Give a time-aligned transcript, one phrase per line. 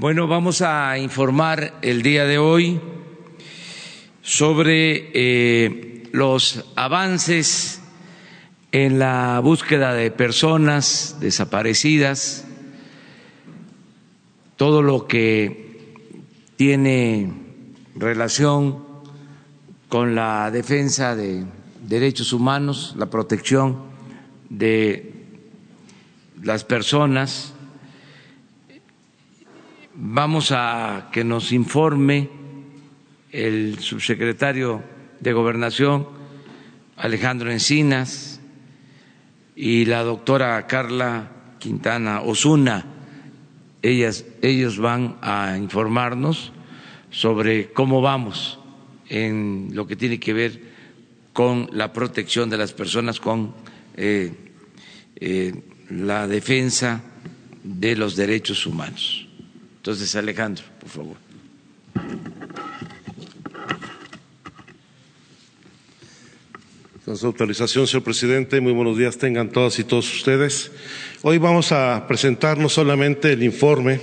[0.00, 2.80] Bueno, vamos a informar el día de hoy
[4.22, 7.80] sobre eh, los avances
[8.70, 12.46] en la búsqueda de personas desaparecidas,
[14.54, 15.90] todo lo que
[16.54, 17.32] tiene
[17.96, 18.84] relación
[19.88, 21.44] con la defensa de
[21.82, 23.78] derechos humanos, la protección
[24.48, 25.12] de
[26.40, 27.52] las personas.
[30.00, 32.30] Vamos a que nos informe
[33.32, 34.80] el subsecretario
[35.18, 36.06] de Gobernación,
[36.96, 38.40] Alejandro Encinas,
[39.56, 42.86] y la doctora Carla Quintana Osuna.
[43.82, 46.52] Ellas, ellos van a informarnos
[47.10, 48.60] sobre cómo vamos
[49.08, 50.62] en lo que tiene que ver
[51.32, 53.52] con la protección de las personas, con
[53.96, 54.32] eh,
[55.16, 57.02] eh, la defensa
[57.64, 59.27] de los derechos humanos.
[59.88, 61.16] Entonces, Alejandro, por favor.
[67.06, 70.70] Con su autorización, señor presidente, muy buenos días tengan todas y todos ustedes.
[71.22, 73.98] Hoy vamos a presentar no solamente el informe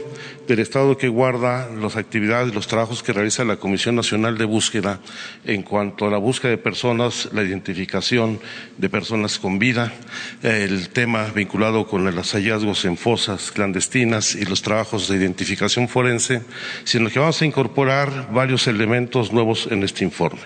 [0.48, 5.00] del Estado que guarda las actividades, los trabajos que realiza la Comisión Nacional de Búsqueda
[5.44, 8.40] en cuanto a la búsqueda de personas, la identificación
[8.78, 9.94] de personas con vida,
[10.44, 16.42] el tema vinculado con los hallazgos en fosas clandestinas y los trabajos de identificación forense,
[16.84, 20.42] sino que vamos a incorporar varios elementos nuevos en este informe.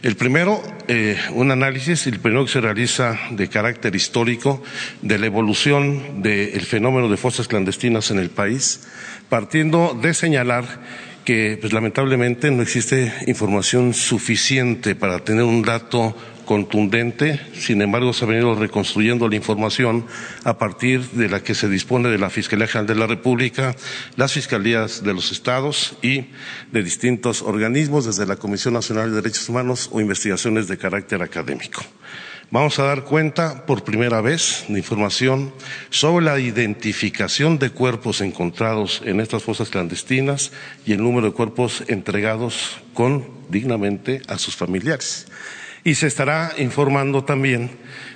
[0.00, 4.62] El primero, eh, un análisis, el primero que se realiza de carácter histórico
[5.02, 8.86] de la evolución del fenómeno de fosas clandestinas en el país,
[9.28, 10.64] partiendo de señalar
[11.24, 16.14] que pues, lamentablemente no existe información suficiente para tener un dato
[16.48, 20.06] contundente, sin embargo se ha venido reconstruyendo la información
[20.44, 23.76] a partir de la que se dispone de la Fiscalía General de la República,
[24.16, 26.28] las fiscalías de los estados y
[26.72, 31.82] de distintos organismos, desde la Comisión Nacional de Derechos Humanos o investigaciones de carácter académico.
[32.50, 35.52] Vamos a dar cuenta por primera vez de información
[35.90, 40.50] sobre la identificación de cuerpos encontrados en estas fosas clandestinas
[40.86, 45.26] y el número de cuerpos entregados con dignamente a sus familiares
[45.84, 47.70] y se estará informando también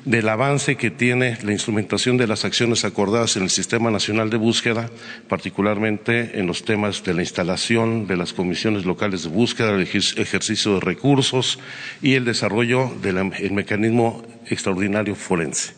[0.04, 4.36] del avance que tiene la instrumentación de las acciones acordadas en el Sistema Nacional de
[4.36, 4.90] Búsqueda,
[5.28, 10.74] particularmente en los temas de la instalación de las comisiones locales de búsqueda, el ejercicio
[10.74, 11.58] de recursos
[12.02, 15.74] y el desarrollo del mecanismo extraordinario forense,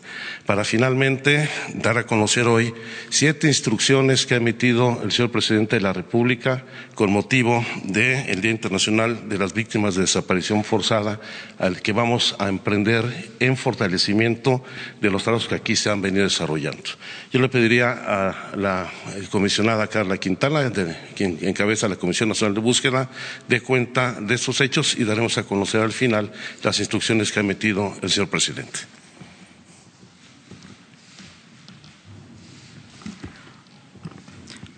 [0.47, 2.73] para finalmente dar a conocer hoy
[3.11, 6.65] siete instrucciones que ha emitido el señor presidente de la República
[6.95, 11.21] con motivo del Día Internacional de las Víctimas de Desaparición Forzada,
[11.59, 13.05] al que vamos a emprender
[13.41, 14.65] en fortalecimiento
[15.01, 16.83] de los trabajos que aquí se han venido desarrollando.
[17.33, 18.91] Yo le pediría a la
[19.31, 20.73] comisionada Carla Quintana,
[21.17, 23.11] quien encabeza la Comisión Nacional de Búsqueda,
[23.49, 26.33] de cuenta de estos hechos y daremos a conocer al final
[26.63, 28.54] las instrucciones que ha emitido el señor presidente.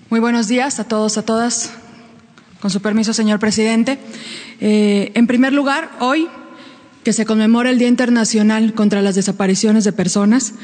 [0.08, 1.72] Muy buenos días a todos, a todas.
[2.60, 3.98] Con su permiso, señor presidente.
[4.60, 6.28] Eh, en primer lugar, hoy
[7.04, 10.54] que se conmemora el Día Internacional contra las Desapariciones de Personas,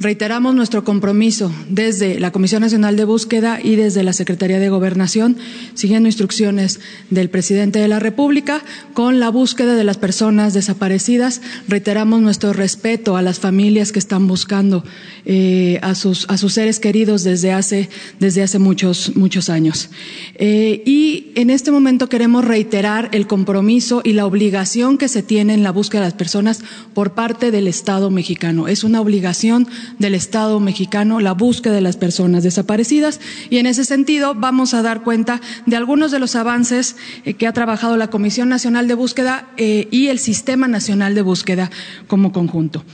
[0.00, 5.36] Reiteramos nuestro compromiso desde la Comisión Nacional de Búsqueda y desde la Secretaría de Gobernación,
[5.74, 6.78] siguiendo instrucciones
[7.10, 8.62] del presidente de la República,
[8.94, 11.42] con la búsqueda de las personas desaparecidas.
[11.66, 14.84] Reiteramos nuestro respeto a las familias que están buscando
[15.24, 17.88] eh, a, sus, a sus seres queridos desde hace,
[18.20, 19.90] desde hace muchos, muchos años.
[20.36, 25.54] Eh, y en este momento queremos reiterar el compromiso y la obligación que se tiene
[25.54, 26.60] en la búsqueda de las personas
[26.94, 28.68] por parte del Estado mexicano.
[28.68, 29.66] Es una obligación
[29.98, 34.82] del Estado mexicano la búsqueda de las personas desaparecidas y en ese sentido vamos a
[34.82, 38.94] dar cuenta de algunos de los avances eh, que ha trabajado la Comisión Nacional de
[38.94, 41.70] Búsqueda eh, y el Sistema Nacional de Búsqueda
[42.06, 42.84] como conjunto.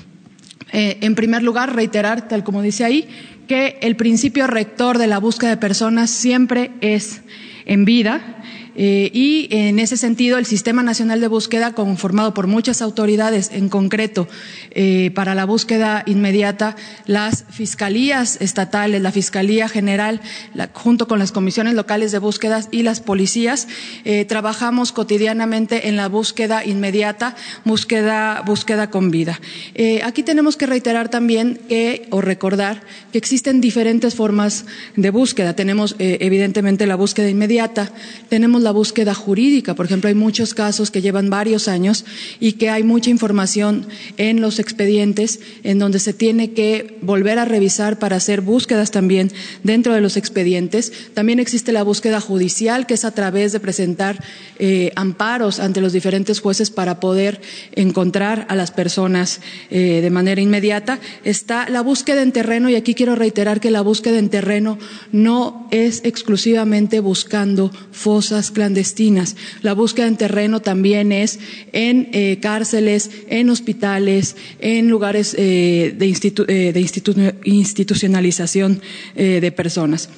[0.72, 3.09] Eh, en primer lugar, reiterar, tal como dice ahí,
[3.47, 7.21] que el principio rector de la búsqueda de personas siempre es
[7.66, 8.42] en vida
[8.76, 13.68] eh, y en ese sentido, el Sistema Nacional de Búsqueda, conformado por muchas autoridades, en
[13.68, 14.28] concreto
[14.72, 16.76] eh, para la búsqueda inmediata,
[17.06, 20.21] las fiscalías estatales, la Fiscalía General,
[20.72, 23.68] junto con las comisiones locales de búsquedas y las policías,
[24.04, 29.41] eh, trabajamos cotidianamente en la búsqueda inmediata, búsqueda, búsqueda con vida.
[30.04, 32.82] aquí tenemos que reiterar también que, o recordar
[33.12, 34.66] que existen diferentes formas
[34.97, 35.54] de búsqueda.
[35.54, 37.91] Tenemos, evidentemente, la búsqueda inmediata,
[38.28, 39.75] tenemos la búsqueda jurídica.
[39.75, 42.05] Por ejemplo, hay muchos casos que llevan varios años
[42.41, 47.45] y que hay mucha información en los expedientes en donde se tiene que volver a
[47.45, 49.31] revisar para hacer búsquedas también
[49.63, 50.93] dentro de los expedientes.
[51.15, 54.22] También existe la búsqueda judicial, que es a través de presentar
[54.59, 57.41] eh, amparos ante los diferentes jueces para poder
[57.72, 59.41] encontrar a las personas
[59.71, 60.99] eh, de manera inmediata.
[61.25, 64.78] Está la búsqueda en terreno y aquí quiero reiterar que la búsqueda en terreno
[65.13, 69.36] no es exclusivamente buscando fosas clandestinas.
[69.60, 71.39] La búsqueda en terreno también es
[71.72, 76.80] en eh, cárceles, en hospitales, en lugares eh, de, de
[77.45, 78.80] institucionalización
[79.15, 80.09] de personas.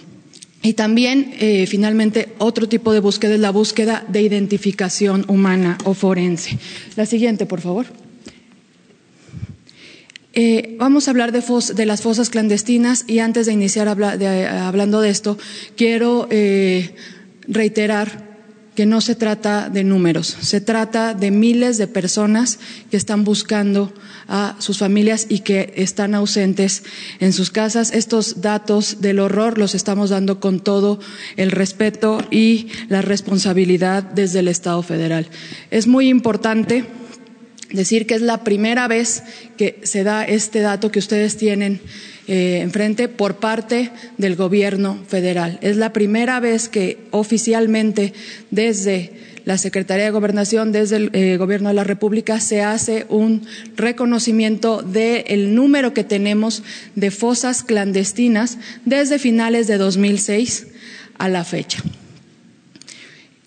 [0.63, 1.33] Y también,
[1.69, 6.59] finalmente, otro tipo de búsqueda es la búsqueda de identificación humana o forense.
[6.97, 7.87] La siguiente, por favor.
[10.39, 15.39] Eh, vamos a hablar de, las fosas clandestinas y antes de iniciar hablando de esto,
[15.79, 16.95] quiero eh,
[17.49, 18.26] reiterar
[18.77, 22.59] que no se trata de números, se trata de miles de personas
[22.91, 23.93] que están buscando
[24.29, 26.85] a sus familias y que están ausentes
[27.19, 27.93] en sus casas.
[27.93, 31.01] Estos datos del horror los estamos dando con todo
[31.37, 35.27] el respeto y la responsabilidad desde el Estado federal.
[35.71, 36.85] Es muy importante
[37.73, 39.23] decir que es la primera vez
[39.57, 41.81] que se da este dato que ustedes tienen
[42.29, 45.59] eh, enfrente por parte del gobierno federal.
[45.63, 48.13] Es la primera vez que oficialmente
[48.51, 49.13] desde
[49.45, 53.47] la Secretaría de Gobernación, desde el eh, Gobierno de la República, se hace un
[53.77, 56.65] reconocimiento del número que tenemos
[56.97, 60.67] de fosas clandestinas desde finales de 2006
[61.19, 61.81] a la fecha.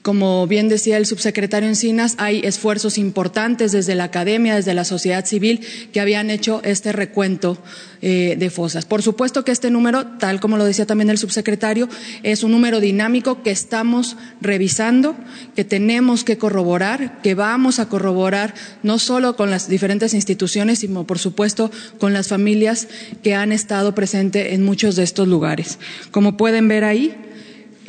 [0.10, 5.24] Como bien decía el subsecretario Encinas, hay esfuerzos importantes desde la academia, desde la sociedad
[5.24, 5.64] civil,
[5.94, 7.60] que habían hecho este recuento
[8.02, 8.86] eh, de fosas.
[8.86, 11.88] Por supuesto que este número, tal como lo decía también el subsecretario,
[12.24, 15.16] es un número dinámico que estamos revisando,
[15.56, 21.06] que tenemos que corroborar, que vamos a corroborar no solo con las diferentes instituciones, sino
[21.06, 21.70] por supuesto
[22.00, 22.88] con las familias
[23.22, 25.78] que han estado presentes en muchos de estos lugares.
[26.10, 27.16] Como pueden ver ahí,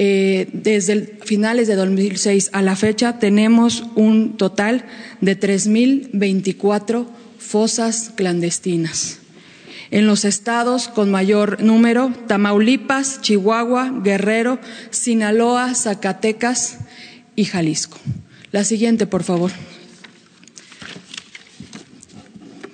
[0.02, 4.86] eh, desde finales de 2006 a la fecha tenemos un total
[5.20, 7.06] de 3.024
[7.38, 9.18] fosas clandestinas.
[9.90, 14.58] En los estados con mayor número, Tamaulipas, Chihuahua, Guerrero,
[14.88, 16.78] Sinaloa, Zacatecas
[17.36, 17.98] y Jalisco.
[18.52, 19.50] La siguiente, por favor.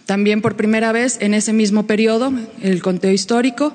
[0.05, 2.32] También por primera vez en ese mismo periodo,
[2.62, 3.75] el conteo histórico,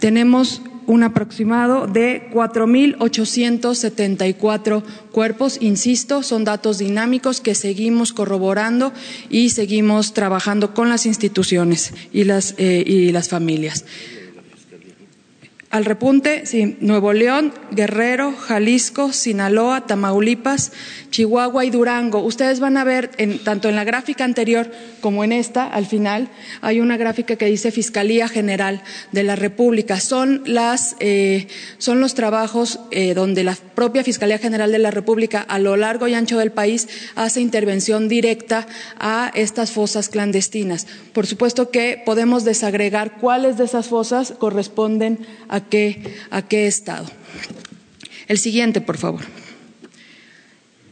[0.00, 4.82] tenemos un aproximado de 4.874
[5.12, 5.58] cuerpos.
[5.60, 8.92] Insisto, son datos dinámicos que seguimos corroborando
[9.30, 13.84] y seguimos trabajando con las instituciones y las, eh, y las familias.
[15.74, 20.70] Al repunte, sí, Nuevo León, Guerrero, Jalisco, Sinaloa, Tamaulipas,
[21.10, 22.20] Chihuahua y Durango.
[22.20, 23.10] Ustedes van a ver,
[23.42, 26.28] tanto en la gráfica anterior como en esta, al final,
[26.60, 29.98] hay una gráfica que dice Fiscalía General de la República.
[29.98, 31.48] Son, las, eh,
[31.78, 36.06] son los trabajos eh, donde la propia Fiscalía General de la República, a lo largo
[36.06, 38.68] y ancho del país, hace intervención directa
[39.00, 40.86] a estas fosas clandestinas.
[41.12, 45.18] Por supuesto que podemos desagregar cuáles de esas fosas corresponden
[45.48, 45.63] a
[46.30, 47.06] a qué, estado.
[48.28, 49.22] El siguiente, por favor.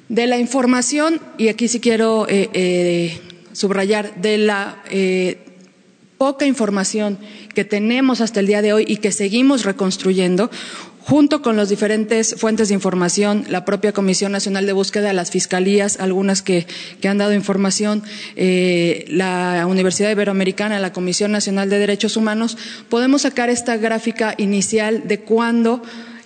[0.09, 3.21] De la información, y aquí sí quiero eh, eh,
[3.53, 5.39] subrayar, de la eh,
[6.19, 7.19] poca información
[7.55, 10.51] que tenemos hasta el día de hoy y que seguimos reconstruyendo,
[11.05, 15.99] junto con las diferentes fuentes de información, la propia Comisión Nacional de Búsqueda, las fiscalías,
[15.99, 16.67] algunas que,
[17.05, 18.03] han dado información,
[18.37, 22.57] eh, la Universidad Iberoamericana, la Comisión Nacional de Derechos Humanos,
[22.89, 25.83] podemos sacar esta gráfica inicial de cuándo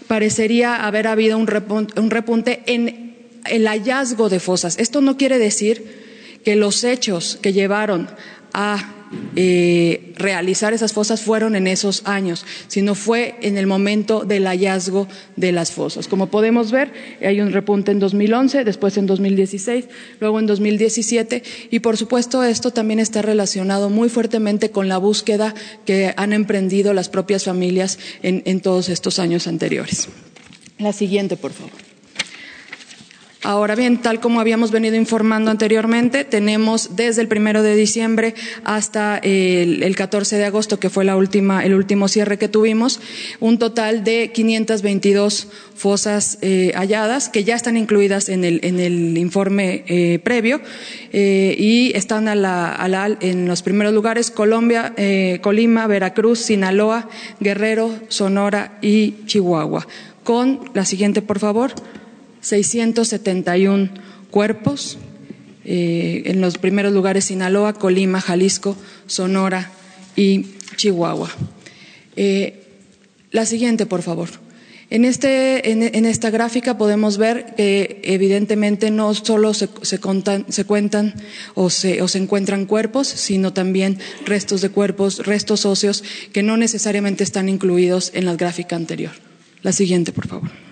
[0.06, 3.16] parecería haber habido un repunte en
[3.50, 4.78] el hallazgo de fosas.
[4.78, 6.06] Esto no quiere decir
[6.44, 8.08] que los hechos que llevaron
[8.52, 8.95] a
[9.36, 15.06] eh, realizar esas fosas fueron en esos años, sino fue en el momento del hallazgo
[15.36, 16.08] de las fosas.
[16.08, 19.86] Como podemos ver, hay un repunte en 2011, después en 2016,
[20.20, 25.54] luego en 2017 y por supuesto esto también está relacionado muy fuertemente con la búsqueda
[25.84, 30.08] que han emprendido las propias familias en todos estos años anteriores.
[30.78, 31.85] La siguiente, por favor.
[33.46, 38.34] Ahora bien, tal como habíamos venido informando anteriormente, tenemos desde el primero de diciembre
[38.64, 42.98] hasta el, 14 de agosto, que fue la última, el último cierre que tuvimos,
[43.38, 49.16] un total de 522 fosas eh, halladas que ya están incluidas en el, en el
[49.16, 50.60] informe eh, previo
[51.12, 54.92] eh, y están a la, en los primeros lugares Colombia,
[55.40, 59.86] Colima, Veracruz, Sinaloa, Guerrero, Sonora y Chihuahua.
[60.24, 61.74] Con la siguiente, por favor.
[62.46, 63.90] 671
[64.30, 64.98] cuerpos.
[65.64, 68.76] Eh, en los primeros lugares Sinaloa, Colima, Jalisco,
[69.08, 69.72] Sonora
[70.14, 71.28] y Chihuahua.
[72.14, 72.62] Eh,
[73.32, 74.28] la siguiente, por favor.
[74.90, 79.66] En, este, en, esta gráfica podemos ver que evidentemente no solo se,
[79.98, 81.14] cuentan
[81.56, 86.56] o se, o se, encuentran cuerpos, sino también restos de cuerpos, restos óseos que no
[86.56, 89.12] necesariamente están incluidos en la gráfica anterior.
[89.62, 90.65] La siguiente, por favor.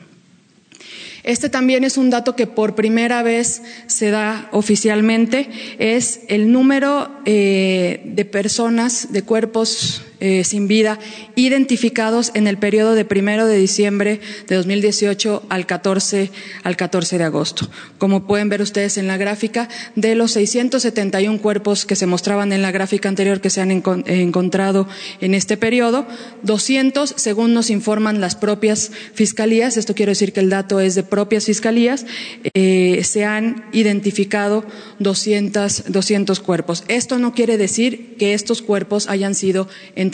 [1.25, 7.11] Este también es un dato que por primera vez se da oficialmente, es el número
[7.25, 10.99] eh, de personas, de cuerpos eh, sin vida
[11.35, 16.31] identificados en el periodo de primero de diciembre de 2018 al 14,
[16.63, 17.69] al 14 de agosto.
[17.99, 22.63] Como pueden ver ustedes en la gráfica, de los 671 cuerpos que se mostraban en
[22.63, 24.89] la gráfica anterior que se han encontrado
[25.21, 26.07] en este periodo,
[26.43, 31.03] 200, según nos informan las propias fiscalías, esto quiere decir que el dato es de
[31.03, 32.07] propias fiscalías,
[32.55, 34.65] eh, se han identificado
[35.01, 36.85] 200, 200 cuerpos.
[36.89, 40.14] Esto no quiere decir que estos cuerpos hayan sido entregados.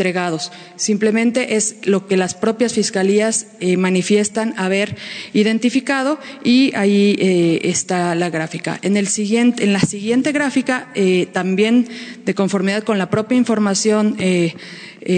[0.76, 4.96] Simplemente es lo que las propias fiscalías eh, manifiestan haber
[5.34, 8.78] identificado y ahí eh, está la gráfica.
[8.82, 11.86] En, el siguiente, en la siguiente gráfica, eh, también
[12.24, 14.16] de conformidad con la propia información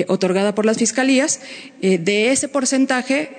[0.08, 1.40] otorgada por las fiscalías,
[1.80, 3.30] de ese porcentaje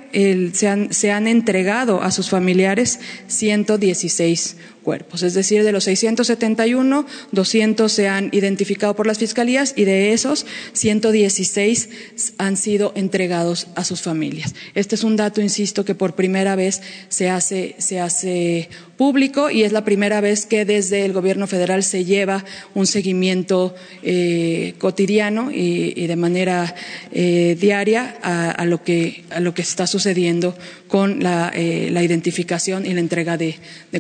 [0.54, 5.24] se, han, se han entregado a sus familiares 116 cuerpos.
[5.24, 10.46] Es decir, de los 671, 200 se han identificado por las fiscalías y de esos
[10.74, 11.90] 116
[12.38, 14.54] han sido entregados a sus familias.
[14.76, 19.64] Este es un dato, insisto, que por primera vez se hace, se hace público y
[19.64, 22.46] es la primera vez que desde el Gobierno federal se lleva
[22.76, 26.76] un seguimiento eh, cotidiano y, de manera
[27.12, 30.56] eh, diaria a, lo que, a lo que está sucediendo
[30.88, 33.56] con la, eh, identificación y la entrega de,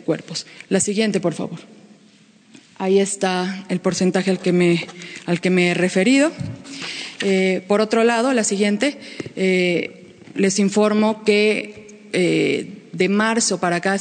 [0.06, 0.46] cuerpos.
[0.70, 1.60] La siguiente, por favor.
[2.78, 4.86] Ahí está el porcentaje al que me,
[5.26, 6.32] al que me he referido.
[7.68, 8.98] por otro lado, la siguiente,
[10.36, 13.98] les informo que de marzo para acá,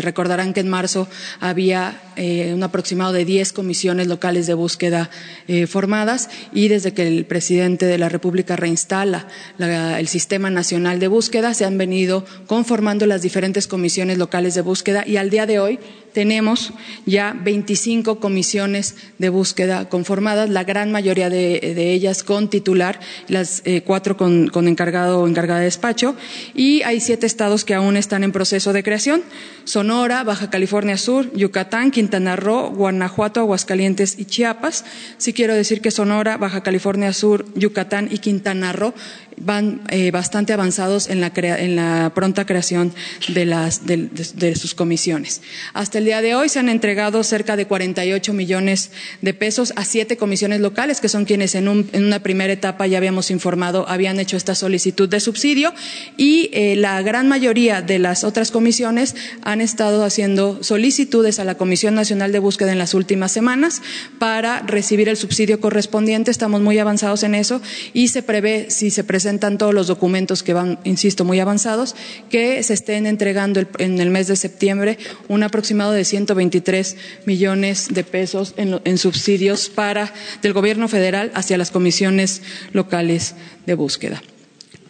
[0.00, 1.08] recordarán que en marzo
[1.40, 5.08] había eh, un aproximado de 10 comisiones locales de búsqueda
[5.46, 11.06] eh, formadas y desde que el presidente de la República reinstala el Sistema Nacional de
[11.06, 15.60] Búsqueda, se han venido conformando las diferentes comisiones locales de búsqueda y al día de
[15.60, 15.78] hoy
[16.12, 16.72] tenemos
[17.06, 22.98] ya 25 comisiones de búsqueda conformadas, la gran mayoría de, ellas con titular,
[23.28, 26.16] las eh, cuatro con, encargado o encargada de despacho,
[26.54, 29.22] y hay siete estados que aún están en proceso de creación,
[29.62, 34.84] Sonora, Baja California Sur, Yucatán, Quintana Roo, Guanajuato, Aguascalientes y Chiapas.
[35.16, 38.94] Sí quiero decir que Sonora, Baja California Sur, Yucatán y Quintana Roo
[39.40, 42.92] van eh, bastante avanzados en la, pronta creación
[43.28, 45.40] de, sus comisiones.
[45.74, 48.90] Hasta el día de hoy se han entregado cerca de 48 millones
[49.22, 53.30] de pesos a siete comisiones locales, que son quienes en, una primera etapa ya habíamos
[53.30, 55.72] informado habían hecho esta solicitud de subsidio
[56.16, 61.56] y eh, la gran mayoría de las otras comisiones han estado haciendo solicitudes a la
[61.56, 63.82] Comisión Nacional de Búsqueda en las últimas semanas
[64.18, 66.30] para recibir el subsidio correspondiente.
[66.30, 67.60] Estamos muy avanzados en eso
[67.92, 71.94] y se prevé, si se presenta presentan todos los documentos que van, insisto, muy avanzados,
[72.30, 74.96] que se estén entregando en el mes de septiembre
[75.28, 81.70] un aproximado de 123 millones de pesos en, subsidios para del gobierno federal hacia las
[81.70, 82.40] comisiones
[82.72, 83.34] locales
[83.66, 84.22] de búsqueda.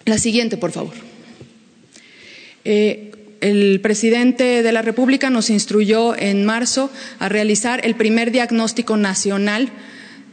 [0.04, 0.94] La siguiente, por favor.
[2.64, 8.96] Eh, el presidente de la República nos instruyó en marzo a realizar el primer diagnóstico
[8.96, 9.68] nacional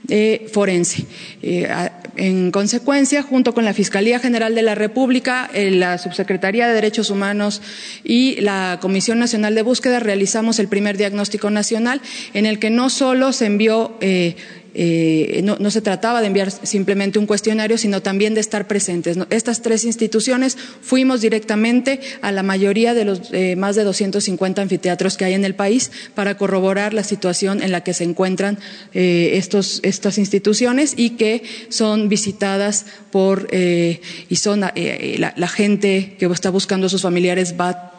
[0.03, 1.05] de forense.
[1.41, 1.67] Eh,
[2.15, 7.09] en consecuencia, junto con la Fiscalía General de la República, eh, la Subsecretaría de Derechos
[7.09, 7.61] Humanos
[8.03, 12.01] y la Comisión Nacional de Búsqueda realizamos el primer diagnóstico nacional
[12.33, 14.35] en el que no solo se envió eh,
[14.77, 19.17] eh, no, se trataba de enviar simplemente un cuestionario, sino también de estar presentes.
[19.29, 25.15] Estas tres instituciones fuimos directamente a la mayoría de los eh, más de 250 anfiteatros
[25.15, 28.59] que hay en el país para corroborar la situación en la que se encuentran
[28.93, 36.49] eh, estos, estas instituciones y que son visitadas por y son la, gente que está
[36.49, 37.93] buscando a sus familiares va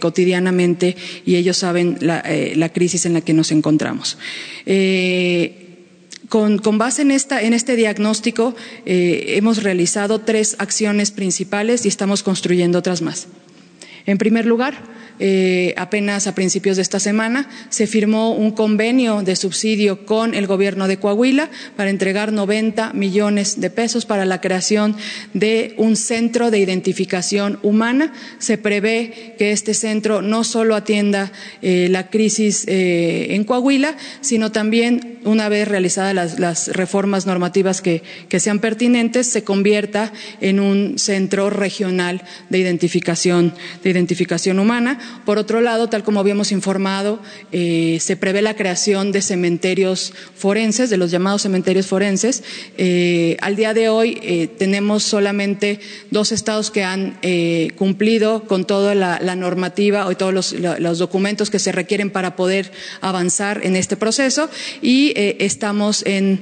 [0.00, 4.18] cotidianamente y ellos saben la, crisis en la que nos encontramos.
[6.28, 8.54] Con, base en, esta, en, este diagnóstico,
[8.84, 13.28] eh, hemos realizado tres acciones principales y estamos construyendo otras más.
[14.06, 14.74] En primer lugar,
[15.18, 20.46] eh, apenas a principios de esta semana se firmó un convenio de subsidio con el
[20.46, 24.94] gobierno de Coahuila para entregar 90 millones de pesos para la creación
[25.32, 28.12] de un centro de identificación humana.
[28.38, 31.32] Se prevé que este centro no solo atienda
[31.62, 38.02] eh, la crisis eh, en Coahuila, sino también, una vez realizadas las, reformas normativas que,
[38.38, 45.60] sean pertinentes, se convierta en un centro regional de identificación, de identificación humana por otro
[45.60, 47.20] lado, tal como habíamos informado,
[47.52, 52.42] eh, se prevé la creación de cementerios forenses, de los llamados cementerios forenses.
[52.78, 57.18] Eh, al día de hoy eh, tenemos solamente dos estados que han
[57.76, 63.60] cumplido con toda la, normativa o todos los, documentos que se requieren para poder avanzar
[63.64, 64.48] en este proceso
[64.80, 66.40] y estamos en,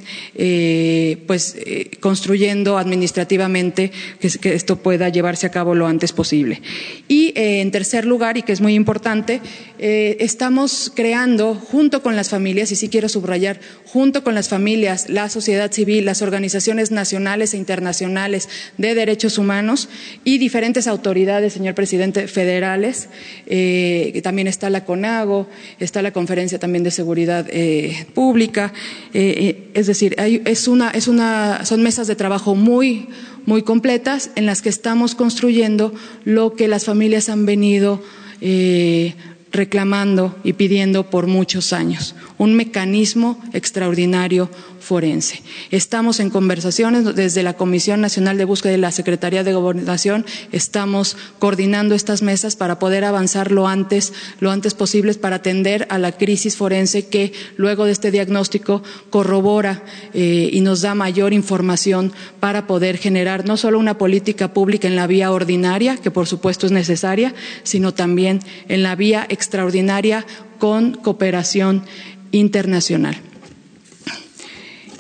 [1.26, 1.56] pues,
[2.00, 6.61] construyendo administrativamente que, que, esto pueda llevarse a cabo lo antes posible.
[7.08, 9.40] Y en tercer lugar, y que es muy importante,
[9.78, 15.10] eh, estamos creando junto con las familias, y sí quiero subrayar, junto con las familias,
[15.10, 18.48] la sociedad civil, las organizaciones nacionales e internacionales
[18.78, 19.88] de derechos humanos
[20.24, 23.08] y diferentes autoridades, señor presidente, federales,
[23.46, 25.46] eh, también está la CONAGO,
[25.78, 28.72] está la Conferencia también de Seguridad eh, Pública,
[29.12, 33.08] es decir, es una, es una, son mesas de trabajo muy
[33.46, 38.02] muy completas en las que estamos construyendo lo que las familias han venido
[38.40, 39.14] eh,
[39.52, 44.50] reclamando y pidiendo por muchos años, un mecanismo extraordinario
[44.84, 45.42] forense.
[45.70, 51.16] Estamos en conversaciones desde la Comisión Nacional de Búsqueda y la Secretaría de Gobernación, estamos
[51.38, 56.12] coordinando estas mesas para poder avanzar lo antes, lo antes posible para atender a la
[56.12, 62.66] crisis forense que luego de este diagnóstico corrobora eh, y nos da mayor información para
[62.66, 66.72] poder generar no solo una política pública en la vía ordinaria, que por supuesto es
[66.72, 70.26] necesaria, sino también en la vía extraordinaria
[70.58, 71.84] con cooperación
[72.32, 73.16] internacional.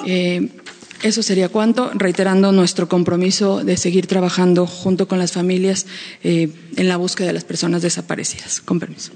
[0.06, 0.48] Eh,
[1.02, 5.86] eso sería cuanto, reiterando nuestro compromiso de seguir trabajando junto con las familias
[6.22, 8.62] eh, en la búsqueda de las personas desaparecidas.
[8.62, 9.12] Con permiso.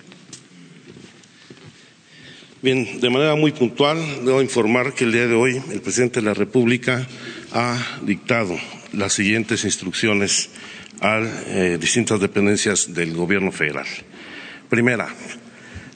[2.61, 6.27] Bien, de manera muy puntual, debo informar que el día de hoy el presidente de
[6.27, 7.07] la República
[7.53, 8.59] ha dictado
[8.93, 10.51] las siguientes instrucciones
[11.01, 13.87] a eh, distintas dependencias del Gobierno federal.
[14.69, 15.09] Primera,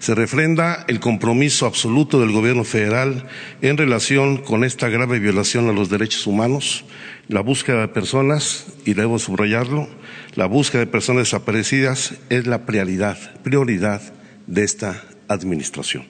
[0.03, 3.29] se refrenda el compromiso absoluto del Gobierno federal
[3.61, 6.85] en relación con esta grave violación a los derechos humanos,
[7.29, 9.89] la búsqueda de personas, y debo subrayarlo,
[10.35, 14.03] la búsqueda de personas desaparecidas es la prioridad, prioridad
[14.49, 16.05] de esta Administración.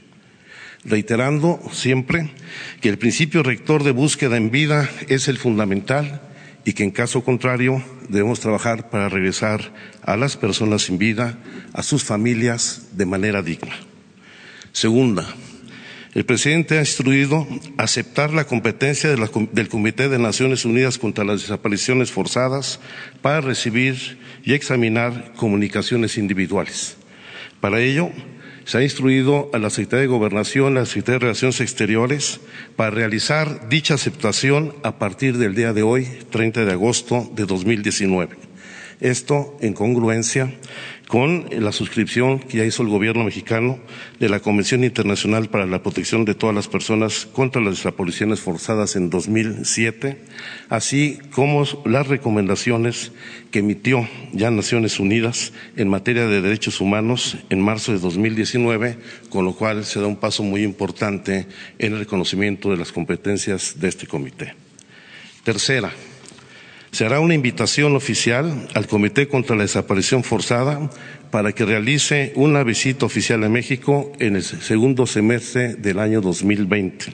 [0.85, 2.31] Reiterando siempre
[2.81, 6.23] que el principio rector de búsqueda en vida es el fundamental
[6.64, 11.38] y que en caso contrario debemos trabajar para regresar a las personas sin vida,
[11.73, 13.75] a sus familias de manera digna.
[14.73, 15.27] Segunda,
[16.15, 17.47] el presidente ha instruido
[17.79, 22.81] aceptar la competencia del Comité de Naciones Unidas contra las Desapariciones Forzadas
[23.23, 26.97] para recibir y examinar comunicaciones individuales.
[27.61, 28.11] Para ello,
[28.65, 32.41] se ha instruido a la Secretaría de Gobernación, a la Secretaría de Relaciones Exteriores,
[32.77, 38.37] para realizar dicha aceptación a partir del día de hoy, 30 de agosto de 2019.
[39.01, 40.55] Esto en congruencia
[41.12, 43.79] con la suscripción que ya hizo el gobierno mexicano
[44.18, 48.96] de la Convención Internacional para la Protección de todas las personas contra las desapariciones forzadas
[48.96, 50.16] en 2007,
[50.70, 53.12] así como las recomendaciones
[53.51, 58.96] que emitió ya Naciones Unidas en materia de derechos humanos en marzo de 2019,
[59.29, 61.46] con lo cual se da un paso muy importante
[61.79, 64.55] en el reconocimiento de las competencias de este comité.
[65.44, 65.92] Tercera,
[66.92, 70.90] se hará una invitación oficial al Comité contra la Desaparición Forzada
[71.31, 77.07] para que realice una visita oficial a México en el segundo semestre del año 2020.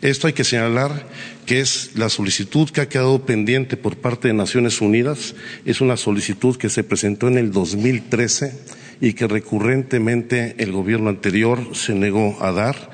[0.00, 1.08] Esto hay que señalar
[1.44, 5.96] que es la solicitud que ha quedado pendiente por parte de Naciones Unidas, es una
[5.96, 8.54] solicitud que se presentó en el 2013
[9.00, 12.90] y que recurrentemente el gobierno anterior se negó a dar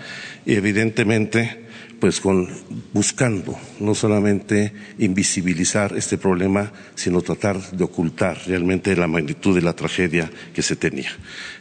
[0.47, 1.66] y evidentemente
[2.01, 2.49] pues con
[2.93, 9.75] buscando no solamente invisibilizar este problema, sino tratar de ocultar realmente la magnitud de la
[9.75, 11.11] tragedia que se tenía.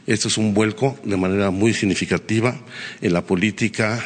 [0.08, 2.56] Esto es un vuelco de manera muy significativa
[3.02, 4.04] en la política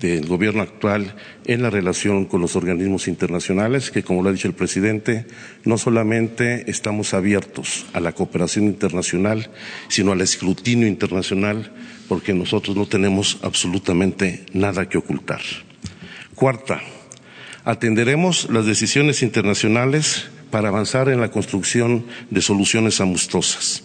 [0.00, 4.48] del gobierno actual en la relación con los organismos internacionales, que como lo ha dicho
[4.48, 5.26] el presidente,
[5.64, 9.50] no solamente estamos abiertos a la cooperación internacional,
[9.88, 11.72] sino al escrutinio internacional
[12.08, 15.40] porque nosotros no tenemos absolutamente nada que ocultar.
[16.34, 16.80] Cuarta,
[17.64, 23.82] atenderemos las decisiones internacionales para avanzar en la construcción de soluciones amistosas.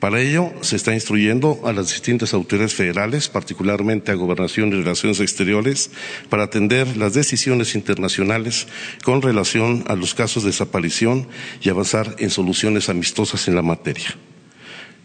[0.00, 5.20] Para ello, se está instruyendo a las distintas autoridades federales, particularmente a Gobernación y Relaciones
[5.20, 5.90] Exteriores,
[6.28, 8.66] para atender las decisiones internacionales
[9.02, 11.26] con relación a los casos de desaparición
[11.62, 14.14] y avanzar en soluciones amistosas en la materia.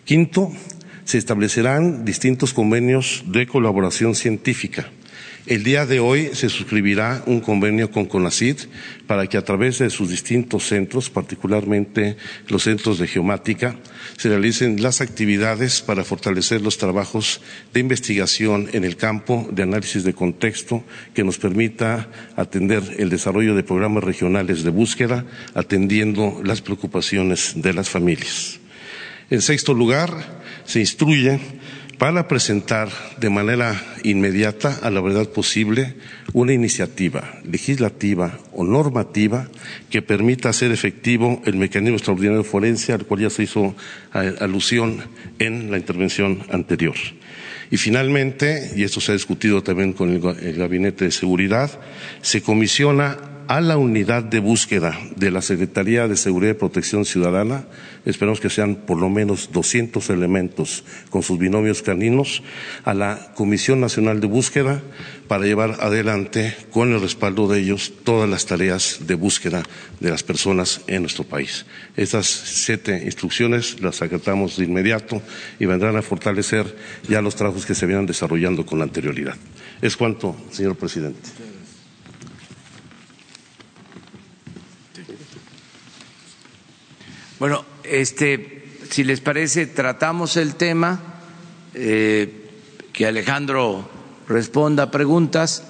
[0.03, 0.51] Quinto,
[1.09, 4.91] se establecerán distintos convenios de colaboración científica
[5.49, 8.57] el día de hoy se suscribirá un convenio con CONACID
[9.07, 12.17] para que a través de sus distintos centros, particularmente
[12.49, 13.75] los centros de geomática,
[14.15, 17.41] se realicen las actividades para fortalecer los trabajos
[17.73, 20.83] de investigación en el campo de análisis de contexto
[21.15, 27.73] que nos permita atender el desarrollo de programas regionales de búsqueda, atendiendo las preocupaciones de
[27.73, 28.59] las familias.
[29.31, 30.38] En sexto lugar,
[30.69, 31.39] se instruye
[31.97, 35.95] para presentar de manera inmediata, a la verdad posible,
[36.31, 39.49] una iniciativa legislativa o normativa
[39.89, 43.75] que permita hacer efectivo el mecanismo extraordinario forense al cual ya se hizo
[44.13, 45.01] alusión
[45.39, 46.95] en la intervención anterior.
[47.71, 51.79] Y finalmente, y esto se ha discutido también con el Gabinete de Seguridad,
[52.21, 53.17] se comisiona
[53.49, 57.65] a la unidad de búsqueda de la Secretaría de Seguridad y Protección Ciudadana,
[58.05, 62.43] esperamos que sean por lo menos 200 elementos con sus binomios caninos,
[62.83, 64.81] a la Comisión Nacional de Búsqueda
[65.27, 69.63] para llevar adelante, con el respaldo de ellos, todas las tareas de búsqueda
[69.99, 71.65] de las personas en nuestro país.
[71.95, 75.21] Estas siete instrucciones las acatamos de inmediato
[75.59, 76.75] y vendrán a fortalecer
[77.07, 79.35] ya los trabajos que se vienen desarrollando con anterioridad.
[79.81, 81.29] Es cuanto, señor presidente.
[87.39, 91.01] Bueno, este, si les parece, tratamos el tema,
[91.73, 92.49] eh,
[92.93, 93.89] que Alejandro
[94.27, 95.63] responda preguntas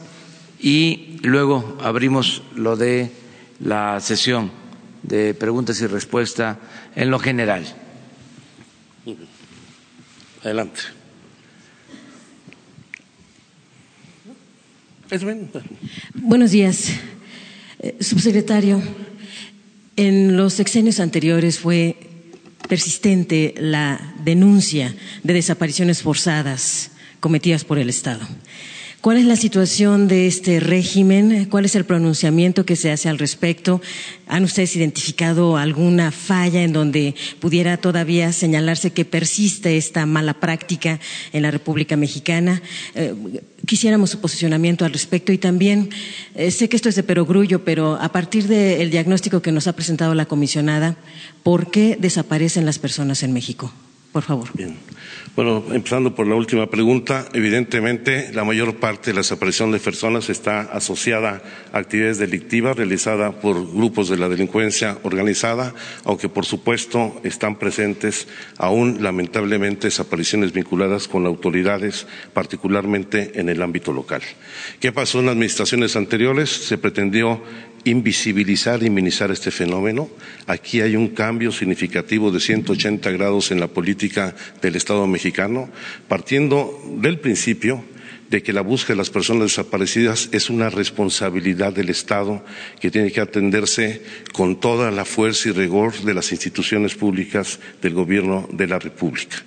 [0.59, 3.11] y luego abrimos lo de
[3.59, 4.51] la sesión
[5.03, 6.57] de preguntas y respuestas
[6.95, 7.65] en lo general.
[10.43, 10.81] Adelante.
[16.13, 16.91] Buenos días,
[17.79, 18.81] eh, subsecretario.
[19.95, 22.08] En los sexenios anteriores fue
[22.69, 28.25] persistente la denuncia de desapariciones forzadas cometidas por el Estado.
[29.01, 31.45] ¿Cuál es la situación de este régimen?
[31.45, 33.81] ¿Cuál es el pronunciamiento que se hace al respecto?
[34.27, 40.99] ¿Han ustedes identificado alguna falla en donde pudiera todavía señalarse que persiste esta mala práctica
[41.31, 42.61] en la República Mexicana?
[42.93, 43.13] Eh,
[43.65, 45.91] quisiéramos su posicionamiento al respecto y también
[46.35, 49.73] eh, sé que esto es de perogrullo, pero a partir del diagnóstico que nos ha
[49.77, 50.97] presentado la comisionada,
[51.43, 53.71] ¿por qué desaparecen las personas en México?
[54.11, 54.49] Por favor.
[55.35, 60.29] Bueno, empezando por la última pregunta, evidentemente la mayor parte de la desaparición de personas
[60.29, 67.21] está asociada a actividades delictivas realizadas por grupos de la delincuencia organizada, aunque por supuesto
[67.23, 74.23] están presentes aún lamentablemente desapariciones vinculadas con autoridades, particularmente en el ámbito local.
[74.79, 76.49] ¿Qué pasó en administraciones anteriores?
[76.49, 77.43] Se pretendió
[77.83, 80.09] invisibilizar y minimizar este fenómeno.
[80.47, 85.69] Aquí hay un cambio significativo de 180 grados en la política del Estado mexicano,
[86.07, 87.83] partiendo del principio
[88.29, 92.43] de que la búsqueda de las personas desaparecidas es una responsabilidad del Estado
[92.79, 97.93] que tiene que atenderse con toda la fuerza y rigor de las instituciones públicas del
[97.93, 99.37] Gobierno de la República.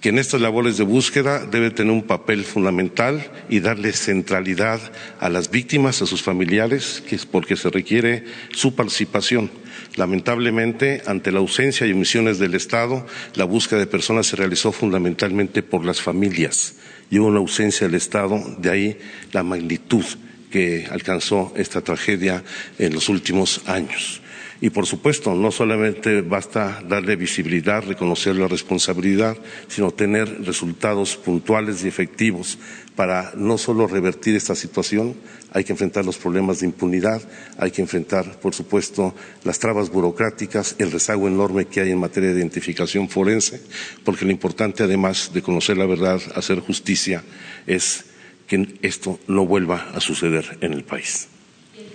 [0.00, 4.80] Que en estas labores de búsqueda debe tener un papel fundamental y darle centralidad
[5.20, 9.50] a las víctimas, a sus familiares, que es porque se requiere su participación.
[9.96, 15.62] Lamentablemente, ante la ausencia y omisiones del Estado, la búsqueda de personas se realizó fundamentalmente
[15.62, 16.74] por las familias
[17.10, 18.98] y hubo una ausencia del Estado, de ahí
[19.32, 20.04] la magnitud
[20.50, 22.42] que alcanzó esta tragedia
[22.78, 24.20] en los últimos años.
[24.60, 29.36] Y por supuesto, no solamente basta darle visibilidad, reconocer la responsabilidad,
[29.68, 32.58] sino tener resultados puntuales y efectivos
[32.96, 35.14] para no solo revertir esta situación,
[35.52, 37.22] hay que enfrentar los problemas de impunidad,
[37.56, 42.30] hay que enfrentar, por supuesto, las trabas burocráticas, el rezago enorme que hay en materia
[42.30, 43.62] de identificación forense,
[44.04, 47.22] porque lo importante, además de conocer la verdad, hacer justicia,
[47.68, 48.06] es
[48.48, 51.28] que esto no vuelva a suceder en el país.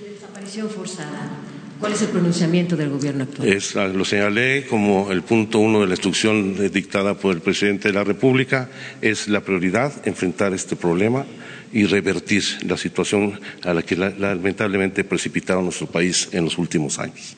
[0.08, 1.53] desaparición forzada
[1.84, 3.60] ¿Cuál es el pronunciamiento del gobierno actual?
[3.76, 7.94] Ah, lo señalé como el punto uno de la instrucción dictada por el presidente de
[7.94, 8.70] la República.
[9.02, 11.26] Es la prioridad enfrentar este problema
[11.74, 17.36] y revertir la situación a la que lamentablemente precipitaron nuestro país en los últimos años.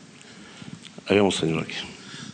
[1.08, 1.74] Ahí vamos, señor, aquí.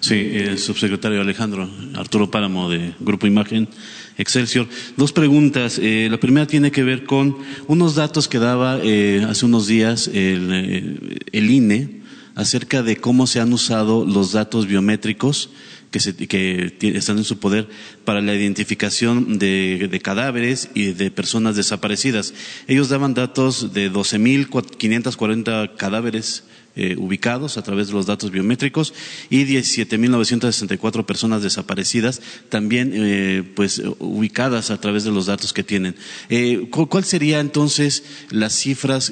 [0.01, 3.69] Sí, el subsecretario Alejandro Arturo Páramo de Grupo Imagen
[4.17, 4.67] Excelsior.
[4.97, 5.79] Dos preguntas.
[5.81, 10.09] Eh, la primera tiene que ver con unos datos que daba eh, hace unos días
[10.09, 12.00] el, eh, el INE
[12.35, 15.49] acerca de cómo se han usado los datos biométricos
[15.91, 17.67] que, que están en su poder
[18.05, 22.33] para la identificación de, cadáveres y de personas desaparecidas.
[22.67, 26.43] Ellos daban datos de 12.540 cadáveres
[26.77, 28.93] eh, ubicados a través de los datos biométricos
[29.29, 35.95] y 17.964 personas desaparecidas también eh, pues ubicadas a través de los datos que tienen.
[36.29, 39.11] Eh, ¿Cuál sería entonces las cifras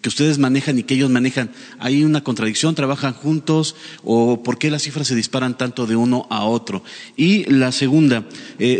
[0.00, 1.50] que ustedes manejan y que ellos manejan?
[1.78, 2.74] ¿Hay una contradicción?
[2.74, 3.76] ¿Trabajan juntos?
[4.04, 6.82] ¿O por qué las cifras se disparan tanto de uno a otro?
[7.16, 8.24] Y la segunda,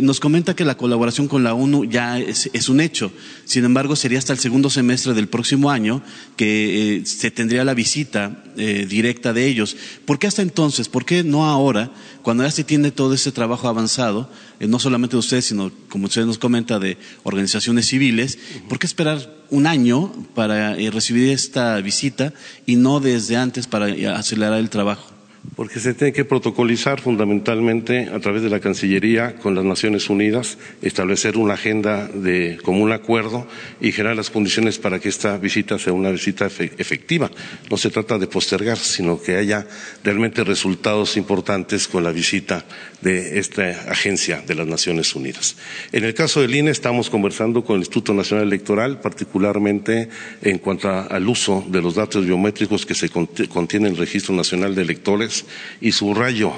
[0.03, 3.13] nos comenta que la colaboración con la ONU ya es, un hecho.
[3.45, 6.03] Sin embargo, sería hasta el segundo semestre del próximo año
[6.37, 9.77] que se tendría la visita eh, directa de ellos.
[10.05, 10.89] ¿Por qué hasta entonces?
[10.89, 11.93] ¿Por qué no ahora,
[12.29, 14.29] cuando ya se tiene todo ese trabajo avanzado,
[14.61, 18.39] eh, no solamente de ustedes, sino, como usted nos comenta, de organizaciones civiles?
[18.69, 22.35] ¿Por qué esperar un año para eh, recibir esta visita
[22.67, 25.18] y no desde antes para acelerar el trabajo?
[25.57, 30.59] Porque se tiene que protocolizar fundamentalmente a través de la Cancillería con las Naciones Unidas,
[30.83, 33.47] establecer una agenda de común acuerdo
[33.81, 37.31] y generar las condiciones para que esta visita sea una visita efectiva.
[37.71, 39.67] No se trata de postergar, sino que haya
[40.05, 42.65] realmente resultados importantes con la visita
[43.01, 45.57] de esta agencia de las Naciones Unidas.
[45.93, 50.09] En el caso del INE estamos conversando con el Instituto Nacional Electoral, particularmente
[50.43, 54.75] en cuanto al uso de los datos biométricos que se contienen en el Registro Nacional
[54.75, 55.38] de Electores
[55.81, 56.53] y subrayo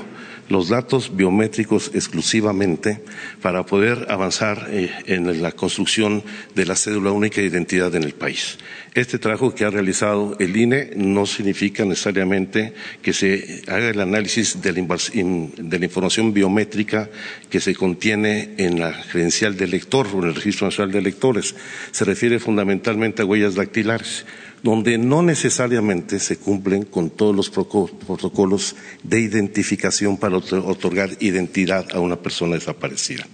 [0.50, 3.00] los datos biométricos exclusivamente
[3.40, 6.22] para poder avanzar eh, en la construcción
[6.54, 8.58] de la cédula única de identidad en el país.
[8.92, 14.60] Este trabajo que ha realizado el INE no significa necesariamente que se haga el análisis
[14.60, 17.08] de la, información biométrica
[17.48, 21.54] que se contiene en la credencial del lector o en el Registro Nacional de Electores.
[21.92, 24.26] Se refiere fundamentalmente a huellas dactilares
[24.62, 32.00] donde no necesariamente se cumplen con todos los protocolos de identificación para otorgar identidad a
[32.00, 33.26] una persona desaparecida.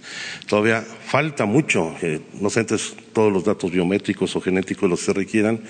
[0.47, 2.65] Todavía falta mucho, eh, no sé
[3.13, 5.61] todos los datos biométricos o genéticos los que se requieran,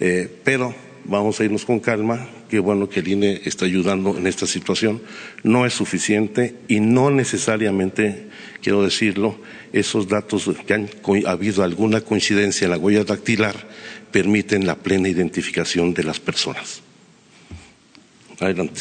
[0.00, 0.74] eh, pero
[1.04, 2.28] vamos a irnos con calma.
[2.48, 5.02] Qué bueno que el INE está ayudando en esta situación.
[5.42, 8.28] No es suficiente y no necesariamente,
[8.62, 9.36] quiero decirlo,
[9.72, 10.88] esos datos que han
[11.26, 13.68] habido alguna coincidencia en la huella dactilar
[14.14, 16.82] permiten la plena identificación de las personas.
[18.38, 18.80] Adelante.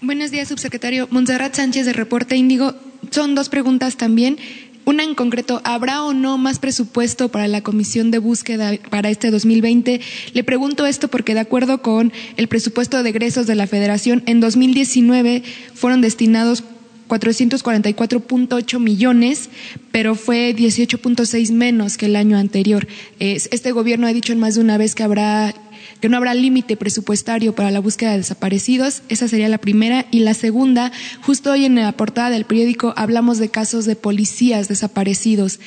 [0.00, 1.08] Buenos días, subsecretario.
[1.10, 2.74] Montserrat Sánchez de Reporte Índigo.
[3.10, 4.38] Son dos preguntas también.
[4.86, 9.30] Una en concreto, ¿habrá o no más presupuesto para la comisión de búsqueda para este
[9.30, 10.00] 2020?
[10.32, 14.40] Le pregunto esto porque de acuerdo con el presupuesto de egresos de la Federación, en
[14.40, 15.42] 2019
[15.74, 16.64] fueron destinados
[17.12, 19.50] 444.8 millones,
[19.90, 22.88] pero fue 18.6 menos que el año anterior.
[23.18, 25.54] Este gobierno ha dicho más de una vez que habrá
[26.00, 29.02] que no habrá límite presupuestario para la búsqueda de desaparecidos.
[29.08, 30.06] Esa sería la primera.
[30.10, 34.66] Y la segunda, justo hoy en la portada del periódico hablamos de casos de policías
[34.68, 35.60] desaparecidos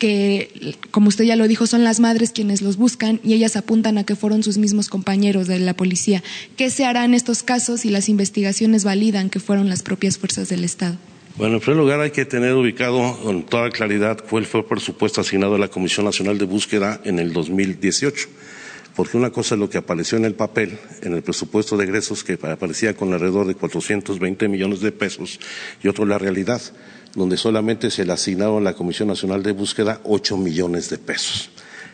[0.00, 3.98] que, como usted ya lo dijo, son las madres quienes los buscan y ellas apuntan
[3.98, 6.24] a que fueron sus mismos compañeros de la policía.
[6.56, 10.48] ¿Qué se hará en estos casos si las investigaciones validan que fueron las propias fuerzas
[10.48, 10.96] del Estado?
[11.36, 15.20] Bueno, en primer lugar hay que tener ubicado con toda claridad cuál fue el presupuesto
[15.20, 18.28] asignado a la Comisión Nacional de Búsqueda en el 2018
[18.96, 22.24] porque una cosa es lo que apareció en el papel, en el presupuesto de egresos,
[22.24, 25.40] que aparecía con alrededor de 420 millones de pesos,
[25.82, 26.60] y otro la realidad
[27.14, 31.50] donde solamente se le asignaron a la Comisión Nacional de Búsqueda ocho millones de pesos.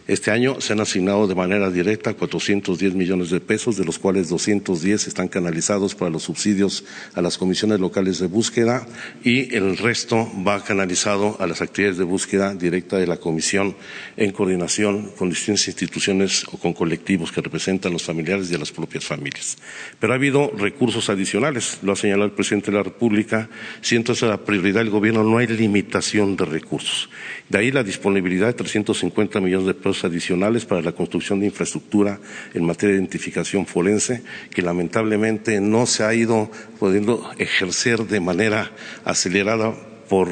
[0.08, 4.28] Este año se han asignado de manera directa 410 millones de pesos, de los cuales
[4.28, 8.86] 210 están canalizados para los subsidios a las comisiones locales de búsqueda
[9.24, 13.74] y el resto va canalizado a las actividades de búsqueda directa de la comisión
[14.16, 18.70] en coordinación con distintas instituciones o con colectivos que representan los familiares y a las
[18.70, 19.58] propias familias.
[19.98, 24.26] Pero ha habido recursos adicionales, lo ha señalado el presidente de la República, siento esa
[24.28, 27.10] la prioridad del gobierno, no hay limitación de recursos.
[27.48, 32.18] De ahí la disponibilidad de 350 millones de pesos adicionales para la construcción de infraestructura
[32.54, 38.70] en materia de identificación forense, que lamentablemente no se ha ido pudiendo ejercer de manera
[39.04, 39.74] acelerada
[40.08, 40.28] por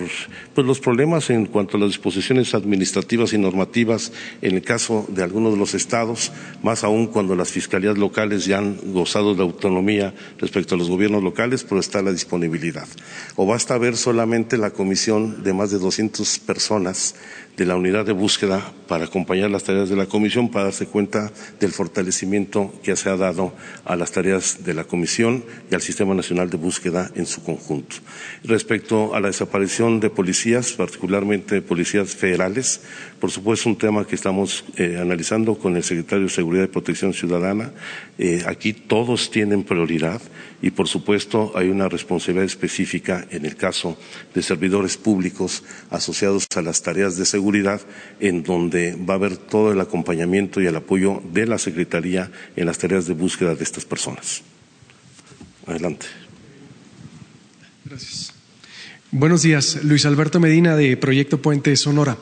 [0.55, 5.23] pues, los problemas en cuanto a las disposiciones administrativas y normativas en el caso de
[5.23, 10.15] algunos de los estados, más aún cuando las fiscalías locales ya han gozado de autonomía
[10.39, 12.87] respecto a los gobiernos locales, pero está la disponibilidad.
[13.37, 17.15] O basta ver solamente la comisión de más de 200 personas
[17.57, 21.33] de la unidad de búsqueda para acompañar las tareas de la comisión, para darse cuenta
[21.61, 26.15] del fortalecimiento que se ha dado a las tareas de la comisión y al Sistema
[26.15, 27.97] Nacional de Búsqueda en su conjunto.
[28.43, 32.81] Respecto a la desaparición de policías, particularmente policías federales,
[33.25, 37.15] por supuesto, un tema que estamos eh, analizando con el secretario de Seguridad y Protección
[37.15, 37.73] Ciudadana.
[38.19, 40.21] Eh, aquí todos tienen prioridad
[40.61, 43.97] y, por supuesto, hay una responsabilidad específica en el caso
[44.35, 47.81] de servidores públicos asociados a las tareas de seguridad,
[48.21, 52.67] en donde va a haber todo el acompañamiento y el apoyo de la Secretaría en
[52.67, 54.43] las tareas de búsqueda de estas personas.
[55.67, 56.05] Adelante.
[57.87, 58.35] Gracias.
[59.17, 62.19] Buenos días, Luis Alberto Medina de Proyecto Puente Sonora.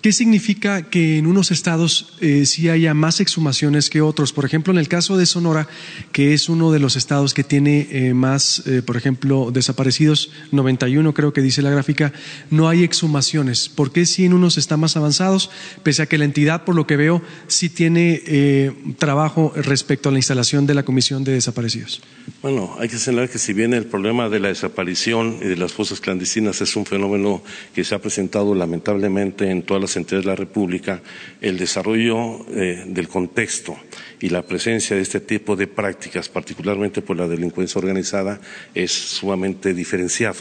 [0.00, 4.32] ¿Qué significa que en unos estados eh, sí haya más exhumaciones que otros?
[4.32, 5.68] Por ejemplo, en el caso de Sonora,
[6.10, 11.12] que es uno de los estados que tiene eh, más, eh, por ejemplo, desaparecidos, 91
[11.12, 12.14] creo que dice la gráfica,
[12.50, 13.68] no hay exhumaciones.
[13.68, 15.50] ¿Por qué si en unos están más avanzados,
[15.82, 20.18] pese a que la entidad, por lo que veo, sí tiene trabajo respecto a la
[20.18, 22.00] instalación de la Comisión de Desaparecidos?
[22.40, 25.74] Bueno, hay que señalar que si bien el problema de la desaparición y de las
[25.74, 27.42] fosas clandestinas es un fenómeno
[27.74, 31.00] que se ha presentado lamentablemente en todas las entidades de la República,
[31.40, 33.76] el desarrollo eh, del contexto
[34.20, 38.40] y la presencia de este tipo de prácticas, particularmente por la delincuencia organizada,
[38.74, 40.40] es sumamente diferenciado.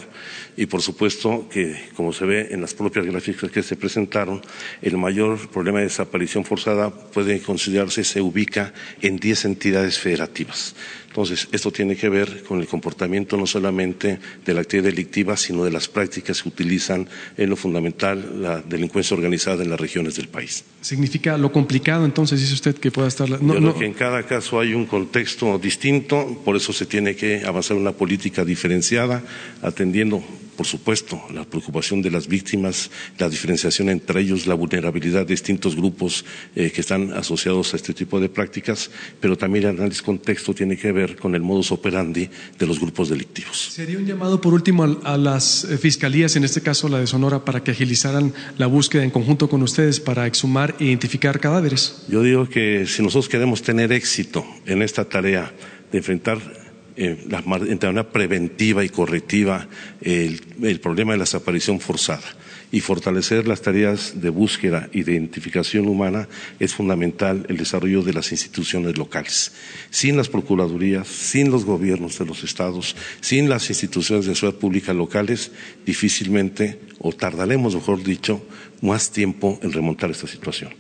[0.58, 4.42] Y por supuesto que, como se ve en las propias gráficas que se presentaron,
[4.82, 10.76] el mayor problema de desaparición forzada puede considerarse se ubica en 10 entidades federativas.
[11.20, 15.66] Entonces, esto tiene que ver con el comportamiento no solamente de la actividad delictiva, sino
[15.66, 20.30] de las prácticas que utilizan en lo fundamental la delincuencia organizada en las regiones del
[20.30, 20.64] país.
[20.80, 23.30] ¿Significa lo complicado entonces, dice usted, que pueda estar...
[23.42, 23.78] No, no...
[23.78, 27.92] que en cada caso hay un contexto distinto, por eso se tiene que avanzar una
[27.92, 29.22] política diferenciada,
[29.62, 30.24] atendiendo
[30.60, 35.74] por supuesto, la preocupación de las víctimas, la diferenciación entre ellos, la vulnerabilidad de distintos
[35.74, 38.92] grupos eh, que están asociados a este tipo de prácticas,
[39.22, 42.28] pero también el análisis contexto tiene que ver con el modus operandi
[42.60, 43.70] de los grupos delictivos.
[43.72, 47.46] ¿Sería un llamado, por último, a, las eh, fiscalías, en este caso la de Sonora,
[47.46, 52.04] para que agilizaran la búsqueda en conjunto con ustedes para exhumar e identificar cadáveres?
[52.10, 55.54] Yo digo que si nosotros queremos tener éxito en esta tarea
[55.90, 56.69] de enfrentar
[57.02, 59.70] eh, la, preventiva y correctiva
[60.02, 60.42] el,
[60.82, 62.36] problema de la desaparición forzada
[62.74, 66.28] y fortalecer las tareas de búsqueda y de identificación humana
[66.60, 69.54] es fundamental el desarrollo de las instituciones locales.
[69.90, 74.94] Sin las procuradurías, sin los gobiernos de los estados, sin las instituciones de seguridad pública
[74.94, 75.54] locales,
[75.86, 78.46] difícilmente, o tardaremos, mejor dicho,
[78.82, 80.74] más tiempo en remontar esta situación.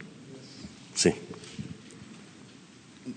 [0.93, 1.13] Sí.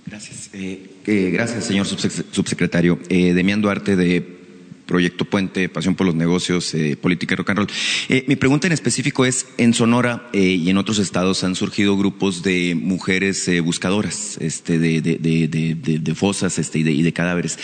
[0.06, 0.50] Gracias.
[0.52, 2.98] Eh, eh, gracias, señor subsecretario.
[3.08, 4.42] Eh, Demián Duarte de
[4.86, 7.68] Proyecto Puente, Pasión por los Negocios, eh, Política y Rock and Roll.
[8.08, 12.42] Eh, mi pregunta en específico es, en Sonora y en otros estados han surgido grupos
[12.42, 17.58] de mujeres buscadoras este, de, fosas este, y, de, cadáveres.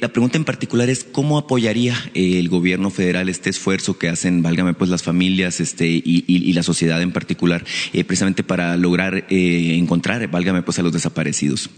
[0.00, 4.74] la pregunta en particular es, ¿cómo apoyaría el gobierno federal este esfuerzo que hacen, válgame
[4.74, 7.64] pues, las familias este, y, y la sociedad en particular,
[8.06, 11.70] precisamente para lograr encontrar, válgame pues, a los desaparecidos?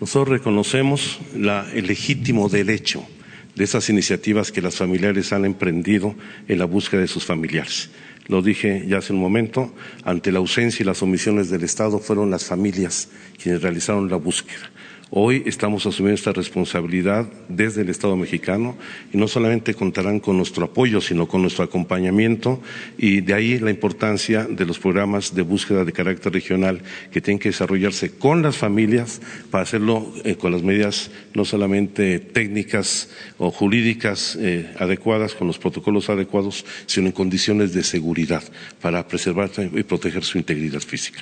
[0.00, 3.06] Nosotros reconocemos la, el legítimo derecho
[3.54, 6.14] de esas iniciativas que las familiares han emprendido
[6.48, 7.90] en la búsqueda de sus familiares.
[8.26, 12.30] Lo dije ya hace un momento, ante la ausencia y las omisiones del Estado fueron
[12.30, 13.08] las familias
[13.42, 14.70] quienes realizaron la búsqueda.
[15.12, 18.76] Hoy estamos asumiendo esta responsabilidad desde el Estado mexicano
[19.12, 22.62] y no solamente contarán con nuestro apoyo, sino con nuestro acompañamiento
[22.96, 27.40] y de ahí la importancia de los programas de búsqueda de carácter regional que tienen
[27.40, 29.20] que desarrollarse con las familias
[29.50, 35.58] para hacerlo eh, con las medidas no solamente técnicas o jurídicas eh, adecuadas, con los
[35.58, 38.44] protocolos adecuados, sino en condiciones de seguridad
[38.80, 41.20] para preservar y proteger su integridad física.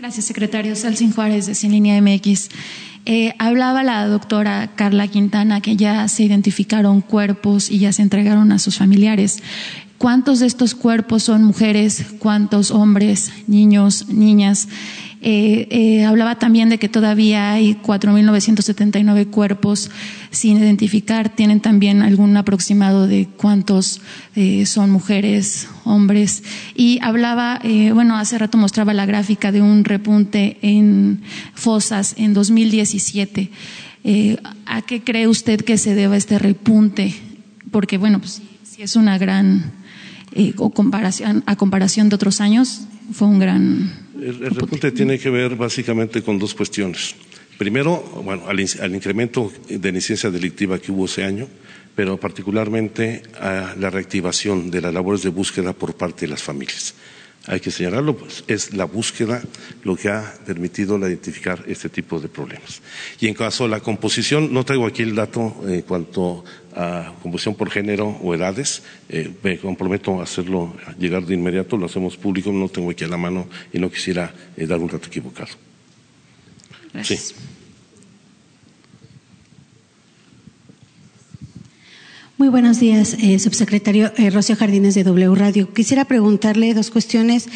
[0.00, 0.74] Gracias, secretario.
[0.76, 2.48] Salsin Juárez, de Sin Línea MX.
[3.04, 8.50] Eh, hablaba la doctora Carla Quintana que ya se identificaron cuerpos y ya se entregaron
[8.50, 9.42] a sus familiares.
[9.98, 12.06] ¿Cuántos de estos cuerpos son mujeres?
[12.18, 14.68] ¿Cuántos hombres, niños, niñas?
[15.22, 19.90] Eh, eh, hablaba también de que todavía hay 4.979 cuerpos
[20.30, 21.28] sin identificar.
[21.28, 24.00] ¿Tienen también algún aproximado de cuántos
[24.34, 26.42] eh, son mujeres, hombres?
[26.74, 27.60] Y hablaba,
[27.92, 31.22] bueno, hace rato mostraba la gráfica de un repunte en
[31.54, 33.50] fosas en 2017.
[34.64, 37.14] ¿A qué cree usted que se deba este repunte?
[37.70, 39.72] Porque, bueno, pues si es una gran
[40.56, 46.22] comparación, a comparación de otros años, fue un gran el, repunte tiene que ver básicamente
[46.22, 47.14] con dos cuestiones.
[47.58, 51.46] Primero, bueno, al, incremento de incidencia delictiva que hubo ese año,
[51.94, 56.94] pero particularmente a la reactivación de las labores de búsqueda por parte de las familias.
[57.46, 59.42] Hay que señalarlo, pues es la búsqueda
[59.82, 62.82] lo que ha permitido identificar este tipo de problemas.
[63.18, 66.44] Y en caso de la composición, no traigo aquí el dato en cuanto
[66.74, 71.86] a composición por género o edades, eh, me comprometo a hacerlo llegar de inmediato, lo
[71.86, 75.08] hacemos público, no tengo aquí a la mano y no quisiera eh, dar un dato
[75.08, 75.50] equivocado.
[76.92, 77.34] Gracias.
[82.40, 85.70] Muy buenos días, eh, subsecretario eh, Rocío Jardines de W Radio.
[85.74, 87.50] Quisiera preguntarle dos cuestiones.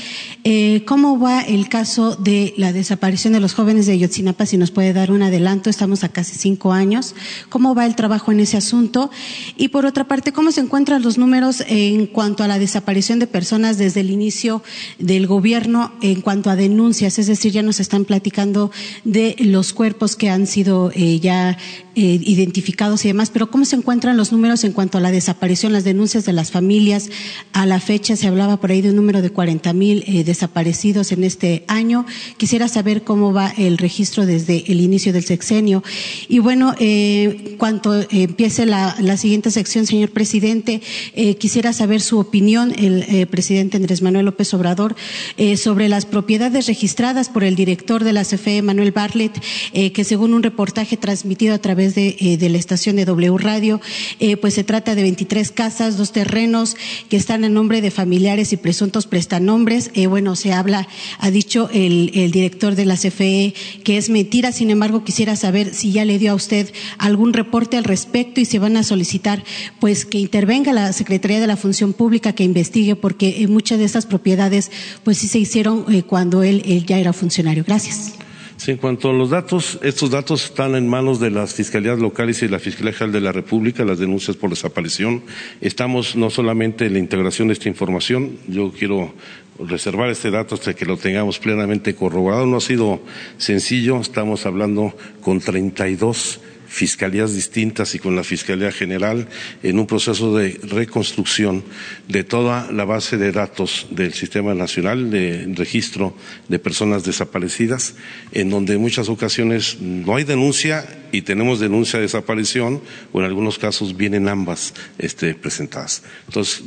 [0.44, 4.44] Eh, ¿Cómo va el caso de la desaparición de los jóvenes de Yotzinapa?
[4.44, 7.14] Si nos puede dar un adelanto, estamos a casi cinco años.
[7.48, 9.10] ¿Cómo va el trabajo en ese asunto?
[9.56, 13.26] Y por otra parte, ¿cómo se encuentran los números en cuanto a la desaparición de
[13.26, 14.62] personas desde el inicio
[14.98, 17.18] del gobierno en cuanto a denuncias?
[17.18, 18.70] Es decir, ya nos están platicando
[19.04, 21.56] de los cuerpos que han sido eh, ya
[21.96, 25.72] eh, identificados y demás, pero ¿cómo se encuentran los números en cuanto a la desaparición,
[25.72, 27.08] las denuncias de las familias?
[27.52, 31.12] A la fecha se hablaba por ahí de un número de 40 mil eh, desaparecidos
[31.12, 32.04] en este año.
[32.36, 35.82] Quisiera saber cómo va el registro desde el inicio del sexenio.
[36.28, 40.82] Y bueno, eh, cuanto empiece la, siguiente sección, señor presidente,
[41.14, 44.96] eh, quisiera saber su opinión, el eh, presidente Andrés Manuel López Obrador,
[45.36, 49.40] eh, sobre las propiedades registradas por el director de la CFE, Manuel Bartlett,
[49.72, 53.80] que según un reportaje transmitido a través de, eh, de, la estación de W Radio,
[54.18, 56.76] eh, pues se trata de 23 casas, dos terrenos
[57.08, 59.90] que están en nombre de familiares y presuntos prestanombres.
[59.94, 60.88] Eh, bueno, se habla,
[61.18, 63.54] ha dicho el, director de la CFE
[63.84, 67.76] que es mentira, sin embargo, quisiera saber si ya le dio a usted algún reporte
[67.76, 69.44] al respecto y se van a solicitar
[69.78, 74.06] pues que intervenga la Secretaría de la Función Pública, que investigue, porque muchas de estas
[74.06, 74.70] propiedades
[75.04, 77.64] pues sí se hicieron cuando él, él ya era funcionario.
[77.64, 78.23] Gracias.
[78.66, 82.48] En cuanto a los datos, estos datos están en manos de las fiscalías locales y
[82.48, 85.22] la Fiscalía General de la República, las denuncias por desaparición.
[85.60, 89.12] Estamos no solamente en la integración de esta información, yo quiero
[89.58, 92.46] reservar este dato hasta que lo tengamos plenamente corroborado.
[92.46, 93.00] No ha sido
[93.36, 96.40] sencillo, estamos hablando con 32
[96.74, 99.28] fiscalías distintas y con la Fiscalía General
[99.62, 101.62] en un proceso de reconstrucción
[102.08, 106.16] de toda la base de datos del Sistema Nacional de Registro
[106.48, 107.94] de Personas Desaparecidas,
[108.32, 113.26] en donde en muchas ocasiones no hay denuncia y tenemos denuncia de desaparición o en
[113.26, 116.02] algunos casos vienen ambas este, presentadas.
[116.26, 116.64] Entonces,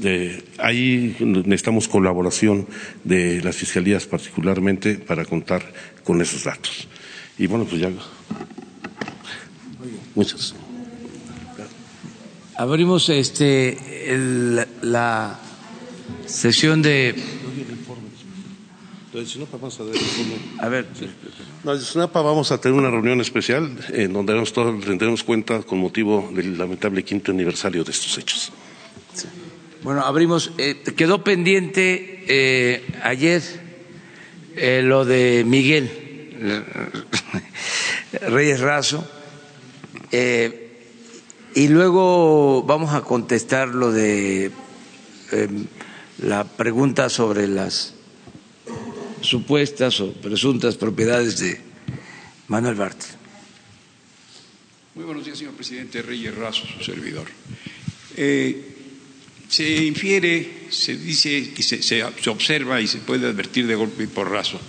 [0.58, 2.66] ahí necesitamos colaboración
[3.04, 5.74] de las fiscalías particularmente para contar
[6.06, 6.88] con esos datos.
[7.38, 7.92] Y bueno, pues ya.
[10.18, 10.56] Muchas.
[12.56, 15.40] Abrimos este el, la
[16.26, 17.14] sesión de.
[20.58, 20.88] A ver.
[21.64, 25.78] No, de SUNAPA vamos a tener una reunión especial en donde todos tendremos cuenta con
[25.78, 28.52] motivo del lamentable quinto aniversario de estos hechos.
[29.14, 29.28] Sí.
[29.84, 30.52] Bueno, abrimos.
[30.58, 33.44] Eh, quedó pendiente eh, ayer
[34.56, 35.92] eh, lo de Miguel
[38.28, 39.08] Reyes Razo
[40.12, 40.68] eh,
[41.56, 44.52] y luego vamos a contestar lo de
[45.32, 45.50] eh,
[46.20, 47.94] la pregunta sobre las
[49.22, 51.60] supuestas o presuntas propiedades de
[52.48, 53.10] Manuel Bartel.
[54.96, 57.28] Muy buenos días, señor presidente Reyes Razo, su servidor.
[58.16, 58.74] Eh,
[59.48, 64.04] se infiere, se dice, que se, se, se, observa y se puede advertir de golpe
[64.04, 64.60] y porrazo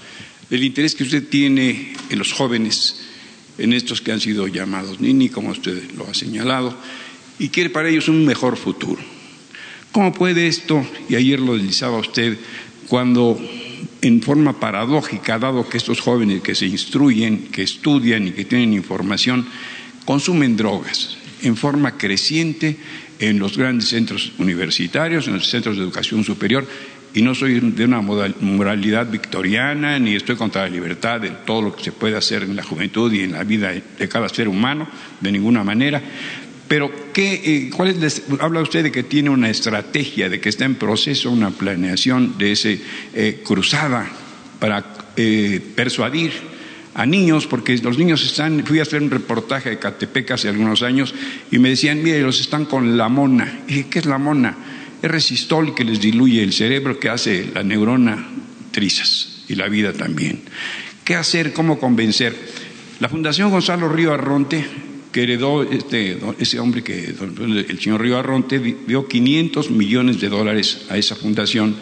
[0.50, 3.07] del interés que usted tiene en los jóvenes
[3.58, 6.76] en estos que han sido llamados Nini, como usted lo ha señalado,
[7.38, 9.02] y quiere para ellos un mejor futuro.
[9.92, 12.38] ¿Cómo puede esto, y ayer lo deslizaba usted,
[12.88, 13.38] cuando
[14.00, 18.72] en forma paradójica, dado que estos jóvenes que se instruyen, que estudian y que tienen
[18.72, 19.46] información,
[20.04, 22.76] consumen drogas en forma creciente
[23.18, 26.66] en los grandes centros universitarios, en los centros de educación superior,
[27.14, 31.76] y no soy de una moralidad victoriana, ni estoy contra la libertad de todo lo
[31.76, 34.86] que se puede hacer en la juventud y en la vida de cada ser humano,
[35.20, 36.02] de ninguna manera.
[36.68, 40.66] Pero, ¿qué, eh, cuál es, habla usted de que tiene una estrategia, de que está
[40.66, 42.68] en proceso una planeación de esa
[43.14, 44.06] eh, cruzada
[44.58, 44.84] para
[45.16, 46.32] eh, persuadir
[46.94, 50.82] a niños, porque los niños están, fui a hacer un reportaje de Catepec hace algunos
[50.82, 51.14] años
[51.50, 53.60] y me decían, mire, los están con la mona.
[53.66, 54.56] Y dije, ¿qué es la mona?
[55.02, 58.26] Es resistol que les diluye el cerebro, que hace la neurona
[58.70, 60.42] trizas y la vida también.
[61.04, 61.52] ¿Qué hacer?
[61.52, 62.34] ¿Cómo convencer?
[63.00, 64.64] La Fundación Gonzalo Río Arronte,
[65.12, 70.86] que heredó este, ese hombre que el señor Río Arronte dio 500 millones de dólares
[70.90, 71.76] a esa fundación,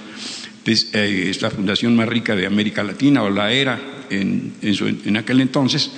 [0.64, 5.90] esta fundación más rica de América Latina, o la era en, en aquel entonces,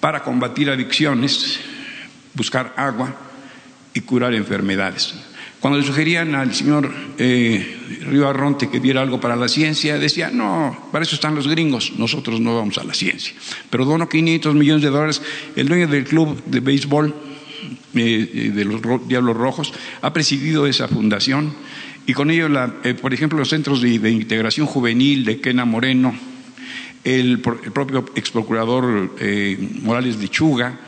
[0.00, 1.58] para combatir adicciones,
[2.34, 3.24] buscar agua,
[3.94, 5.14] y curar enfermedades.
[5.64, 7.78] Cuando le sugerían al señor eh,
[8.10, 11.94] Río Arronte que diera algo para la ciencia, decía, no, para eso están los gringos,
[11.96, 13.32] nosotros no vamos a la ciencia.
[13.70, 15.22] Pero donó 500 millones de dólares.
[15.56, 17.14] El dueño del club de béisbol
[17.94, 21.54] eh, eh, de los Diablos Rojos ha presidido esa fundación
[22.04, 22.50] y con ello,
[23.00, 26.14] por ejemplo, los centros de, integración juvenil de Kena Moreno,
[27.04, 29.12] el, propio ex procurador
[29.80, 30.78] Morales de Chuga,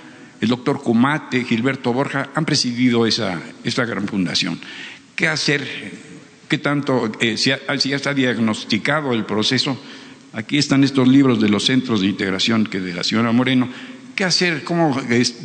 [0.41, 4.61] el doctor Cumate, Gilberto Borja, han presidido esa, esta gran fundación.
[5.15, 5.67] ¿Qué hacer?
[6.49, 7.11] ¿Qué tanto?
[7.21, 9.81] Eh, si, ya está diagnosticado el proceso,
[10.33, 13.69] aquí están estos libros de los centros de integración que de la señora Moreno.
[14.15, 14.65] ¿Qué hacer?
[14.65, 14.95] ¿Cómo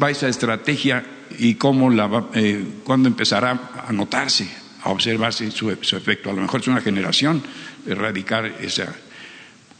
[0.01, 1.05] va esa estrategia
[1.37, 4.47] y cómo la va, eh, cuándo empezará a notarse,
[4.83, 6.29] a observarse su, su efecto?
[6.29, 7.41] A lo mejor es una generación
[7.87, 8.93] erradicar esa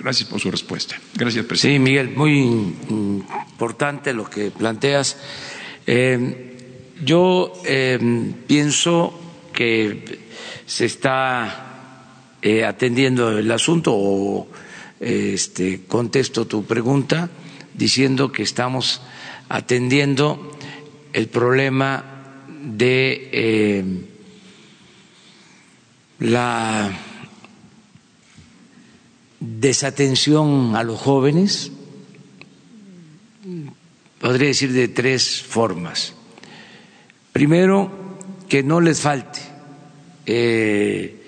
[0.02, 1.00] Gracias por su respuesta.
[1.14, 1.78] Gracias, presidente.
[1.78, 5.16] Sí, Miguel, muy importante lo que planteas.
[5.86, 6.58] Eh,
[7.04, 8.00] yo eh,
[8.48, 9.14] pienso
[9.54, 10.20] que
[10.66, 14.48] se está eh, atendiendo el asunto o
[15.00, 17.30] este, contesto tu pregunta
[17.76, 19.02] diciendo que estamos
[19.50, 20.58] atendiendo
[21.14, 22.06] el problema
[22.64, 24.08] de
[26.18, 26.92] la
[29.42, 31.72] desatención a los jóvenes,
[34.20, 36.14] podría decir de tres formas.
[37.34, 37.92] Primero,
[38.48, 39.40] que no les falte
[40.28, 41.28] eh,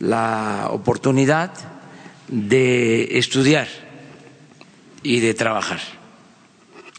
[0.00, 1.52] la oportunidad
[2.26, 3.68] de estudiar
[5.04, 5.80] y de trabajar,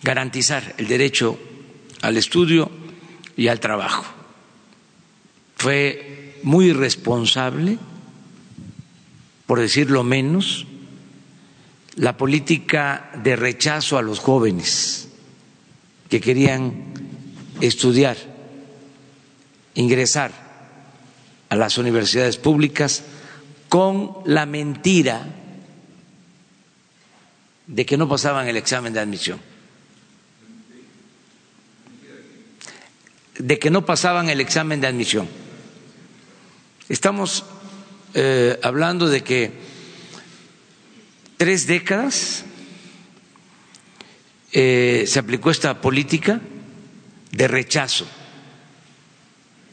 [0.03, 1.38] garantizar el derecho
[2.01, 2.72] al estudio
[3.36, 4.06] y al trabajo.
[5.58, 7.78] Fue muy responsable
[9.46, 10.66] por decirlo menos,
[11.96, 15.08] la política de rechazo a los jóvenes
[16.10, 16.93] que querían
[17.62, 18.18] estudiar,
[19.76, 20.32] ingresar
[21.50, 23.04] a las universidades públicas
[23.70, 25.28] con la mentira
[27.68, 29.39] de que no pasaban el examen de admisión,
[33.38, 35.28] de que no pasaban el examen de admisión.
[36.89, 37.43] Estamos
[38.16, 39.51] eh, hablando de que
[41.36, 42.45] tres décadas
[44.53, 46.39] eh, se aplicó esta política
[47.32, 48.07] de rechazo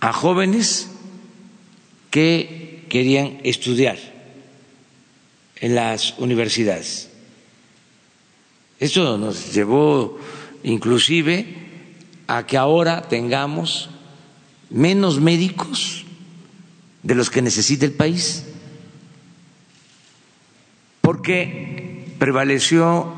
[0.00, 0.90] a jóvenes
[2.10, 3.96] que querían estudiar
[5.60, 7.10] en las universidades.
[8.80, 10.18] Esto nos llevó
[10.64, 11.46] inclusive
[12.26, 13.88] a que ahora tengamos
[14.68, 16.06] menos médicos
[17.02, 18.44] de los que necesita el país,
[21.00, 23.12] porque prevaleció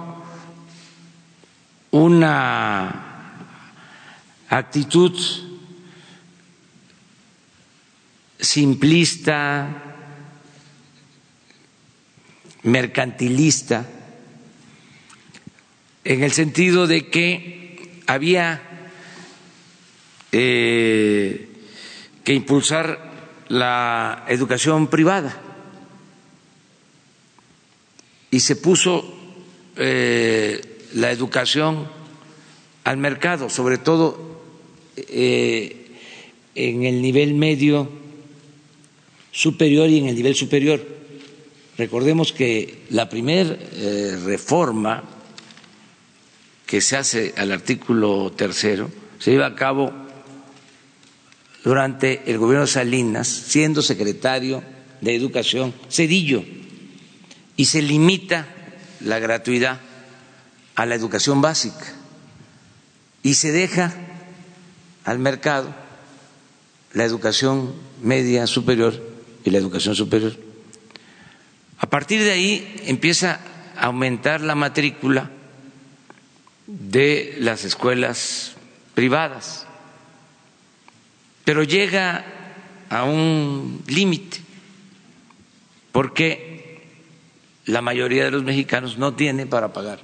[1.91, 3.05] una
[4.49, 5.12] actitud
[8.41, 9.82] simplista,
[12.62, 13.87] mercantilista,
[16.05, 18.62] en el sentido de que había
[20.32, 21.49] eh,
[22.24, 23.14] que impulsar
[23.49, 25.37] la educación privada
[28.31, 29.15] y se puso
[29.77, 30.61] eh,
[30.95, 31.87] la educación
[32.85, 34.41] al mercado, sobre todo
[34.97, 35.87] eh,
[36.55, 37.89] en el nivel medio
[39.31, 40.85] superior y en el nivel superior.
[41.79, 45.03] Recordemos que la primera eh, reforma
[46.67, 49.93] que se hace al artículo tercero se lleva a cabo
[51.65, 54.62] durante el gobierno de Salinas, siendo secretario
[55.01, 56.45] de Educación, Cedillo,
[57.57, 58.47] y se limita
[59.01, 59.81] la gratuidad
[60.75, 61.95] a la educación básica
[63.23, 63.95] y se deja
[65.05, 65.75] al mercado
[66.93, 69.01] la educación media superior
[69.45, 70.37] y la educación superior.
[71.79, 73.41] A partir de ahí empieza
[73.77, 75.31] a aumentar la matrícula
[76.67, 78.53] de las escuelas
[78.95, 79.67] privadas
[81.45, 82.25] pero llega
[82.89, 84.41] a un límite
[85.93, 86.83] porque
[87.67, 90.01] la mayoría de los mexicanos no tiene para pagar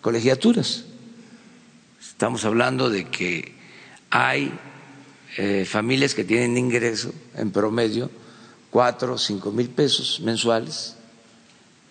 [0.00, 0.84] colegiaturas.
[2.00, 3.54] Estamos hablando de que
[4.10, 4.52] hay
[5.36, 8.10] eh, familias que tienen ingreso en promedio
[8.70, 10.96] cuatro o cinco mil pesos mensuales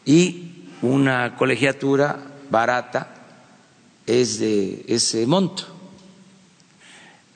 [0.05, 2.19] y una colegiatura
[2.49, 3.13] barata
[4.05, 5.63] es de ese monto.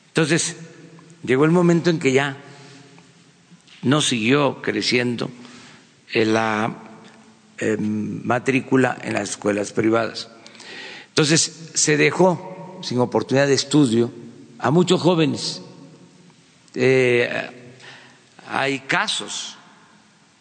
[0.07, 0.55] Entonces,
[1.23, 2.37] llegó el momento en que ya
[3.83, 5.29] no siguió creciendo
[6.13, 6.75] la
[7.57, 10.29] em, matrícula en las escuelas privadas.
[11.09, 14.11] Entonces se dejó sin oportunidad de estudio
[14.59, 15.61] a muchos jóvenes
[16.73, 17.49] Eh,
[18.47, 19.57] hay casos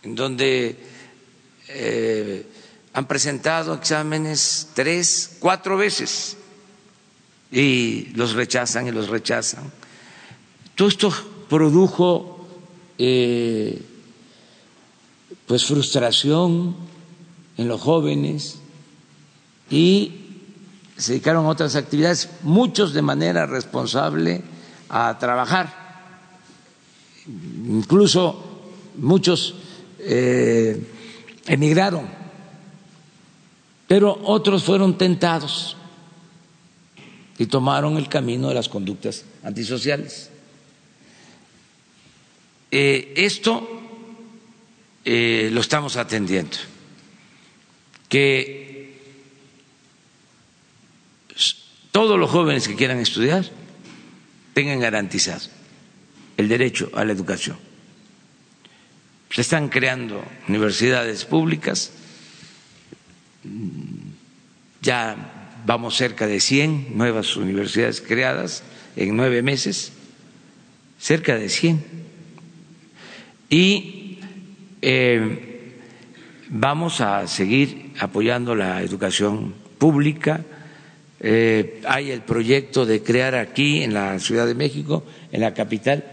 [0.02, 0.76] en donde
[1.68, 2.46] eh,
[2.92, 6.36] han presentado exámenes tres, cuatro veces
[7.50, 9.72] y los rechazan y los rechazan.
[10.80, 11.12] Todo esto
[11.46, 12.40] produjo
[12.96, 13.82] eh,
[15.46, 16.74] pues frustración
[17.58, 18.60] en los jóvenes
[19.68, 20.12] y
[20.96, 24.40] se dedicaron a otras actividades, muchos de manera responsable
[24.88, 25.70] a trabajar,
[27.26, 28.42] incluso
[28.96, 29.56] muchos
[29.98, 30.82] eh,
[31.46, 32.08] emigraron,
[33.86, 35.76] pero otros fueron tentados
[37.36, 40.29] y tomaron el camino de las conductas antisociales.
[42.70, 43.80] Eh, esto
[45.04, 46.56] eh, lo estamos atendiendo,
[48.08, 48.94] que
[51.90, 53.44] todos los jóvenes que quieran estudiar
[54.54, 55.48] tengan garantizado
[56.36, 57.58] el derecho a la educación.
[59.30, 61.92] Se están creando universidades públicas,
[64.82, 68.62] ya vamos cerca de 100 nuevas universidades creadas
[68.96, 69.92] en nueve meses,
[70.98, 72.09] cerca de 100.
[73.50, 74.18] Y
[74.80, 75.74] eh,
[76.48, 80.44] vamos a seguir apoyando la educación pública
[81.22, 86.04] eh, hay el proyecto de crear aquí, en la Ciudad de México, en la capital,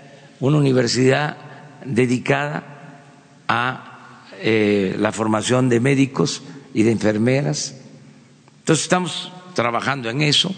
[0.41, 1.37] una universidad
[1.85, 2.99] dedicada
[3.47, 7.75] a eh, la formación de médicos y de enfermeras.
[8.59, 10.53] Entonces estamos trabajando en eso.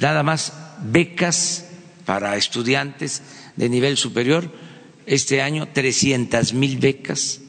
[0.00, 1.68] Nada más becas
[2.04, 3.22] para estudiantes
[3.54, 4.50] de nivel superior.
[5.06, 7.40] Este año 300 mil becas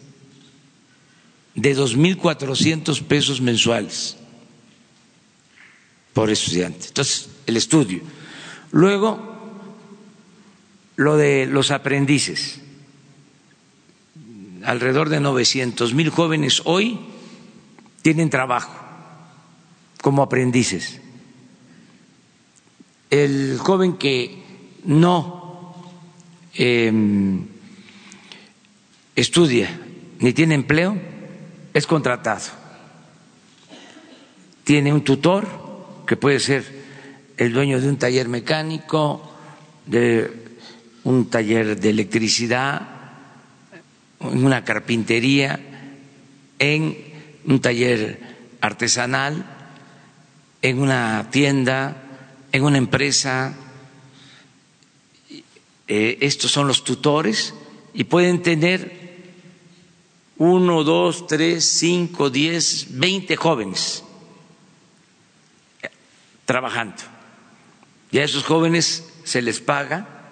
[1.55, 4.17] de 2.400 pesos mensuales
[6.13, 6.87] por estudiante.
[6.87, 8.01] Entonces, el estudio.
[8.71, 9.33] Luego,
[10.95, 12.59] lo de los aprendices.
[14.63, 16.99] Alrededor de 900 mil jóvenes hoy
[18.01, 18.73] tienen trabajo
[20.01, 21.01] como aprendices.
[23.09, 24.43] El joven que
[24.85, 25.42] no
[26.55, 27.45] em,
[29.15, 29.69] estudia
[30.19, 30.97] ni tiene empleo
[31.73, 32.45] es contratado.
[34.63, 35.45] Tiene un tutor
[36.07, 36.63] que puede ser
[37.37, 39.33] el dueño de un taller mecánico,
[39.85, 40.31] de
[41.03, 42.87] un taller de electricidad,
[44.21, 45.59] en una carpintería,
[46.59, 46.95] en
[47.45, 48.19] un taller
[48.61, 49.45] artesanal,
[50.61, 51.97] en una tienda,
[52.51, 53.53] en una empresa.
[55.95, 57.53] Eh, estos son los tutores
[57.93, 59.21] y pueden tener
[60.39, 64.03] uno, dos, tres, cinco, diez, veinte jóvenes
[66.45, 66.95] trabajando.
[68.09, 70.31] Y a esos jóvenes se les paga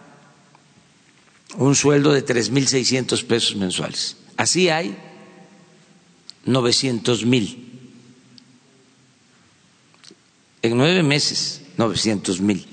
[1.57, 4.17] un sueldo de tres mil seiscientos pesos mensuales.
[4.37, 4.97] Así hay
[6.43, 7.69] novecientos mil.
[10.63, 12.65] En nueve meses, novecientos mil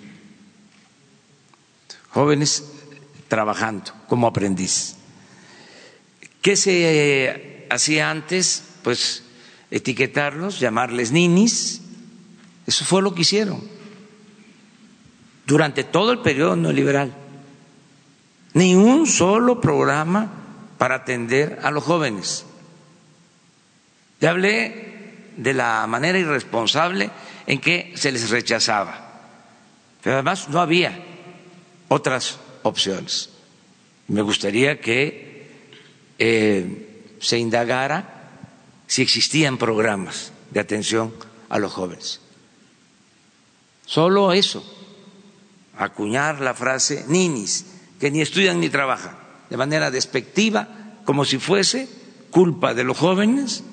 [2.19, 2.65] jóvenes
[3.29, 4.97] trabajando como aprendiz.
[6.43, 8.65] ¿Qué se hacía antes?
[8.83, 9.23] Pues
[9.71, 11.83] etiquetarlos, llamarles ninis,
[12.67, 13.63] eso fue lo que hicieron
[15.47, 17.15] durante todo el periodo neoliberal.
[18.53, 20.31] Ni un solo programa
[20.77, 22.45] para atender a los jóvenes.
[24.21, 27.11] Ya hablé de la manera irresponsable
[27.47, 29.23] en que se les rechazaba,
[30.03, 31.03] pero además no había
[31.89, 32.39] otras
[32.69, 33.31] opciones.
[34.09, 35.51] Me gustaría que
[36.19, 38.31] eh, se indagara
[38.87, 41.15] si existían programas de atención
[41.49, 42.21] a los jóvenes.
[43.87, 44.65] Solo eso,
[45.77, 47.67] acuñar la frase ninis,
[48.01, 49.17] que ni estudian ni trabajan,
[49.51, 50.69] de manera despectiva,
[51.05, 51.89] como si fuese
[52.31, 53.65] culpa de los jóvenes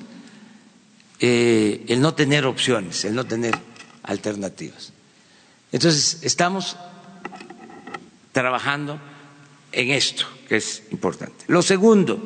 [1.20, 3.58] eh, el no tener opciones, el no tener
[4.04, 4.92] alternativas.
[5.72, 6.78] Entonces, estamos
[8.36, 9.00] trabajando
[9.72, 11.46] en esto, que es importante.
[11.48, 12.20] Lo segundo,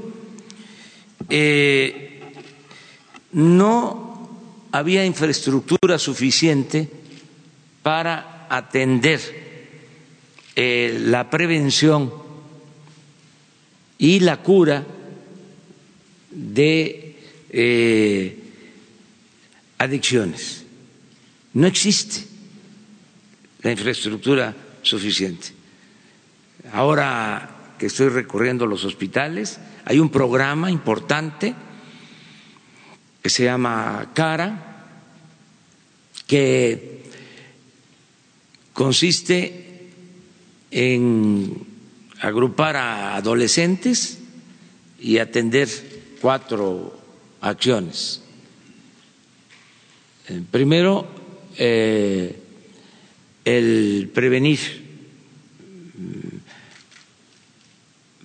[1.30, 2.34] eh,
[3.34, 4.28] no
[4.72, 6.90] había infraestructura suficiente
[7.84, 9.22] para atender
[10.56, 12.12] eh, la prevención
[14.00, 14.84] y la cura
[16.32, 17.20] de
[17.52, 18.36] eh,
[19.78, 20.66] adicciones.
[21.54, 22.24] No existe
[23.62, 25.59] la infraestructura suficiente.
[26.74, 31.56] Ahora que estoy recorriendo los hospitales, hay un programa importante
[33.22, 34.86] que se llama CARA,
[36.28, 37.04] que
[38.74, 39.90] consiste
[40.72, 41.66] en
[42.22, 44.20] agrupar a adolescentes
[45.00, 45.70] y atender
[46.22, 47.00] cuatro
[47.42, 48.22] acciones.
[50.28, 51.08] Eh, primero,
[51.58, 52.36] eh,
[53.46, 54.89] el prevenir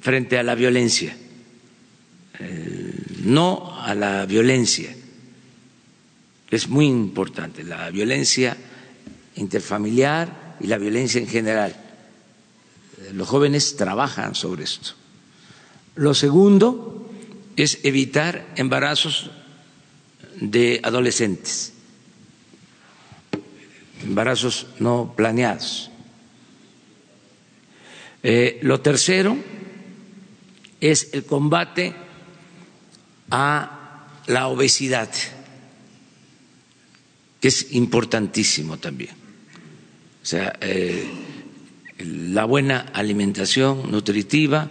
[0.04, 1.16] frente a la violencia,
[3.22, 4.94] no a la violencia.
[6.50, 8.54] Es muy importante la violencia
[9.36, 11.74] interfamiliar y la violencia en general.
[13.14, 14.90] Los jóvenes trabajan sobre esto.
[15.94, 17.10] Lo segundo
[17.56, 19.30] es evitar embarazos
[20.38, 21.72] de adolescentes,
[24.02, 25.90] embarazos no planeados.
[28.22, 29.63] Eh, lo tercero
[30.90, 31.94] es el combate
[33.30, 35.08] a la obesidad,
[37.40, 39.14] que es importantísimo también.
[40.22, 41.08] O sea, eh,
[41.98, 44.70] la buena alimentación nutritiva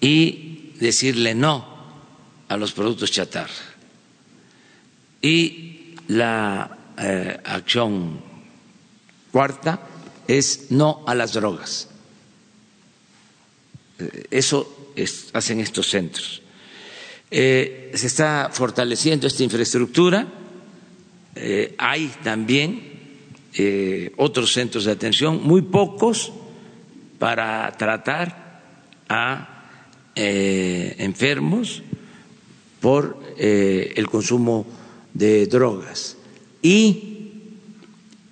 [0.00, 1.66] y decirle no
[2.48, 3.52] a los productos chatarra.
[5.20, 8.20] Y la eh, acción
[9.32, 9.88] cuarta
[10.28, 11.88] es no a las drogas.
[13.98, 14.26] Eh,
[15.32, 16.42] hacen estos centros.
[17.30, 20.26] Eh, se está fortaleciendo esta infraestructura.
[21.78, 22.92] hay también
[24.16, 26.32] otros centros de atención, muy pocos
[27.18, 28.60] para tratar
[29.08, 29.48] a
[30.14, 31.82] enfermos
[32.82, 34.66] por eh, el consumo
[35.14, 36.16] de drogas.
[36.60, 37.30] Y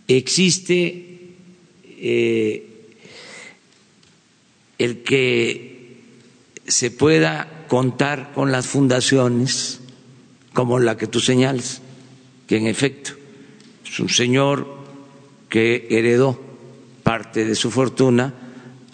[0.08, 1.36] existe
[1.86, 2.66] eh,
[4.76, 5.69] el que
[6.70, 9.80] se pueda contar con las fundaciones
[10.52, 11.82] como la que tú señales,
[12.46, 13.12] que en efecto
[13.84, 14.66] es un señor
[15.48, 16.40] que heredó
[17.02, 18.34] parte de su fortuna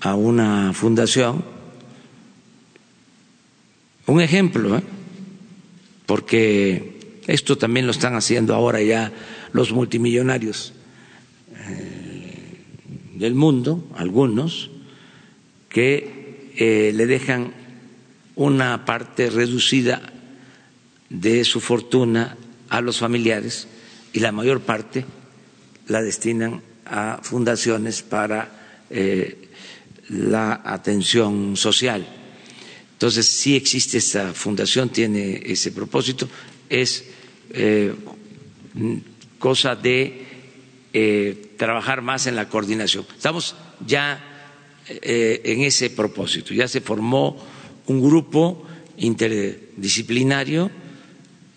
[0.01, 1.45] a una fundación.
[4.07, 4.83] Un ejemplo, ¿eh?
[6.07, 9.12] porque esto también lo están haciendo ahora ya
[9.53, 10.72] los multimillonarios
[11.68, 12.62] eh,
[13.14, 14.70] del mundo, algunos,
[15.68, 17.53] que eh, le dejan
[18.37, 20.01] una parte reducida
[21.09, 22.37] de su fortuna
[22.68, 23.66] a los familiares
[24.12, 25.05] y la mayor parte
[25.89, 29.49] la destinan a fundaciones para eh,
[30.09, 32.07] la atención social.
[32.93, 36.28] Entonces, sí existe esta fundación, tiene ese propósito,
[36.68, 37.05] es
[37.51, 37.95] eh,
[39.39, 40.24] cosa de
[40.93, 43.07] eh, trabajar más en la coordinación.
[43.14, 43.55] Estamos
[43.87, 44.32] ya
[44.89, 47.37] en ese propósito, ya se formó
[47.87, 48.64] un grupo
[48.99, 50.70] interdisciplinario,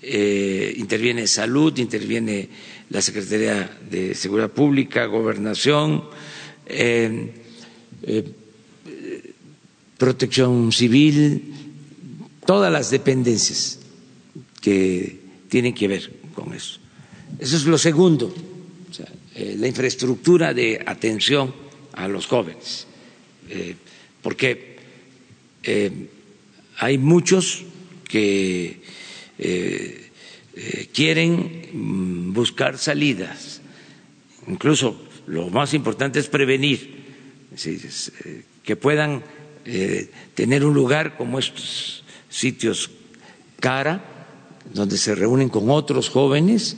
[0.02, 2.50] interviene salud, interviene
[2.90, 6.04] la Secretaría de Seguridad Pública, Gobernación,
[9.98, 11.54] protección civil,
[12.46, 13.80] todas las dependencias
[14.62, 15.20] que
[15.50, 16.80] tienen que ver con eso.
[17.38, 18.34] Eso es lo segundo,
[19.36, 21.54] eh, la infraestructura de atención
[21.94, 22.88] a los jóvenes,
[23.50, 23.76] eh,
[24.22, 24.78] porque
[25.64, 25.92] eh,
[26.80, 27.64] hay muchos
[28.08, 28.82] que
[30.94, 33.62] quieren buscar salidas,
[34.48, 37.00] incluso lo más importante es prevenir,
[38.64, 39.24] que puedan
[39.66, 42.90] eh, tener un lugar como estos sitios
[43.60, 44.04] cara,
[44.74, 46.78] donde se reúnen con otros jóvenes.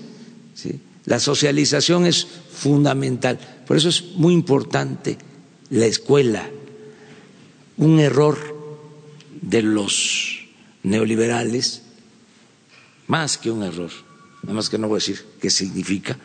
[1.06, 3.40] La socialización es fundamental.
[3.66, 5.18] Por eso es muy importante
[5.70, 6.50] la escuela.
[7.78, 8.51] Un error
[9.42, 10.46] de los
[10.84, 11.84] neoliberales,
[13.08, 13.92] más que un error,
[14.44, 16.18] nada más que no voy a decir qué significa,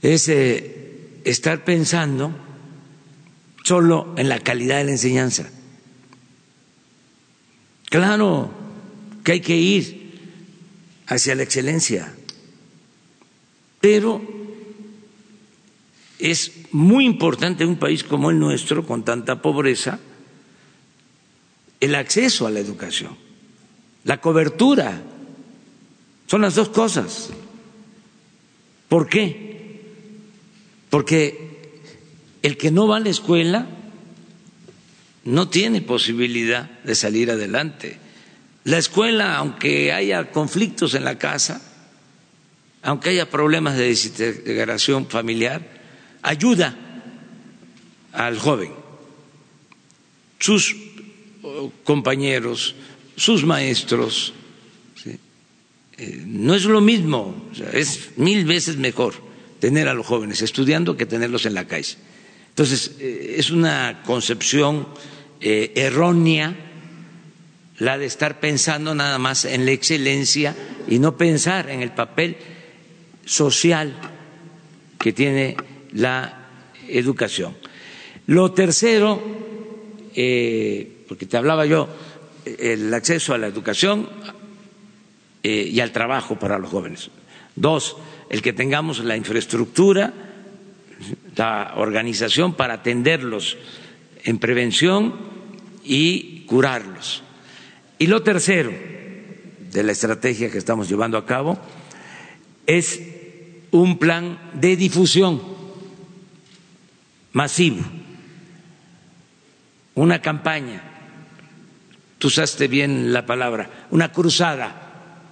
[0.00, 2.32] es eh, estar pensando
[3.64, 5.50] solo en la calidad de la enseñanza.
[7.90, 8.50] Claro
[9.24, 9.98] que hay que ir
[11.06, 12.14] hacia la excelencia,
[13.80, 14.22] pero
[16.18, 20.00] es muy importante en un país como el nuestro, con tanta pobreza,
[21.80, 23.16] el acceso a la educación,
[24.04, 25.02] la cobertura.
[26.26, 27.30] Son las dos cosas.
[28.88, 29.80] ¿Por qué?
[30.90, 31.80] Porque
[32.42, 33.66] el que no va a la escuela
[35.24, 37.98] no tiene posibilidad de salir adelante.
[38.64, 41.62] La escuela, aunque haya conflictos en la casa,
[42.82, 45.62] aunque haya problemas de desintegración familiar,
[46.22, 46.76] ayuda
[48.12, 48.72] al joven.
[50.38, 50.76] Sus
[51.84, 52.74] compañeros,
[53.16, 54.32] sus maestros,
[55.98, 57.34] eh, no es lo mismo,
[57.72, 59.14] es mil veces mejor
[59.58, 61.96] tener a los jóvenes estudiando que tenerlos en la calle.
[62.50, 64.86] Entonces, eh, es una concepción
[65.40, 66.54] eh, errónea
[67.78, 70.54] la de estar pensando nada más en la excelencia
[70.88, 72.36] y no pensar en el papel
[73.24, 73.94] social
[74.98, 75.56] que tiene
[75.92, 76.48] la
[76.88, 77.56] educación.
[78.26, 79.22] Lo tercero,
[81.08, 81.88] porque te hablaba yo,
[82.44, 84.08] el acceso a la educación
[85.42, 87.10] eh, y al trabajo para los jóvenes.
[87.56, 87.96] Dos,
[88.30, 90.12] el que tengamos la infraestructura,
[91.36, 93.56] la organización para atenderlos
[94.24, 95.14] en prevención
[95.84, 97.22] y curarlos.
[97.98, 98.70] Y lo tercero
[99.72, 101.58] de la estrategia que estamos llevando a cabo
[102.66, 103.00] es
[103.70, 105.40] un plan de difusión
[107.32, 107.82] masivo,
[109.94, 110.82] una campaña,
[112.18, 115.24] tú usaste bien la palabra, una cruzada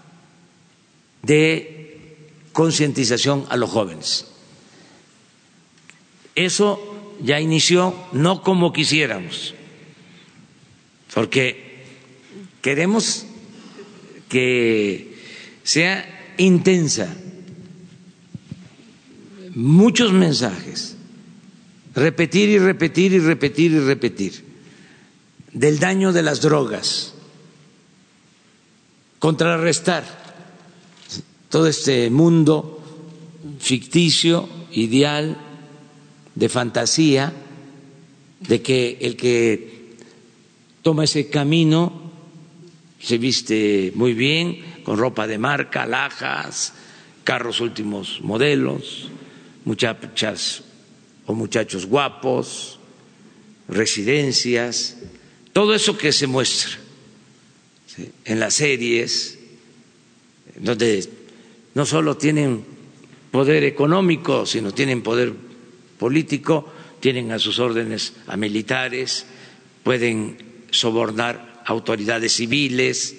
[1.23, 4.27] de concientización a los jóvenes.
[6.35, 9.55] Eso ya inició no como quisiéramos,
[11.15, 11.67] porque
[12.67, 13.25] Queremos
[14.29, 15.15] que
[15.63, 17.17] sea intensa,
[19.55, 20.97] muchos mensajes,
[21.95, 24.45] repetir y repetir y repetir y repetir
[25.57, 27.15] del daño de las drogas,
[29.19, 30.05] contrarrestar
[31.49, 32.79] todo este mundo
[33.59, 35.39] ficticio, ideal,
[36.35, 37.33] de fantasía,
[38.41, 39.97] de que el que
[40.83, 42.13] toma ese camino
[43.01, 46.75] se viste muy bien, con ropa de marca, alhajas,
[47.25, 49.09] carros últimos modelos,
[49.65, 50.65] muchachas
[51.25, 52.79] o muchachos guapos,
[53.69, 54.99] residencias,
[55.57, 56.71] todo eso que se muestra
[58.27, 59.39] en las series,
[60.57, 61.09] donde
[61.73, 62.63] no solo tienen
[63.31, 65.33] poder económico, sino tienen poder
[65.99, 69.25] político, tienen a sus órdenes a militares,
[69.83, 70.37] pueden
[70.73, 73.17] sobornar autoridades civiles,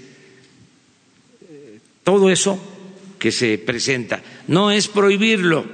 [2.04, 2.60] todo eso
[3.18, 4.22] que se presenta.
[4.48, 5.66] No es prohibirlo,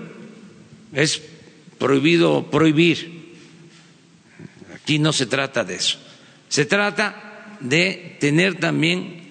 [0.93, 1.21] es
[1.77, 3.33] prohibido prohibir.
[4.73, 5.99] Aquí no se trata de eso.
[6.53, 9.23] Se trata de tener también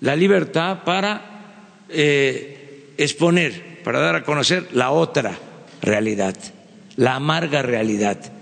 [0.00, 5.38] la libertad para eh, exponer, para dar a conocer la otra
[5.80, 6.36] realidad,
[6.96, 8.32] la amarga realidad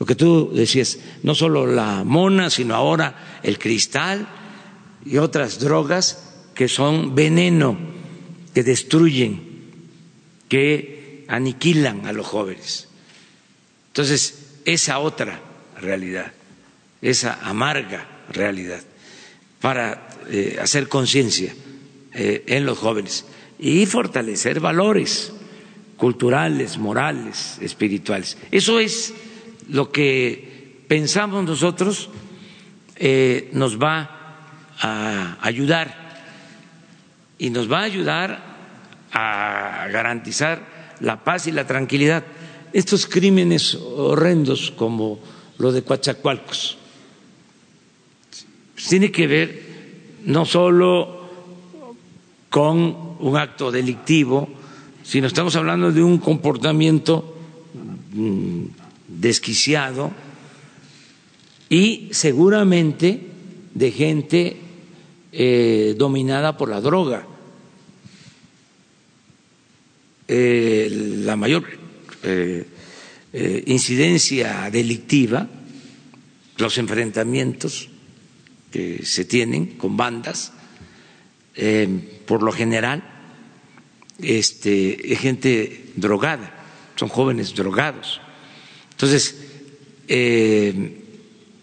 [0.00, 4.26] lo que tú decías, no solo la mona, sino ahora el cristal
[5.04, 7.76] y otras drogas que son veneno,
[8.54, 9.42] que destruyen,
[10.48, 12.88] que aniquilan a los jóvenes.
[13.88, 15.38] Entonces, esa otra
[15.78, 16.32] realidad,
[17.02, 18.80] esa amarga realidad,
[19.60, 21.54] para eh, hacer conciencia
[22.14, 23.24] eh, en los jóvenes
[23.58, 25.32] y fortalecer valores
[25.96, 28.38] culturales, morales, espirituales.
[28.50, 29.12] Eso es
[29.68, 32.08] lo que pensamos nosotros
[32.96, 34.16] eh, nos va
[34.80, 36.24] a ayudar
[37.38, 38.50] y nos va a ayudar
[39.12, 42.24] a garantizar la paz y la tranquilidad.
[42.72, 45.20] Estos crímenes horrendos como
[45.58, 46.79] lo de Coatzacoalcos
[48.88, 49.62] tiene que ver
[50.24, 51.20] no solo
[52.48, 54.48] con un acto delictivo,
[55.02, 57.36] sino estamos hablando de un comportamiento
[58.12, 58.64] mm,
[59.08, 60.10] desquiciado
[61.68, 63.20] y seguramente
[63.74, 64.56] de gente
[65.32, 67.26] eh, dominada por la droga.
[70.26, 70.88] Eh,
[71.24, 71.64] la mayor
[72.22, 72.66] eh,
[73.66, 75.48] incidencia delictiva,
[76.56, 77.89] los enfrentamientos
[78.70, 80.52] que se tienen con bandas,
[82.26, 83.02] por lo general,
[84.22, 86.54] este, es gente drogada,
[86.96, 88.20] son jóvenes drogados
[89.00, 89.34] entonces,
[90.08, 90.98] eh,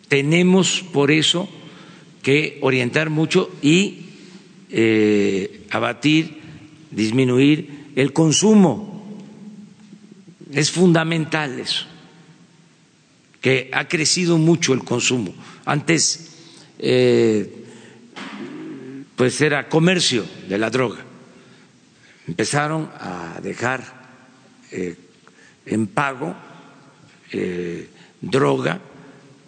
[0.07, 1.47] tenemos por eso
[2.23, 4.07] que orientar mucho y
[4.71, 6.39] eh, abatir,
[6.89, 9.21] disminuir el consumo.
[10.51, 11.85] Es fundamental eso,
[13.39, 15.35] que ha crecido mucho el consumo.
[15.63, 16.26] Antes,
[16.79, 17.63] eh,
[19.15, 21.03] pues era comercio de la droga.
[22.27, 23.83] Empezaron a dejar
[25.65, 26.35] en pago
[27.31, 27.89] eh,
[28.21, 28.79] droga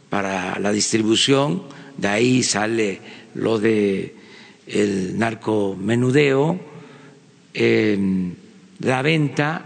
[0.09, 1.63] para la distribución,
[1.97, 2.99] de ahí sale
[3.35, 4.15] lo de
[4.67, 6.59] el narcomenudeo,
[8.79, 9.65] la venta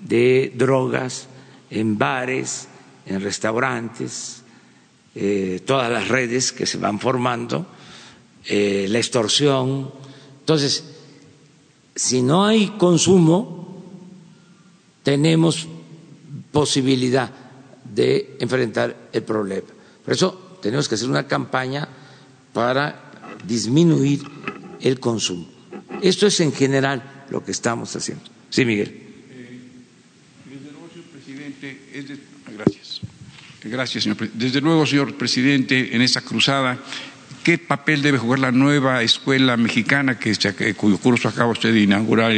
[0.00, 1.28] de drogas
[1.70, 2.68] en bares,
[3.06, 4.39] en restaurantes,
[5.14, 7.66] eh, todas las redes que se van formando,
[8.46, 9.90] eh, la extorsión.
[10.40, 10.84] Entonces,
[11.94, 13.82] si no hay consumo,
[15.02, 15.66] tenemos
[16.52, 17.30] posibilidad
[17.84, 19.68] de enfrentar el problema.
[20.04, 21.88] Por eso tenemos que hacer una campaña
[22.52, 23.10] para
[23.46, 24.22] disminuir
[24.80, 25.46] el consumo.
[26.02, 28.24] Esto es en general lo que estamos haciendo.
[28.48, 28.88] Sí, Miguel.
[30.46, 32.29] Desde luego, señor presidente, es de-.
[33.62, 34.44] Gracias, señor presidente.
[34.46, 36.78] Desde luego, señor presidente, en esta cruzada,
[37.44, 40.34] ¿qué papel debe jugar la nueva escuela mexicana que,
[40.74, 42.32] cuyo curso acaba usted de inaugurar?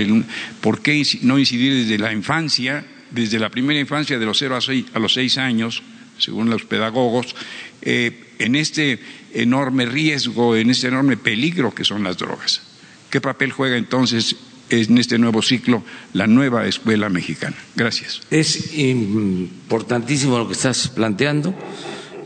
[0.60, 4.60] ¿Por qué no incidir desde la infancia, desde la primera infancia de los 0 a,
[4.60, 5.82] seis- a los 6 años,
[6.18, 7.36] según los pedagogos,
[7.82, 8.98] eh, en este
[9.32, 12.62] enorme riesgo, en este enorme peligro que son las drogas?
[13.10, 14.34] ¿Qué papel juega entonces
[14.72, 17.56] en este nuevo ciclo la nueva escuela mexicana?
[17.76, 18.22] Gracias.
[18.30, 21.54] Es importantísimo lo que estás planteando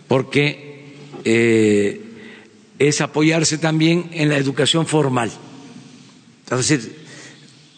[0.08, 0.94] porque
[1.24, 2.00] eh,
[2.78, 5.30] es apoyarse también en la educación formal.
[6.50, 6.96] Es decir,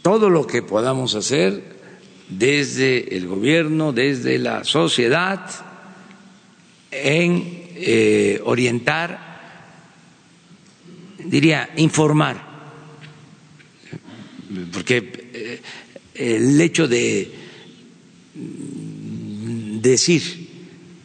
[0.02, 1.78] todo lo que podamos hacer
[2.28, 5.48] desde el gobierno, desde la sociedad,
[6.90, 9.26] en eh, orientar,
[11.24, 12.47] diría, informar,
[14.72, 15.60] porque eh,
[16.14, 17.32] el hecho de
[19.80, 20.48] decir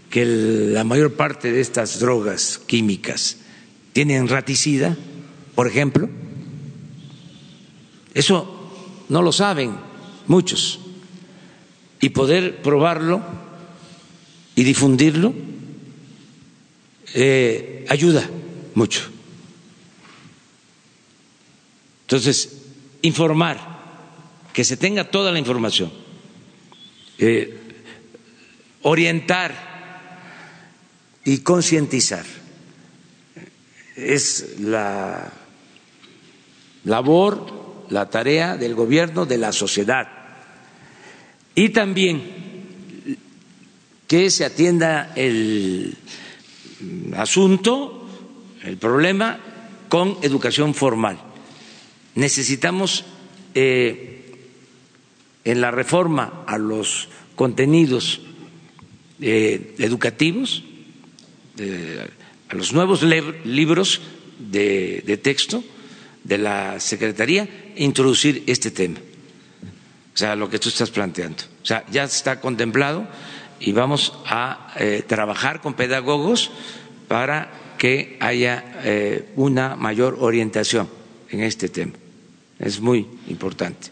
[0.09, 3.37] que la mayor parte de estas drogas químicas
[3.93, 4.97] tienen raticida,
[5.55, 6.09] por ejemplo,
[8.13, 8.71] eso
[9.09, 9.75] no lo saben
[10.27, 10.79] muchos.
[11.99, 13.23] Y poder probarlo
[14.55, 15.33] y difundirlo
[17.13, 18.29] eh, ayuda
[18.75, 19.09] mucho.
[22.01, 22.62] Entonces,
[23.03, 23.57] informar,
[24.53, 25.91] que se tenga toda la información,
[27.19, 27.59] eh,
[28.81, 29.53] orientar
[31.23, 32.25] y concientizar.
[33.95, 35.31] Es la
[36.85, 40.07] labor, la tarea del gobierno, de la sociedad.
[41.55, 42.43] Y también
[44.07, 45.95] que se atienda el
[47.15, 48.07] asunto,
[48.63, 49.39] el problema,
[49.89, 51.32] con educación formal.
[52.15, 53.05] Necesitamos
[53.55, 54.35] eh,
[55.43, 58.21] en la reforma a los contenidos
[59.19, 60.63] eh, educativos,
[62.49, 64.01] a los nuevos libros
[64.39, 65.63] de, texto
[66.23, 68.99] de la Secretaría, introducir este tema.
[70.13, 71.43] O sea, lo que tú estás planteando.
[71.61, 73.07] O sea, ya está contemplado
[73.59, 76.51] y vamos a eh, trabajar con pedagogos
[77.07, 78.63] para que haya
[79.35, 80.87] una mayor orientación
[81.29, 81.93] en este tema.
[82.63, 83.89] Es muy importante.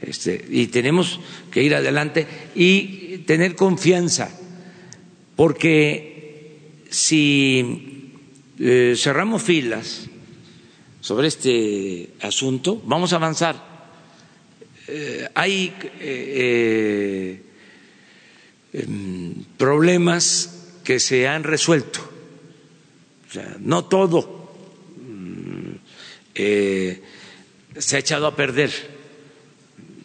[0.00, 2.26] Este, y tenemos que ir adelante
[2.56, 4.28] y tener confianza,
[5.36, 8.10] porque si
[8.58, 10.08] eh, cerramos filas
[11.00, 13.72] sobre este asunto, vamos a avanzar.
[14.88, 17.40] Eh, hay eh,
[18.74, 22.00] eh, em, problemas que se han resuelto.
[23.28, 24.50] O sea, no todo
[24.98, 25.70] mm,
[27.78, 28.70] se ha echado a perder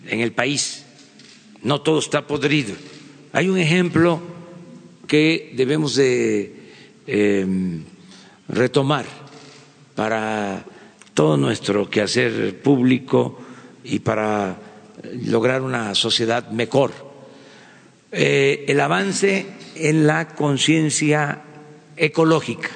[0.07, 0.85] en el país,
[1.63, 2.75] no todo está podrido.
[3.33, 4.21] Hay un ejemplo
[5.07, 6.55] que debemos de
[7.07, 7.45] eh,
[8.49, 9.05] retomar
[9.95, 10.65] para
[11.13, 13.39] todo nuestro quehacer público
[13.83, 14.57] y para
[15.25, 16.91] lograr una sociedad mejor.
[18.11, 19.45] Eh, el avance
[19.75, 21.41] en la conciencia
[21.95, 22.69] ecológica.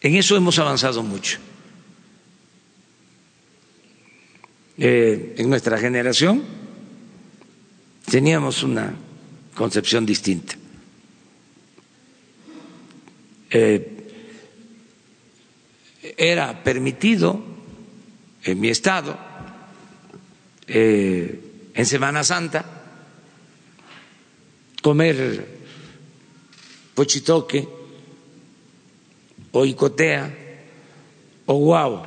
[0.00, 1.38] En eso hemos avanzado mucho.
[4.78, 6.42] Eh, en nuestra generación
[8.10, 8.94] teníamos una
[9.54, 10.54] concepción distinta.
[13.50, 13.92] Eh,
[16.16, 17.42] era permitido
[18.44, 19.18] en mi estado,
[20.66, 21.40] eh,
[21.74, 22.64] en Semana Santa,
[24.82, 25.56] comer
[26.94, 27.68] pochitoque
[29.52, 30.30] o icotea
[31.46, 32.02] o guau,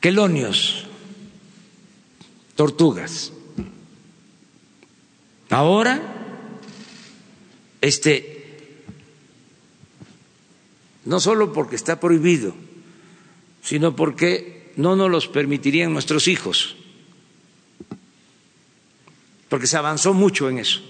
[0.00, 0.87] quelonios,
[2.58, 3.32] tortugas.
[5.48, 6.02] Ahora,
[7.80, 8.74] este,
[11.04, 12.52] no solo porque está prohibido,
[13.62, 16.74] sino porque no nos los permitirían nuestros hijos,
[19.48, 20.80] porque se avanzó mucho en eso,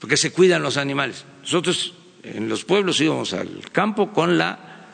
[0.00, 1.24] porque se cuidan los animales.
[1.42, 1.94] Nosotros
[2.24, 4.88] en los pueblos íbamos al campo con la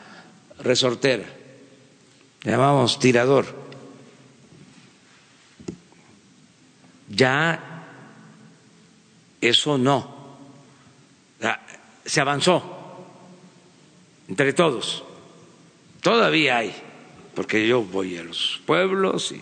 [0.59, 1.25] resortera,
[2.43, 3.62] le llamamos tirador.
[7.15, 7.85] Ya
[9.41, 10.37] eso no,
[12.05, 13.05] se avanzó
[14.27, 15.03] entre todos.
[16.01, 16.73] Todavía hay,
[17.35, 19.41] porque yo voy a los pueblos y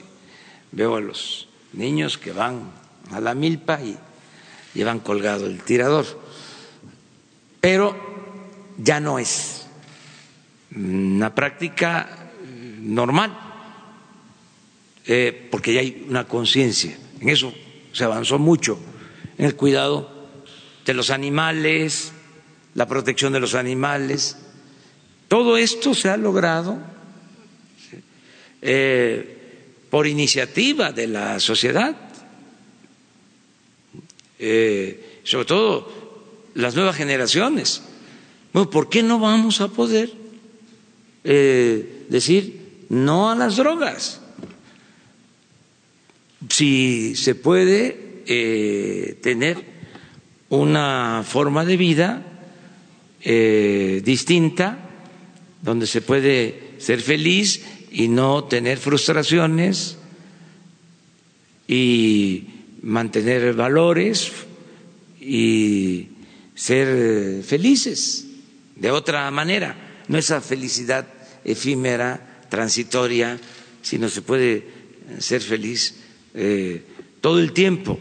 [0.72, 2.72] veo a los niños que van
[3.12, 3.98] a la milpa y
[4.74, 6.06] llevan colgado el tirador.
[7.60, 7.96] Pero
[8.78, 9.68] ya no es
[10.76, 12.32] una práctica
[12.80, 13.38] normal,
[15.06, 16.98] eh, porque ya hay una conciencia.
[17.22, 17.54] En eso
[17.94, 18.80] se avanzó mucho,
[19.38, 20.10] en el cuidado
[20.86, 22.12] de los animales,
[22.74, 24.38] la protección de los animales.
[25.28, 26.80] Todo esto se ha logrado
[28.62, 29.38] eh,
[29.90, 31.96] por iniciativa de la sociedad,
[34.40, 36.02] eh, sobre todo
[36.56, 37.84] las nuevas generaciones.
[38.52, 40.12] Bueno, ¿por qué no vamos a poder
[41.24, 44.21] eh, decir no a las drogas?
[46.50, 49.58] Si se puede eh, tener
[50.50, 52.28] una forma de vida
[53.24, 54.80] distinta,
[55.62, 57.62] donde se puede ser feliz
[57.92, 59.98] y no tener frustraciones
[61.68, 62.46] y
[62.82, 64.32] mantener valores
[65.20, 66.08] y
[66.56, 68.26] ser felices
[68.76, 71.08] de otra manera, no esa felicidad
[71.46, 73.40] efímera, transitoria,
[73.82, 74.68] sino se puede
[75.20, 76.01] ser feliz
[76.34, 76.84] eh,
[77.20, 78.00] todo el tiempo.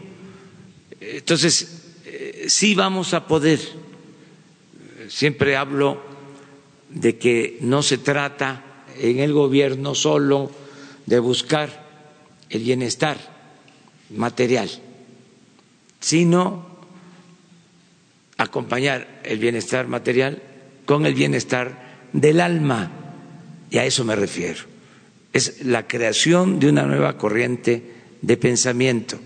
[0.99, 3.59] Entonces, eh, sí vamos a poder,
[5.07, 6.01] siempre hablo
[6.89, 10.51] de que no se trata en el gobierno solo
[11.05, 11.87] de buscar
[12.49, 13.17] el bienestar
[14.09, 14.69] material,
[15.99, 16.71] sino
[18.37, 20.41] acompañar el bienestar material
[20.85, 22.91] con el bienestar del alma.
[23.69, 24.63] Y a eso me refiero.
[25.31, 29.19] Es la creación de una nueva corriente de pensamiento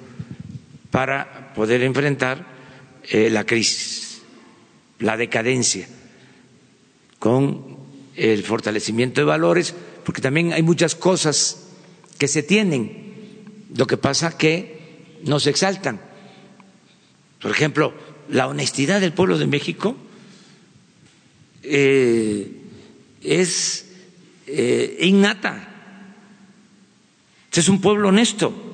[0.91, 2.45] para poder enfrentar
[3.09, 4.21] eh, la crisis,
[4.99, 5.87] la decadencia,
[7.19, 7.77] con
[8.15, 9.73] el fortalecimiento de valores,
[10.03, 11.67] porque también hay muchas cosas
[12.17, 13.03] que se tienen.
[13.75, 15.99] Lo que pasa que no se exaltan.
[17.41, 17.93] Por ejemplo,
[18.29, 19.95] la honestidad del pueblo de México
[21.63, 22.51] eh,
[23.21, 23.85] es
[24.47, 25.71] eh, innata.
[27.51, 28.64] Es un pueblo honesto.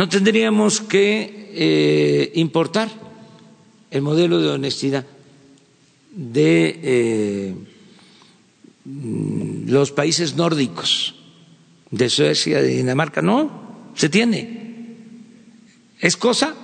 [0.00, 2.88] No tendríamos que eh, importar
[3.90, 5.04] el modelo de honestidad
[6.10, 7.54] de
[9.66, 11.16] los países nórdicos,
[11.90, 13.20] de Suecia, de Dinamarca.
[13.20, 14.96] No, se tiene.
[16.00, 16.54] Es cosa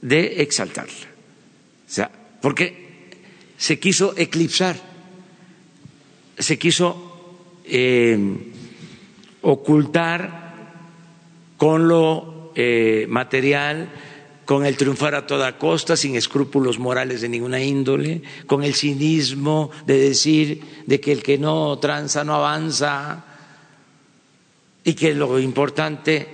[0.00, 1.12] de exaltarla.
[1.86, 2.10] O sea,
[2.40, 3.10] porque
[3.58, 4.80] se quiso eclipsar,
[6.38, 8.18] se quiso eh,
[9.42, 10.41] ocultar
[11.62, 13.88] con lo eh, material,
[14.44, 19.70] con el triunfar a toda costa, sin escrúpulos morales de ninguna índole, con el cinismo
[19.86, 23.24] de decir de que el que no tranza no avanza
[24.82, 26.26] y que lo importante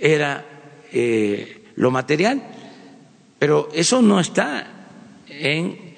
[0.00, 0.42] era
[0.90, 2.42] eh, lo material,
[3.38, 4.88] pero eso no está
[5.28, 5.96] en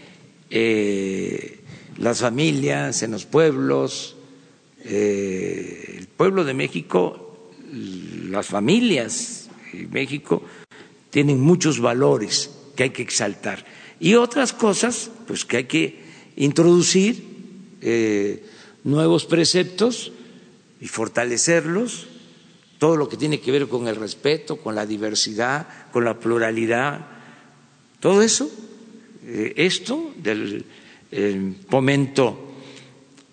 [0.50, 1.60] eh,
[1.98, 4.16] las familias, en los pueblos.
[4.84, 7.23] El pueblo de México,
[7.74, 10.42] las familias de México
[11.10, 13.64] tienen muchos valores que hay que exaltar.
[14.00, 16.00] Y otras cosas pues que hay que
[16.36, 17.24] introducir
[17.80, 18.44] eh,
[18.84, 20.12] nuevos preceptos
[20.80, 22.06] y fortalecerlos.
[22.78, 27.06] Todo lo que tiene que ver con el respeto, con la diversidad, con la pluralidad,
[28.00, 28.50] todo eso,
[29.24, 30.64] eh, esto del
[31.70, 32.44] fomento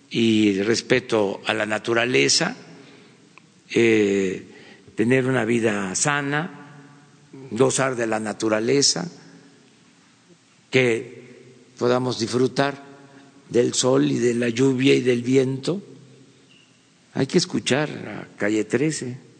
[0.08, 2.56] y respeto a la naturaleza,
[3.74, 4.46] eh,
[4.94, 6.58] tener una vida sana,
[7.50, 9.10] gozar de la naturaleza,
[10.70, 11.22] que
[11.78, 12.82] podamos disfrutar
[13.48, 15.82] del sol y de la lluvia y del viento.
[17.14, 19.32] Hay que escuchar a calle 13.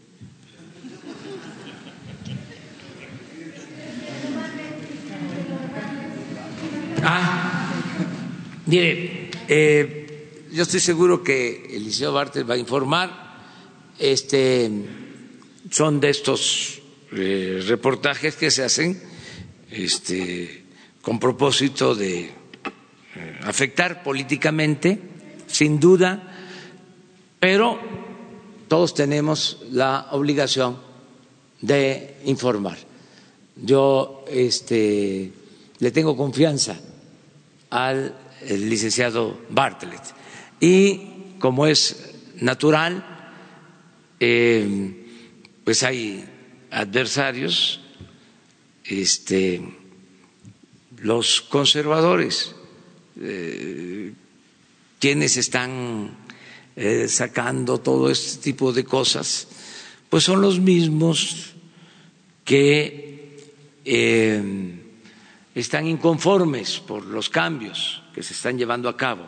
[7.05, 7.73] Ah,
[8.67, 13.22] mire, eh, yo estoy seguro que Eliseo Bartel va a informar.
[13.99, 14.71] Este,
[15.71, 16.81] son de estos
[17.13, 19.01] eh, reportajes que se hacen
[19.71, 20.65] este,
[21.01, 24.99] con propósito de eh, afectar políticamente,
[25.47, 26.29] sin duda,
[27.39, 27.79] pero
[28.69, 30.79] todos tenemos la obligación
[31.61, 32.79] de informar.
[33.57, 35.33] Yo este,
[35.79, 36.81] le tengo confianza
[37.71, 38.15] al
[38.49, 40.03] licenciado Bartlett
[40.61, 43.12] y como es natural,
[44.25, 44.65] eh,
[45.65, 46.25] pues hay
[46.71, 47.81] adversarios,
[48.85, 49.61] este,
[50.99, 52.55] los conservadores,
[53.21, 54.13] eh,
[55.01, 56.17] quienes están
[56.77, 59.49] eh, sacando todo este tipo de cosas,
[60.09, 61.55] pues son los mismos
[62.45, 63.11] que
[65.53, 69.27] están inconformes por los cambios que se están llevando a cabo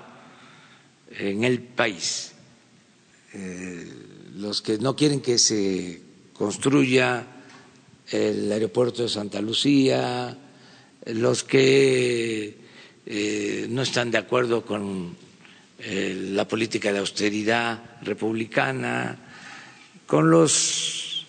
[1.18, 2.32] en el país,
[4.36, 6.00] los que no quieren que se
[6.32, 7.26] construya
[8.10, 10.36] el aeropuerto de Santa Lucía,
[11.06, 12.58] los que
[13.06, 15.16] eh, no están de acuerdo con
[15.78, 19.18] eh, la política de austeridad republicana,
[20.06, 21.26] con los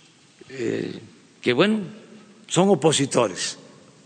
[0.49, 0.99] eh,
[1.41, 1.81] que, bueno,
[2.47, 3.57] son opositores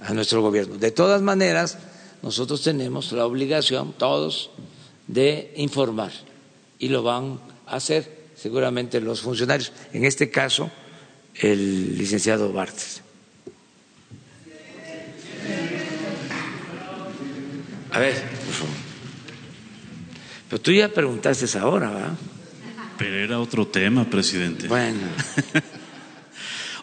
[0.01, 0.77] a nuestro gobierno.
[0.77, 1.77] De todas maneras,
[2.21, 4.51] nosotros tenemos la obligación, todos,
[5.07, 6.11] de informar
[6.77, 10.71] y lo van a hacer seguramente los funcionarios, en este caso
[11.35, 13.01] el licenciado Bartes.
[17.91, 18.75] A ver, por favor.
[20.49, 22.17] Pero tú ya preguntaste ahora, ¿verdad?
[22.97, 24.67] Pero era otro tema, presidente.
[24.67, 24.99] Bueno.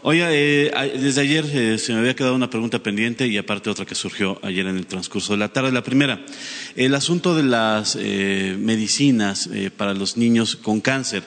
[0.09, 0.71] Oiga, eh,
[1.01, 4.39] desde ayer eh, se me había quedado una pregunta pendiente y aparte otra que surgió
[4.45, 5.73] ayer en el transcurso de la tarde.
[5.73, 6.25] La primera,
[6.77, 11.25] el asunto de las eh, medicinas para los niños con cáncer.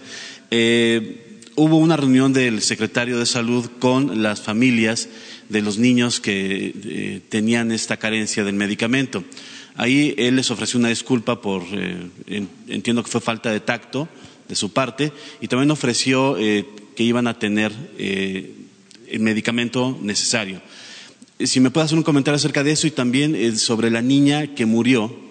[1.55, 5.09] hubo una reunión del secretario de Salud con las familias
[5.49, 9.25] de los niños que tenían esta carencia del medicamento.
[9.75, 11.63] Ahí él les ofreció una disculpa por,
[12.69, 14.07] entiendo que fue falta de tacto
[14.47, 15.11] de su parte,
[15.41, 17.73] y también ofreció que iban a tener
[19.11, 20.61] el medicamento necesario.
[21.39, 24.55] Si me puede hacer un comentario acerca de eso y también eh, sobre la niña
[24.55, 25.27] que murió.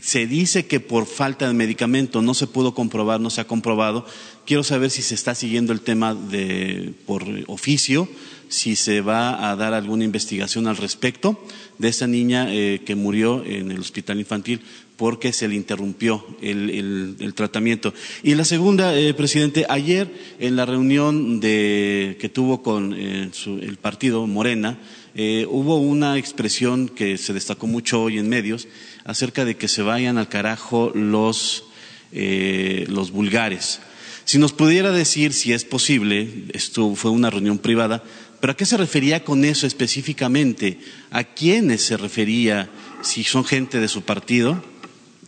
[0.00, 4.06] Se dice que por falta de medicamento no se pudo comprobar, no se ha comprobado.
[4.46, 8.08] Quiero saber si se está siguiendo el tema de, por oficio,
[8.48, 11.44] si se va a dar alguna investigación al respecto
[11.78, 14.62] de esa niña eh, que murió en el hospital infantil
[15.02, 17.92] porque se le interrumpió el, tratamiento.
[18.22, 20.08] Y la segunda, eh, presidente, ayer
[20.38, 23.28] en la reunión que tuvo con eh,
[23.62, 24.78] el partido Morena,
[25.16, 28.68] eh, hubo una expresión que se destacó mucho hoy en medios
[29.02, 31.64] acerca de que se vayan al carajo los,
[32.12, 33.80] los vulgares.
[34.24, 38.04] Si nos pudiera decir si es posible, esto fue una reunión privada,
[38.40, 40.78] pero ¿a qué se refería con eso específicamente?
[41.10, 42.70] ¿A quiénes se refería?
[43.02, 44.62] Si son gente de su partido,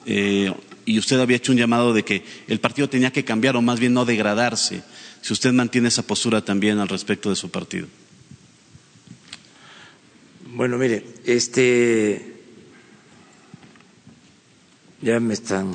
[0.06, 0.52] eh,
[0.86, 3.80] y usted había hecho un llamado de que el partido tenía que cambiar o más
[3.80, 4.82] bien no degradarse.
[5.22, 7.86] Si usted mantiene esa postura también al respecto de su partido.
[10.54, 12.32] Bueno, mire, este
[15.00, 15.74] ya me están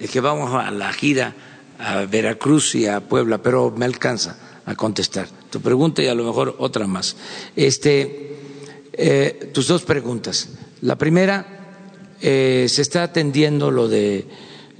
[0.00, 1.34] es que vamos a la gira
[1.78, 4.36] a Veracruz y a Puebla, pero me alcanza
[4.66, 7.16] a contestar tu pregunta y a lo mejor otra más.
[7.56, 8.36] Este,
[8.92, 10.50] eh, tus dos preguntas.
[10.82, 11.57] La primera
[12.20, 14.26] eh, se está atendiendo lo de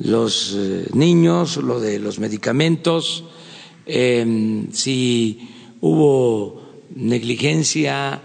[0.00, 3.24] los eh, niños, lo de los medicamentos,
[3.86, 8.20] em, si hubo negligencia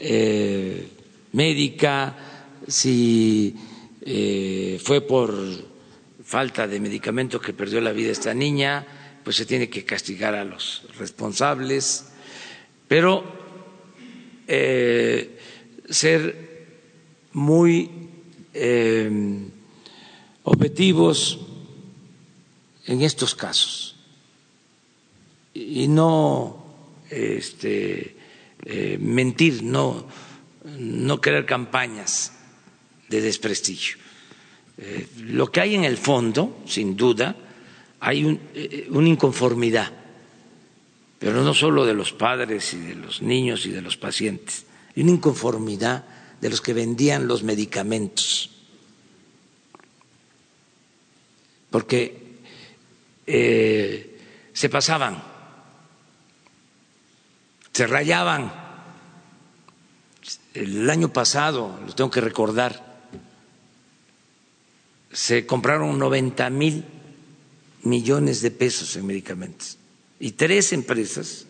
[0.00, 0.88] eh,
[1.32, 2.16] médica,
[2.66, 3.54] si
[4.82, 5.34] fue por
[6.22, 8.86] falta de medicamentos que perdió la vida esta niña,
[9.24, 12.06] pues se tiene que castigar a los responsables,
[12.86, 13.24] pero
[15.88, 16.66] ser
[17.32, 18.05] muy
[18.58, 19.10] eh,
[20.44, 21.38] objetivos
[22.86, 23.96] en estos casos
[25.52, 26.64] y no
[27.10, 28.16] este,
[28.64, 30.06] eh, mentir, no,
[30.78, 32.32] no crear campañas
[33.08, 33.96] de desprestigio.
[34.78, 37.36] Eh, lo que hay en el fondo, sin duda,
[38.00, 38.40] hay un,
[38.90, 39.92] una inconformidad,
[41.18, 44.64] pero no solo de los padres y de los niños y de los pacientes,
[44.94, 46.04] hay una inconformidad
[46.40, 48.50] de los que vendían los medicamentos.
[51.70, 52.38] Porque
[53.26, 54.20] eh,
[54.52, 55.22] se pasaban,
[57.72, 58.66] se rayaban.
[60.54, 62.86] El año pasado, lo tengo que recordar,
[65.12, 66.84] se compraron 90 mil
[67.82, 69.78] millones de pesos en medicamentos
[70.18, 71.46] y tres empresas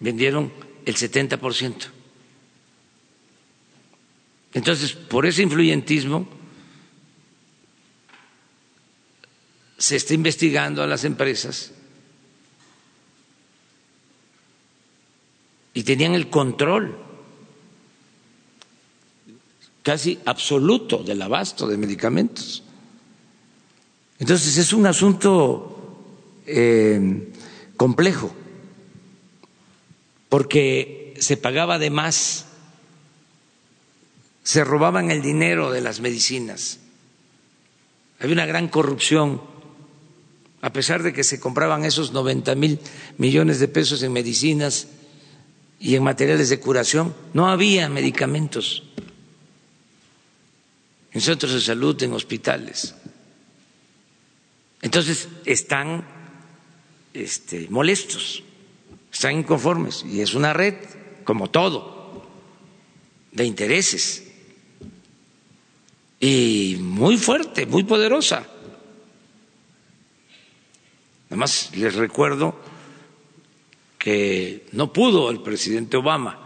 [0.00, 0.52] vendieron
[0.86, 1.86] el 70 por ciento.
[4.54, 6.28] Entonces, por ese influyentismo
[9.78, 11.72] se está investigando a las empresas
[15.72, 16.98] y tenían el control
[19.84, 22.64] casi absoluto del abasto de medicamentos.
[24.18, 25.96] Entonces es un asunto
[26.44, 27.32] eh,
[27.76, 28.34] complejo,
[30.28, 32.47] porque se pagaba de más
[34.48, 36.78] se robaban el dinero de las medicinas.
[38.18, 39.42] Había una gran corrupción,
[40.62, 42.80] a pesar de que se compraban esos 90 mil
[43.18, 44.88] millones de pesos en medicinas,
[45.78, 47.14] y en materiales de curación.
[47.34, 48.84] No había medicamentos
[51.12, 52.94] en centros de salud, en hospitales.
[54.80, 56.06] Entonces están
[57.12, 58.42] este, molestos,
[59.12, 60.76] están inconformes y es una red,
[61.24, 62.26] como todo,
[63.32, 64.24] de intereses
[66.20, 68.46] y muy fuerte, muy poderosa.
[71.28, 72.58] Además, les recuerdo
[73.98, 76.44] que no pudo el presidente Obama.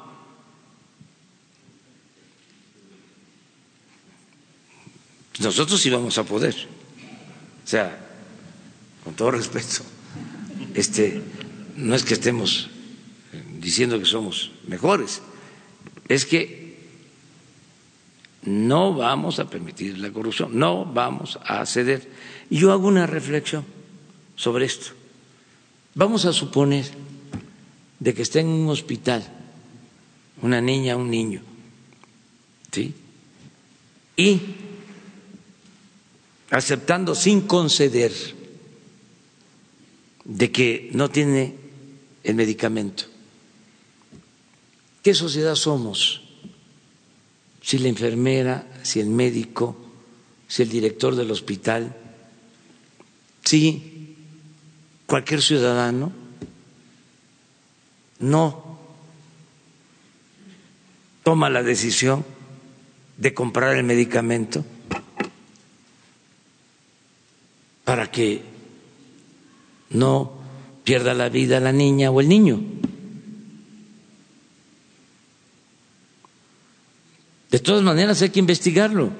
[5.38, 6.54] Nosotros íbamos a poder.
[7.64, 7.98] O sea,
[9.04, 9.82] con todo respeto,
[10.74, 11.22] este,
[11.76, 12.70] no es que estemos
[13.58, 15.22] diciendo que somos mejores,
[16.08, 16.61] es que
[18.42, 22.10] no vamos a permitir la corrupción, no vamos a ceder.
[22.50, 23.64] Y yo hago una reflexión
[24.36, 24.92] sobre esto.
[25.94, 26.86] Vamos a suponer
[28.00, 29.22] de que está en un hospital
[30.40, 31.40] una niña, un niño,
[32.72, 32.92] ¿sí?
[34.16, 34.40] Y
[36.50, 38.12] aceptando sin conceder
[40.24, 41.54] de que no tiene
[42.24, 43.04] el medicamento.
[45.02, 46.21] ¿Qué sociedad somos?
[47.62, 49.76] Si la enfermera, si el médico,
[50.48, 51.96] si el director del hospital,
[53.44, 54.16] si
[55.06, 56.12] cualquier ciudadano
[58.20, 58.78] no
[61.22, 62.24] toma la decisión
[63.16, 64.64] de comprar el medicamento
[67.84, 68.42] para que
[69.90, 70.32] no
[70.84, 72.60] pierda la vida la niña o el niño.
[77.52, 79.12] De todas maneras hay que investigarlo.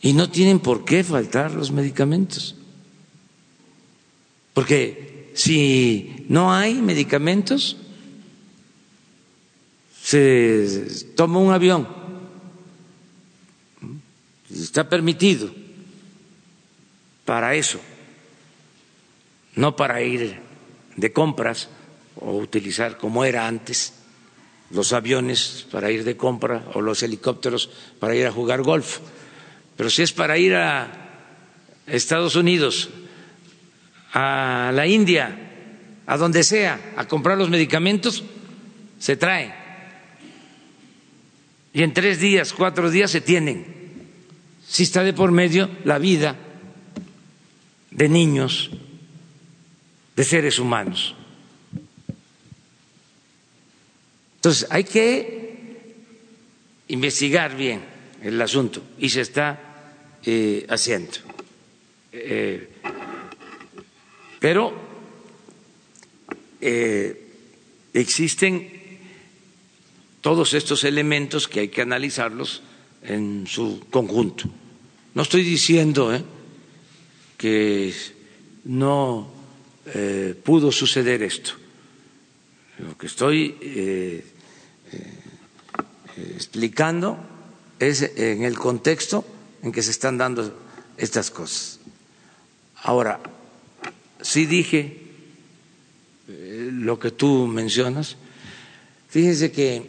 [0.00, 2.56] Y no tienen por qué faltar los medicamentos.
[4.54, 7.76] Porque si no hay medicamentos,
[10.02, 11.86] se toma un avión,
[14.50, 15.50] está permitido
[17.26, 17.78] para eso,
[19.54, 20.40] no para ir
[20.96, 21.68] de compras
[22.14, 23.95] o utilizar como era antes
[24.70, 28.98] los aviones para ir de compra o los helicópteros para ir a jugar golf.
[29.76, 30.88] Pero si es para ir a
[31.86, 32.88] Estados Unidos
[34.12, 38.24] a la India, a donde sea, a comprar los medicamentos,
[38.98, 39.54] se trae.
[41.72, 43.66] Y en tres días, cuatro días se tienen.
[44.66, 46.36] Si está de por medio la vida
[47.90, 48.70] de niños,
[50.16, 51.14] de seres humanos.
[54.46, 55.66] Entonces, hay que
[56.86, 57.80] investigar bien
[58.22, 59.58] el asunto y se está
[60.24, 61.14] eh, haciendo.
[62.12, 62.68] Eh,
[64.38, 64.72] pero
[66.60, 67.26] eh,
[67.92, 68.70] existen
[70.20, 72.62] todos estos elementos que hay que analizarlos
[73.02, 74.48] en su conjunto.
[75.14, 76.16] No estoy diciendo
[77.36, 77.92] que
[78.62, 79.28] no
[80.44, 81.50] pudo suceder esto.
[82.78, 83.56] Lo que estoy
[86.16, 87.18] explicando
[87.78, 89.24] es en el contexto
[89.62, 90.56] en que se están dando
[90.96, 91.78] estas cosas.
[92.82, 93.20] Ahora,
[94.20, 95.02] sí dije
[96.28, 98.16] eh, lo que tú mencionas.
[99.08, 99.86] Fíjense que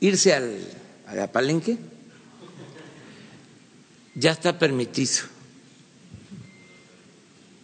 [0.00, 0.58] irse al,
[1.06, 1.78] al palenque
[4.14, 5.22] ya está permitido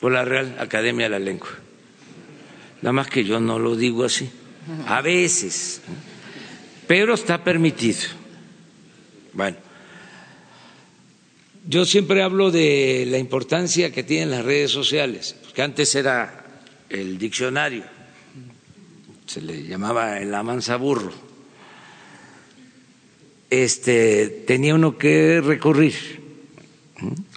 [0.01, 1.64] por la Real Academia de la Lengua.
[2.85, 4.29] Nada más que yo no lo digo así.
[4.87, 5.81] A veces.
[6.87, 8.01] Pero está permitido.
[9.33, 9.57] Bueno.
[11.67, 16.45] Yo siempre hablo de la importancia que tienen las redes sociales, porque antes era
[16.91, 17.85] el diccionario,
[19.25, 21.15] se le llamaba el amansaburro.
[23.49, 25.95] Este, tenía uno que recurrir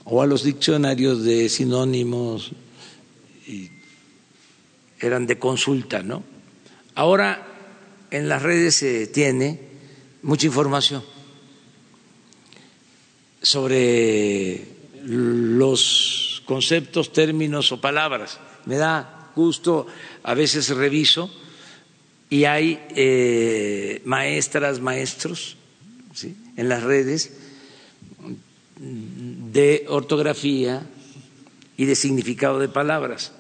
[0.04, 2.52] o a los diccionarios de sinónimos
[5.00, 6.24] eran de consulta, ¿no?
[6.96, 7.46] Ahora
[8.12, 9.60] en las redes se tiene
[10.24, 11.04] mucha información
[13.42, 14.66] sobre
[15.04, 18.40] los conceptos, términos o palabras.
[18.66, 19.88] Me da gusto,
[20.24, 21.32] a veces reviso
[22.30, 25.56] y hay eh, maestras, maestros
[26.58, 27.38] en las redes
[28.80, 30.86] de ortografía
[31.78, 33.32] y de significado de palabras.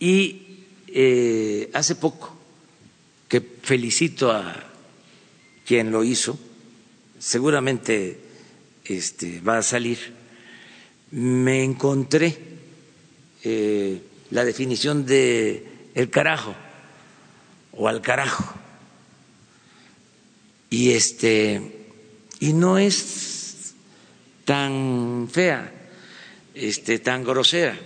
[0.00, 2.36] Y eh, hace poco,
[3.28, 4.54] que felicito a
[5.66, 6.38] quien lo hizo,
[7.18, 8.18] seguramente
[8.84, 9.98] este, va a salir,
[11.10, 12.36] me encontré
[13.44, 14.00] eh,
[14.30, 16.54] la definición de el carajo
[17.72, 18.54] o al carajo
[20.70, 21.78] y este
[22.40, 23.74] y no es
[24.44, 25.72] tan fea,
[26.54, 27.78] este, tan grosera.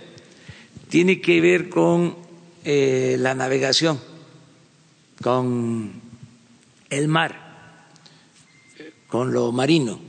[0.93, 2.15] Tiene que ver con
[2.63, 3.99] eh, la navegación,
[5.23, 5.91] con
[6.91, 7.79] el mar,
[9.07, 9.99] con lo marino.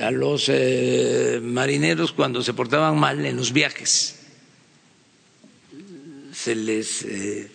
[0.00, 4.26] A los eh, marineros cuando se portaban mal en los viajes
[6.32, 7.48] se les eh,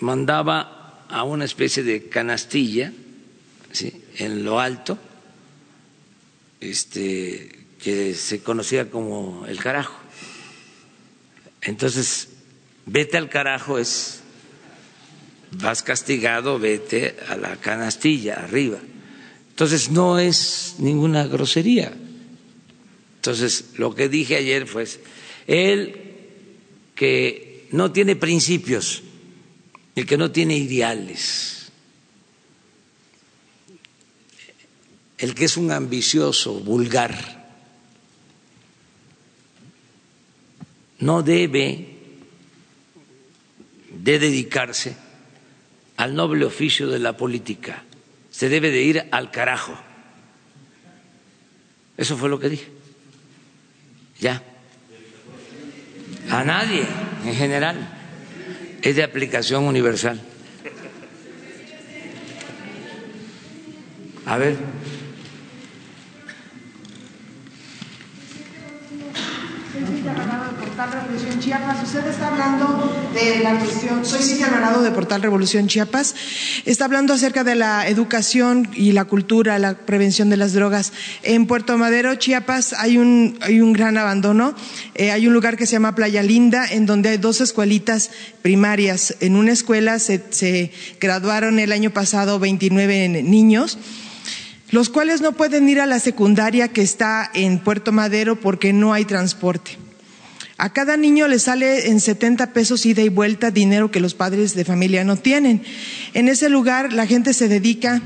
[0.00, 2.92] mandaba a una especie de canastilla
[4.16, 4.98] en lo alto,
[6.58, 10.01] este, que se conocía como el carajo.
[11.62, 12.28] Entonces,
[12.86, 14.20] vete al carajo es,
[15.52, 18.78] vas castigado, vete a la canastilla arriba.
[19.50, 21.92] Entonces, no es ninguna grosería.
[23.16, 24.86] Entonces, lo que dije ayer fue,
[25.46, 26.00] él
[26.96, 29.02] que no tiene principios,
[29.94, 31.70] el que no tiene ideales,
[35.18, 37.41] el que es un ambicioso, vulgar,
[41.02, 41.88] no debe
[43.90, 44.96] de dedicarse
[45.96, 47.82] al noble oficio de la política,
[48.30, 49.76] se debe de ir al carajo.
[51.96, 52.68] Eso fue lo que dije.
[54.20, 54.42] Ya.
[56.30, 56.84] A nadie,
[57.24, 57.98] en general.
[58.80, 60.20] Es de aplicación universal.
[64.24, 64.56] A ver.
[70.90, 71.82] Revolución Chiapas.
[71.84, 76.14] Usted está hablando de la cuestión, soy Cintia Alvarado de Portal Revolución Chiapas,
[76.64, 80.92] está hablando acerca de la educación y la cultura, la prevención de las drogas.
[81.22, 84.54] En Puerto Madero, Chiapas, hay un, hay un gran abandono.
[84.94, 88.10] Eh, hay un lugar que se llama Playa Linda, en donde hay dos escuelitas
[88.42, 89.16] primarias.
[89.20, 93.78] En una escuela se graduaron el año pasado 29 niños
[94.70, 98.94] los cuales no pueden ir a la secundaria que está en Puerto Madero porque no
[98.94, 99.81] hay transporte.
[100.62, 104.54] A cada niño le sale en 70 pesos ida y vuelta dinero que los padres
[104.54, 105.64] de familia no tienen.
[106.14, 108.00] En ese lugar la gente se dedica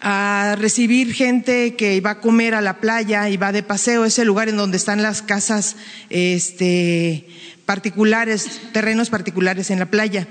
[0.00, 4.24] a recibir gente que va a comer a la playa y va de paseo, ese
[4.24, 5.74] lugar en donde están las casas
[6.08, 7.26] este,
[7.68, 10.26] particulares, terrenos particulares en la playa.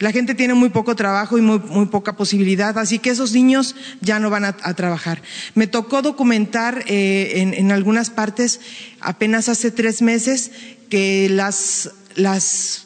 [0.00, 4.20] La gente tiene muy poco trabajo y muy, poca posibilidad, así que esos niños ya
[4.20, 5.22] no van a, trabajar.
[5.54, 8.60] Me tocó documentar eh, en, algunas partes,
[9.00, 10.50] apenas hace tres meses,
[10.90, 12.84] que las, las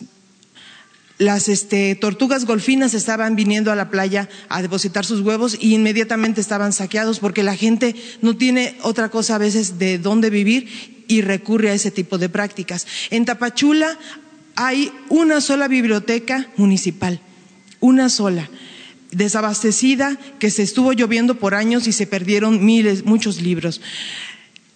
[1.18, 6.40] las este, tortugas golfinas estaban viniendo a la playa a depositar sus huevos y inmediatamente
[6.40, 11.22] estaban saqueados porque la gente no tiene otra cosa a veces de dónde vivir y
[11.22, 12.86] recurre a ese tipo de prácticas.
[13.10, 13.98] En Tapachula
[14.54, 17.20] hay una sola biblioteca municipal,
[17.80, 18.48] una sola,
[19.10, 23.80] desabastecida, que se estuvo lloviendo por años y se perdieron miles, muchos libros.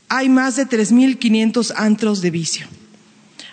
[0.09, 2.67] Hay más de 3.500 antros de vicio.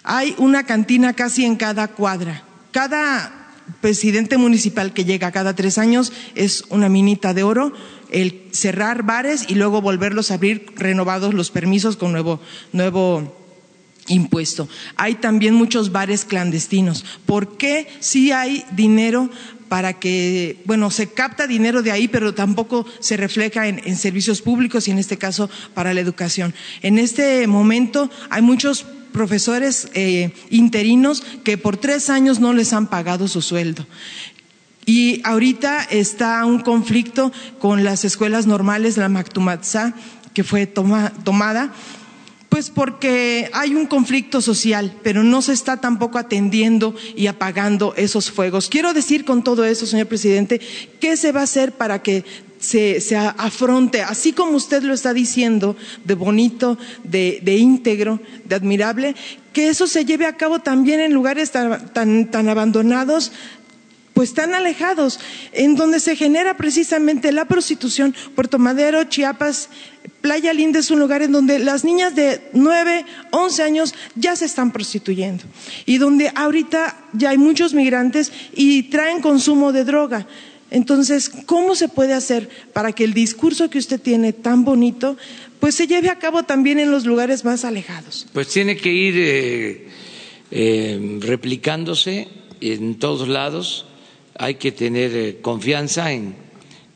[0.04, 2.44] Hay una cantina casi en cada cuadra.
[2.72, 3.40] Cada
[3.82, 7.74] presidente municipal que llega cada tres años es una minita de oro
[8.12, 12.40] el cerrar bares y luego volverlos a abrir renovados los permisos con nuevo,
[12.72, 13.36] nuevo
[14.10, 14.68] impuesto.
[14.96, 17.06] Hay también muchos bares clandestinos.
[17.26, 19.30] ¿Por qué si hay dinero
[19.70, 24.88] para que, bueno, se capta dinero de ahí, pero tampoco se refleja en, servicios públicos
[24.88, 26.54] y en este caso para la educación?
[26.82, 32.88] En este momento hay muchos profesores eh, interinos que por tres años no les han
[32.88, 33.86] pagado su sueldo.
[34.90, 39.94] Y ahorita está un conflicto con las escuelas normales, la Mactumatzá,
[40.34, 41.72] que fue tomada
[42.50, 48.32] pues porque hay un conflicto social, pero no se está tampoco atendiendo y apagando esos
[48.32, 48.68] fuegos.
[48.68, 50.60] Quiero decir con todo eso, señor presidente,
[51.00, 52.26] ¿qué se va a hacer para que
[52.60, 59.16] se, afronte, así como usted lo está diciendo, de bonito, de, íntegro, de admirable,
[59.54, 63.32] que eso se lleve a cabo también en lugares tan abandonados
[64.20, 65.18] pues tan alejados,
[65.54, 68.14] en donde se genera precisamente la prostitución.
[68.36, 69.70] Puerto Madero, Chiapas,
[70.20, 74.44] Playa Linda es un lugar en donde las niñas de 9, 11 años ya se
[74.44, 75.46] están prostituyendo
[75.86, 80.28] y donde ahorita ya hay muchos migrantes y traen consumo de droga.
[80.70, 85.16] Entonces, ¿cómo se puede hacer para que el discurso que usted tiene tan bonito,
[85.62, 88.28] pues se lleve a cabo también en los lugares más alejados?
[88.34, 89.88] Pues tiene que ir eh,
[90.52, 92.28] eh, replicándose
[92.60, 93.86] en todos lados
[94.40, 96.36] hay que tener eh, confianza en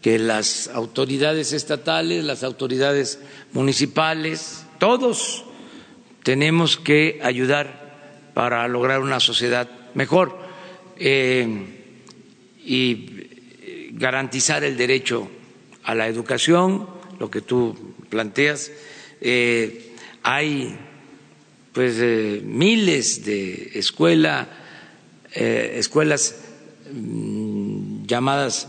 [0.02, 3.20] que las autoridades estatales, las autoridades
[3.52, 5.45] municipales, todos
[6.24, 10.38] tenemos que ayudar para lograr una sociedad mejor
[10.98, 11.48] eh,
[12.65, 15.30] y garantizar el derecho
[15.84, 16.88] a la educación,
[17.20, 18.72] lo que tú planteas.
[19.22, 19.94] Eh,
[20.24, 20.78] hay
[21.74, 24.48] pues eh, miles de escuela,
[25.34, 26.43] escuelas
[28.06, 28.68] llamadas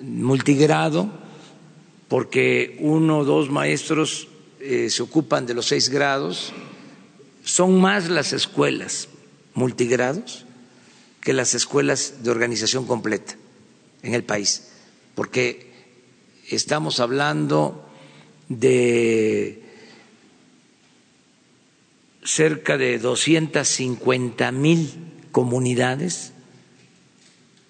[0.00, 1.10] multigrado,
[2.08, 4.28] porque uno o dos maestros
[4.58, 6.52] se ocupan de los seis grados.
[7.44, 9.08] Son más las escuelas
[9.54, 10.44] multigrados
[11.20, 13.36] que las escuelas de organización completa
[14.02, 14.72] en el país,
[15.14, 15.70] porque
[16.48, 17.86] estamos hablando
[18.48, 19.62] de
[22.24, 24.90] cerca de 250 mil
[25.32, 26.32] comunidades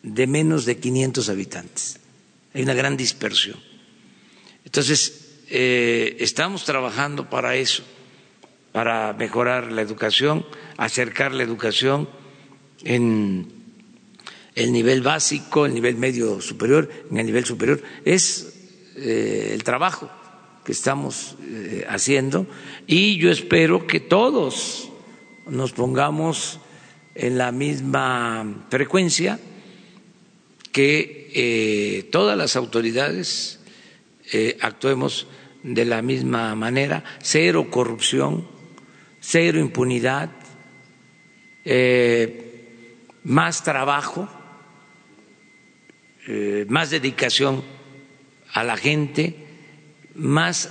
[0.02, 2.00] de menos de 500 habitantes.
[2.54, 3.58] Hay una gran dispersión.
[4.64, 7.82] Entonces, eh, estamos trabajando para eso
[8.72, 10.46] para mejorar la educación,
[10.76, 12.08] acercar la educación
[12.84, 13.48] en
[14.54, 17.82] el nivel básico, el nivel medio superior, en el nivel superior.
[18.04, 18.54] Es
[18.96, 20.10] eh, el trabajo
[20.64, 22.46] que estamos eh, haciendo
[22.86, 24.90] y yo espero que todos
[25.46, 26.60] nos pongamos
[27.14, 29.40] en la misma frecuencia,
[30.72, 33.58] que eh, todas las autoridades
[34.60, 35.26] actuemos
[35.64, 38.46] de la misma manera, cero corrupción
[39.20, 40.30] cero impunidad,
[41.64, 44.28] eh, más trabajo,
[46.26, 47.62] eh, más dedicación
[48.52, 49.46] a la gente,
[50.14, 50.70] más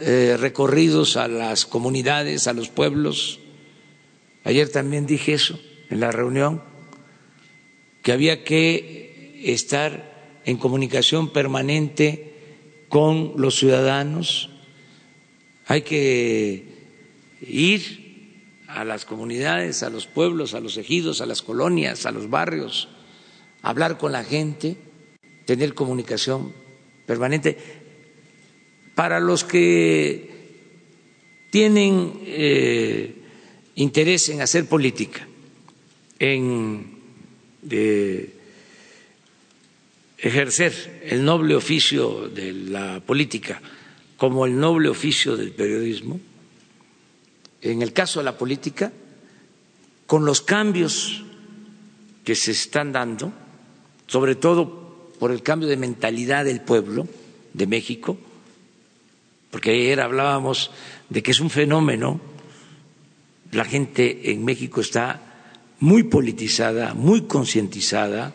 [0.00, 3.40] eh, recorridos a las comunidades, a los pueblos.
[4.44, 5.58] Ayer también dije eso
[5.88, 6.62] en la reunión,
[8.06, 12.34] que había que estar en comunicación permanente
[12.88, 14.48] con los ciudadanos,
[15.66, 16.68] hay que
[17.40, 22.30] ir a las comunidades, a los pueblos, a los ejidos, a las colonias, a los
[22.30, 22.88] barrios,
[23.62, 24.76] hablar con la gente,
[25.44, 26.52] tener comunicación
[27.06, 27.58] permanente.
[28.94, 30.30] Para los que
[31.50, 33.16] tienen eh,
[33.74, 35.26] interés en hacer política,
[36.20, 36.95] en
[37.70, 38.34] eh,
[40.18, 43.60] ejercer el noble oficio de la política
[44.16, 46.20] como el noble oficio del periodismo,
[47.60, 48.92] en el caso de la política,
[50.06, 51.24] con los cambios
[52.24, 53.32] que se están dando,
[54.06, 57.06] sobre todo por el cambio de mentalidad del pueblo
[57.52, 58.16] de México,
[59.50, 60.70] porque ayer hablábamos
[61.08, 62.20] de que es un fenómeno,
[63.52, 65.25] la gente en México está
[65.80, 68.34] muy politizada, muy concientizada,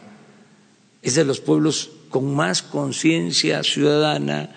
[1.01, 4.53] es de los pueblos con más conciencia ciudadana,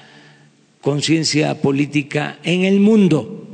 [0.81, 3.47] conciencia política en el mundo.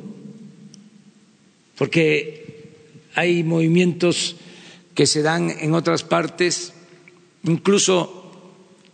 [1.76, 2.74] Porque
[3.14, 4.36] hay movimientos
[4.94, 6.72] que se dan en otras partes,
[7.44, 8.32] incluso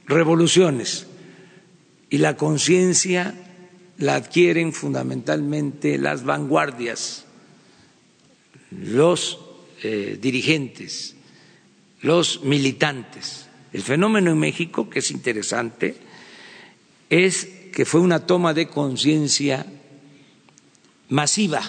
[0.06, 1.06] revoluciones,
[2.10, 3.34] y la conciencia
[3.98, 7.24] la adquieren fundamentalmente las vanguardias,
[8.70, 9.38] los
[9.82, 11.14] eh, dirigentes,
[12.02, 13.46] los militantes.
[13.72, 15.96] El fenómeno en México, que es interesante,
[17.10, 19.66] es que fue una toma de conciencia
[21.08, 21.62] masiva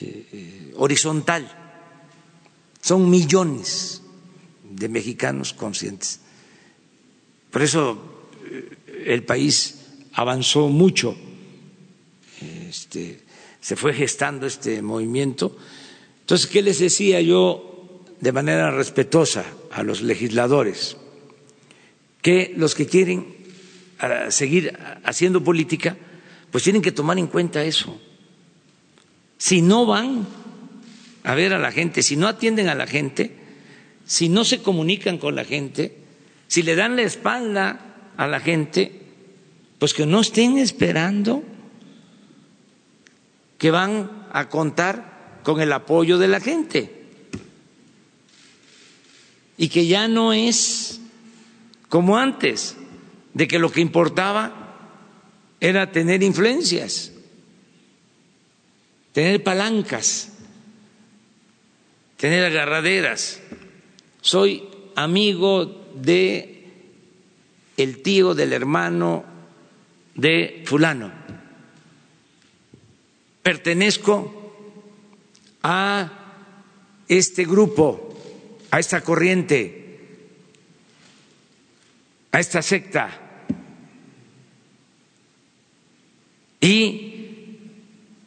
[0.00, 1.50] eh, horizontal.
[2.80, 4.02] Son millones
[4.62, 6.20] de mexicanos conscientes.
[7.50, 9.78] Por eso eh, el país
[10.12, 11.16] avanzó mucho,
[12.40, 13.20] este,
[13.60, 15.56] se fue gestando este movimiento.
[16.20, 20.96] Entonces, ¿qué les decía yo de manera respetuosa a los legisladores?
[22.22, 23.36] Que los que quieren
[23.98, 25.96] ah, seguir haciendo política,
[26.50, 27.98] pues tienen que tomar en cuenta eso
[29.38, 30.26] si no van
[31.22, 33.32] a ver a la gente, si no atienden a la gente,
[34.04, 35.96] si no se comunican con la gente,
[36.48, 39.00] si le dan la espalda a la gente,
[39.78, 41.44] pues que no estén esperando
[43.58, 47.06] que van a contar con el apoyo de la gente
[49.56, 51.00] y que ya no es
[51.88, 52.76] como antes,
[53.34, 54.76] de que lo que importaba
[55.60, 57.12] era tener influencias
[59.18, 60.28] tener palancas,
[62.16, 63.40] tener agarraderas.
[64.20, 64.62] Soy
[64.94, 66.62] amigo de
[67.76, 69.24] el tío del hermano
[70.14, 71.10] de fulano.
[73.42, 74.52] Pertenezco
[75.62, 76.12] a
[77.08, 78.14] este grupo,
[78.70, 79.98] a esta corriente,
[82.32, 83.10] a esta secta.
[86.60, 87.60] Y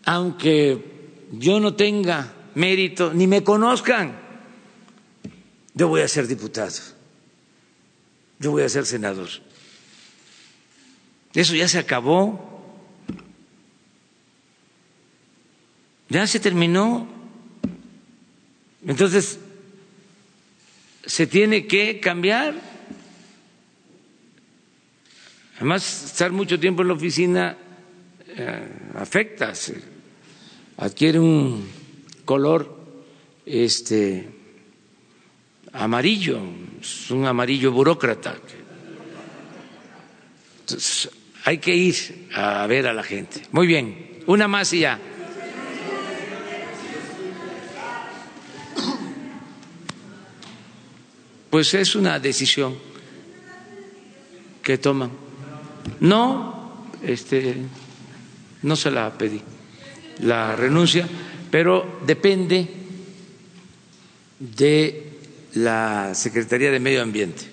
[0.05, 0.83] aunque
[1.31, 4.19] yo no tenga mérito, ni me conozcan,
[5.73, 6.75] yo voy a ser diputado,
[8.39, 9.29] yo voy a ser senador.
[11.33, 12.50] Eso ya se acabó.
[16.11, 17.07] Ya se terminó.
[18.85, 19.39] Entonces,
[21.05, 22.53] se tiene que cambiar.
[25.55, 27.55] Además, estar mucho tiempo en la oficina
[28.27, 29.53] eh, afecta,
[30.75, 31.65] adquiere un
[32.25, 32.77] color
[33.45, 34.27] este
[35.71, 36.41] amarillo,
[36.81, 38.37] es un amarillo burócrata.
[40.59, 41.09] Entonces,
[41.45, 43.43] hay que ir a ver a la gente.
[43.53, 44.99] Muy bien, una más y ya.
[51.51, 52.75] Pues es una decisión
[54.63, 55.11] que toman.
[55.99, 57.57] No, este,
[58.63, 59.41] no se la pedí,
[60.19, 61.05] la renuncia,
[61.51, 62.69] pero depende
[64.39, 65.11] de
[65.55, 67.51] la Secretaría de Medio Ambiente.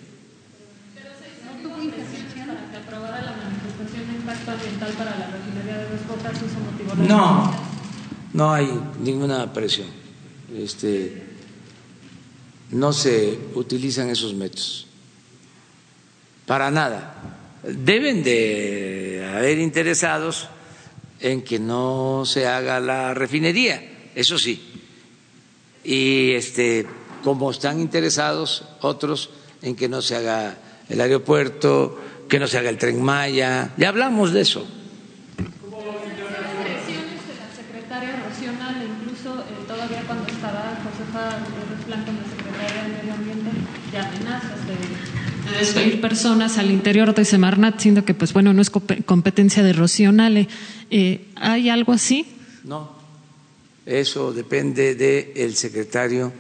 [7.09, 7.53] No,
[8.33, 8.69] no hay
[9.01, 9.89] ninguna presión.
[10.57, 11.28] Este,
[12.71, 14.87] no se utilizan esos métodos.
[16.47, 17.15] Para nada.
[17.63, 20.49] Deben de haber interesados
[21.21, 24.63] en que no se haga la refinería, eso sí.
[25.85, 26.87] Y este,
[27.25, 29.31] como están interesados otros
[29.63, 30.57] en que no se haga
[30.89, 34.67] el aeropuerto, que no se haga el tren Maya, ya hablamos de eso.
[45.59, 50.13] Despedir personas al interior de Semarnat, siendo que, pues bueno, no es competencia de Rocío
[50.91, 52.27] eh, ¿Hay algo así?
[52.65, 52.93] No,
[53.87, 56.33] eso depende del secretario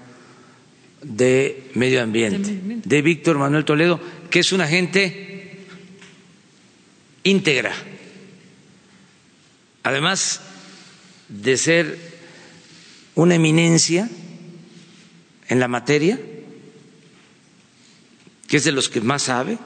[1.02, 5.58] de Medio Ambiente, de Víctor Manuel Toledo, que es una gente
[7.24, 7.72] íntegra.
[9.82, 10.40] Además
[11.28, 11.98] de ser
[13.14, 14.08] una eminencia
[15.48, 16.20] en la materia,
[18.48, 19.58] que es de los que más sabe,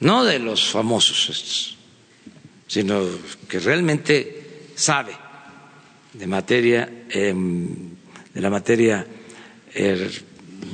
[0.00, 1.76] no de los famosos estos,
[2.66, 3.04] sino
[3.46, 5.12] que realmente sabe
[6.14, 7.68] de materia, em,
[8.34, 9.06] de la materia
[9.74, 10.10] er,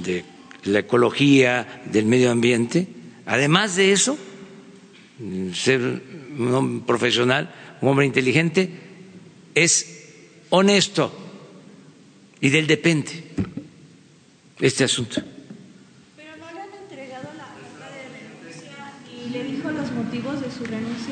[0.05, 0.25] de
[0.65, 2.87] la ecología, del medio ambiente.
[3.27, 4.17] Además de eso,
[5.55, 5.81] ser
[6.39, 8.71] un hombre profesional, un hombre inteligente,
[9.55, 10.05] es
[10.51, 11.13] honesto
[12.41, 13.25] y del depende
[14.61, 15.21] este asunto.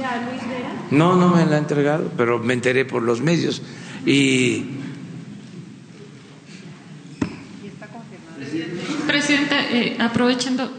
[0.03, 0.73] A Luis Vera?
[0.91, 3.63] No, no me la ha entregado, pero me enteré por los medios
[4.05, 4.65] y
[9.07, 10.71] Presidente, eh, aprovechando,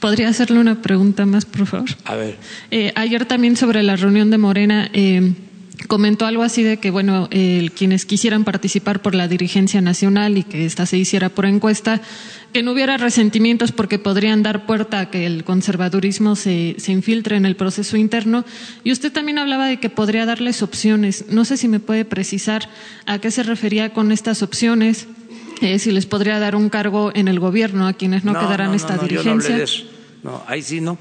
[0.00, 1.90] ¿podría hacerle una pregunta más, por favor?
[2.04, 2.38] A ver.
[2.70, 5.32] Eh, ayer también sobre la reunión de Morena, eh,
[5.86, 7.28] comentó algo así de que, bueno,
[7.74, 12.00] quienes quisieran participar por la dirigencia nacional y que esta se hiciera por encuesta,
[12.52, 17.36] que no hubiera resentimientos porque podrían dar puerta a que el conservadurismo se, se, infiltre
[17.36, 18.44] en el proceso interno.
[18.84, 21.26] Y usted también hablaba de que podría darles opciones.
[21.28, 22.68] No sé si me puede precisar
[23.06, 25.06] a qué se refería con estas opciones,
[25.60, 28.96] eh, si les podría dar un cargo en el gobierno a quienes no, quedarán esta
[28.96, 29.50] dirigencia.
[29.50, 29.84] no, de eso.
[30.22, 30.98] no, ahí sí no.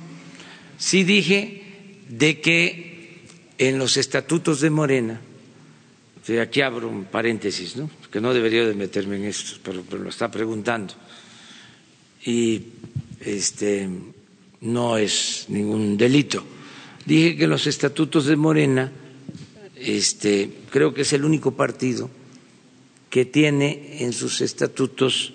[0.78, 1.64] Sí dije
[2.10, 2.87] de que
[3.58, 5.22] en los estatutos de Morena,
[6.42, 7.90] aquí abro un paréntesis, ¿no?
[8.12, 10.94] que no debería de meterme en esto, pero lo está preguntando
[12.26, 12.62] y
[13.22, 13.88] este,
[14.62, 16.44] no es ningún delito.
[17.06, 18.92] Dije que los estatutos de Morena,
[19.76, 22.10] este, creo que es el único partido
[23.10, 25.34] que tiene en sus estatutos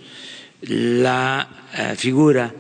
[0.60, 2.54] la eh, figura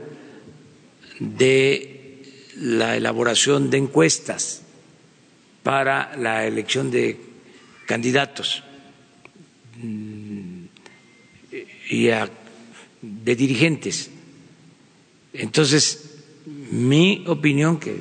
[1.20, 2.22] de
[2.56, 4.61] la elaboración de encuestas
[5.62, 7.18] para la elección de
[7.86, 8.62] candidatos
[9.76, 10.64] mm,
[11.90, 14.10] y de dirigentes.
[15.32, 16.16] Entonces,
[16.46, 17.96] mi opinión, que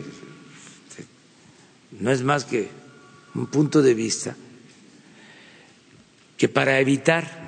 [2.00, 2.70] no es más que
[3.36, 4.36] un punto de vista,
[6.38, 7.40] que para evitar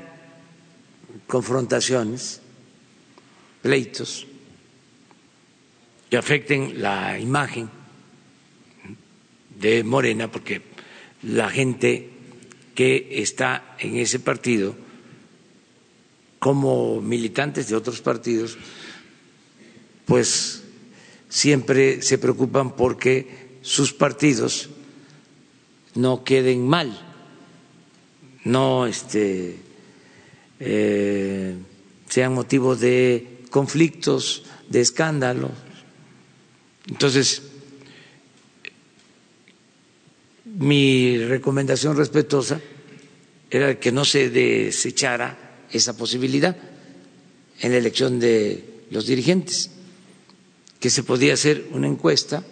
[1.28, 2.42] confrontaciones,
[3.62, 4.28] pleitos
[6.10, 7.83] que afecten la imagen
[9.64, 10.62] de Morena, porque
[11.24, 12.10] la gente
[12.76, 14.76] que está en ese partido,
[16.38, 18.58] como militantes de otros partidos,
[20.06, 20.64] pues
[21.30, 24.70] siempre se preocupan porque sus partidos
[25.96, 26.92] no queden mal,
[28.44, 29.56] no este,
[30.60, 31.56] eh,
[32.10, 35.52] sean motivo de conflictos, de escándalo.
[36.88, 37.53] Entonces,
[40.54, 42.62] mi recomendación respetuosa
[43.50, 46.56] era que no se desechara esa posibilidad
[47.60, 49.72] en la elección de los dirigentes,
[50.80, 52.44] que se podía hacer una encuesta,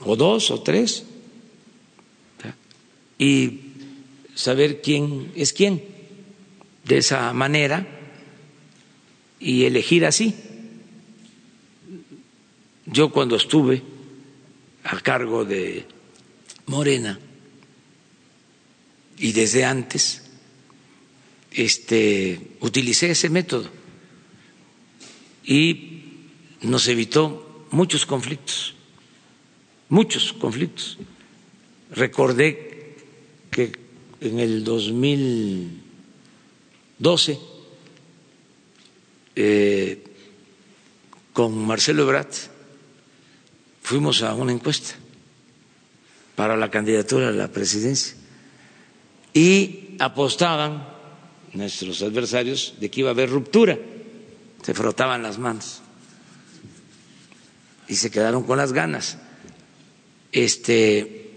[0.00, 1.04] o dos o tres,
[3.18, 3.60] y
[4.34, 5.82] saber quién es quién
[6.84, 7.86] de esa manera
[9.40, 10.34] y elegir así.
[12.86, 13.82] Yo cuando estuve
[14.84, 15.84] a cargo de
[16.68, 17.18] Morena.
[19.18, 20.22] Y desde antes
[21.50, 23.68] este utilicé ese método.
[25.44, 26.02] Y
[26.62, 28.74] nos evitó muchos conflictos,
[29.88, 30.98] muchos conflictos.
[31.90, 32.96] Recordé
[33.50, 33.72] que
[34.20, 37.38] en el 2012
[39.36, 40.04] eh,
[41.32, 42.28] con Marcelo Ebrard
[43.82, 44.97] fuimos a una encuesta
[46.38, 48.14] para la candidatura a la presidencia
[49.34, 50.86] y apostaban
[51.52, 53.76] nuestros adversarios de que iba a haber ruptura,
[54.62, 55.80] se frotaban las manos
[57.88, 59.18] y se quedaron con las ganas.
[60.30, 61.28] Este,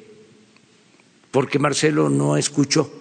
[1.32, 2.94] porque Marcelo no escuchó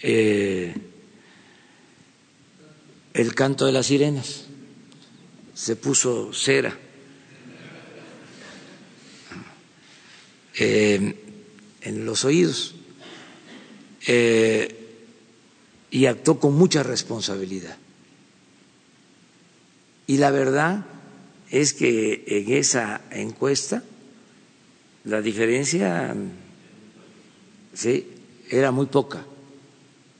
[0.00, 0.76] eh,
[3.14, 4.46] el canto de las sirenas,
[5.54, 6.87] se puso cera.
[10.58, 11.14] En
[12.04, 12.74] los oídos
[14.06, 14.74] eh,
[15.90, 17.76] y actuó con mucha responsabilidad.
[20.06, 20.86] Y la verdad
[21.50, 23.82] es que en esa encuesta
[25.04, 26.14] la diferencia
[27.74, 28.06] sí,
[28.50, 29.24] era muy poca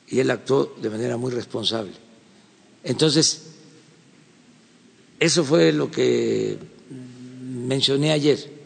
[0.07, 1.93] y él actuó de manera muy responsable.
[2.85, 3.43] Entonces,
[5.19, 6.59] eso fue lo que
[7.41, 8.58] mencioné ayer.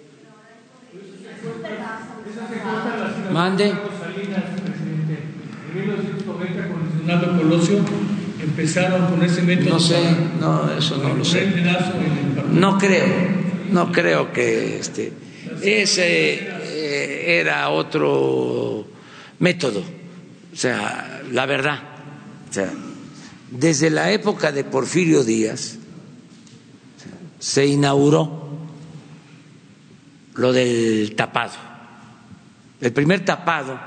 [3.32, 3.64] Mande.
[3.68, 3.78] En
[5.74, 7.78] 1990 con el Senado Colosio
[8.42, 9.70] empezaron con ese método.
[9.70, 11.50] No sé, no, eso no lo sé.
[12.50, 13.06] No creo,
[13.70, 15.12] no creo que este
[15.62, 18.86] ese eh, era otro
[19.38, 19.80] método.
[20.52, 21.78] O sea, la verdad.
[22.50, 22.70] O sea,
[23.50, 25.78] desde la época de Porfirio Díaz
[27.38, 28.50] se inauguró
[30.34, 31.72] lo del tapado.
[32.82, 33.78] El primer tapado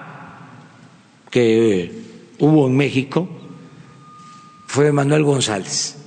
[1.30, 1.91] que
[2.39, 3.27] hubo en México
[4.67, 5.97] fue Manuel González,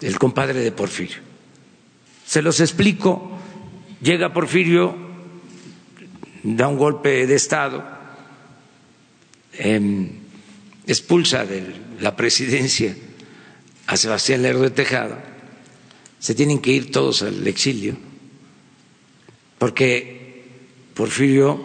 [0.00, 1.16] el compadre de Porfirio.
[2.24, 3.36] Se los explico,
[4.00, 4.94] llega Porfirio,
[6.44, 7.84] da un golpe de Estado,
[9.54, 10.20] em,
[10.86, 12.94] expulsa de la presidencia
[13.88, 15.24] a Sebastián Lerdo de Tejada,
[16.20, 17.96] se tienen que ir todos al exilio,
[19.58, 20.17] porque
[20.98, 21.62] Porfirio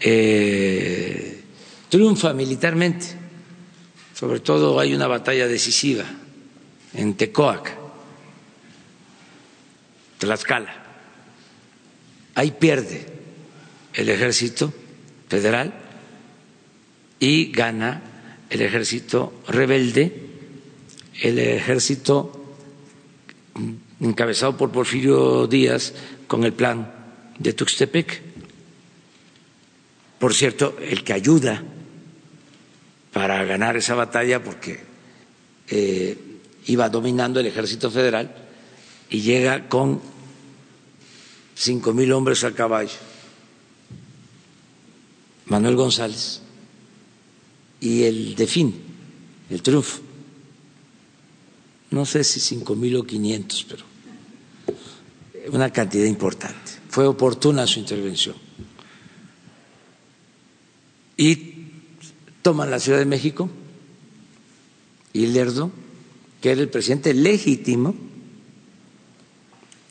[0.00, 1.44] eh,
[1.90, 3.04] triunfa militarmente,
[4.14, 6.06] sobre todo hay una batalla decisiva
[6.94, 7.76] en Tecoac,
[10.16, 10.72] Tlaxcala,
[12.36, 13.04] ahí pierde
[13.92, 14.72] el ejército
[15.28, 15.74] federal
[17.20, 18.00] y gana
[18.48, 20.22] el ejército rebelde,
[21.20, 22.56] el ejército
[24.00, 25.92] encabezado por Porfirio Díaz
[26.26, 26.94] con el plan
[27.38, 28.27] de Tuxtepec.
[30.18, 31.62] Por cierto, el que ayuda
[33.12, 34.80] para ganar esa batalla, porque
[35.68, 36.18] eh,
[36.66, 38.34] iba dominando el ejército federal
[39.10, 40.00] y llega con
[41.54, 42.98] cinco mil hombres a caballo.
[45.46, 46.42] Manuel González
[47.80, 48.74] y el fin,
[49.50, 50.00] el triunfo.
[51.90, 53.84] No sé si cinco mil o quinientos, pero
[55.52, 56.72] una cantidad importante.
[56.90, 58.47] Fue oportuna su intervención.
[61.18, 61.66] Y
[62.40, 63.50] toman la Ciudad de México
[65.12, 65.70] y Lerdo,
[66.40, 67.94] que era el presidente legítimo,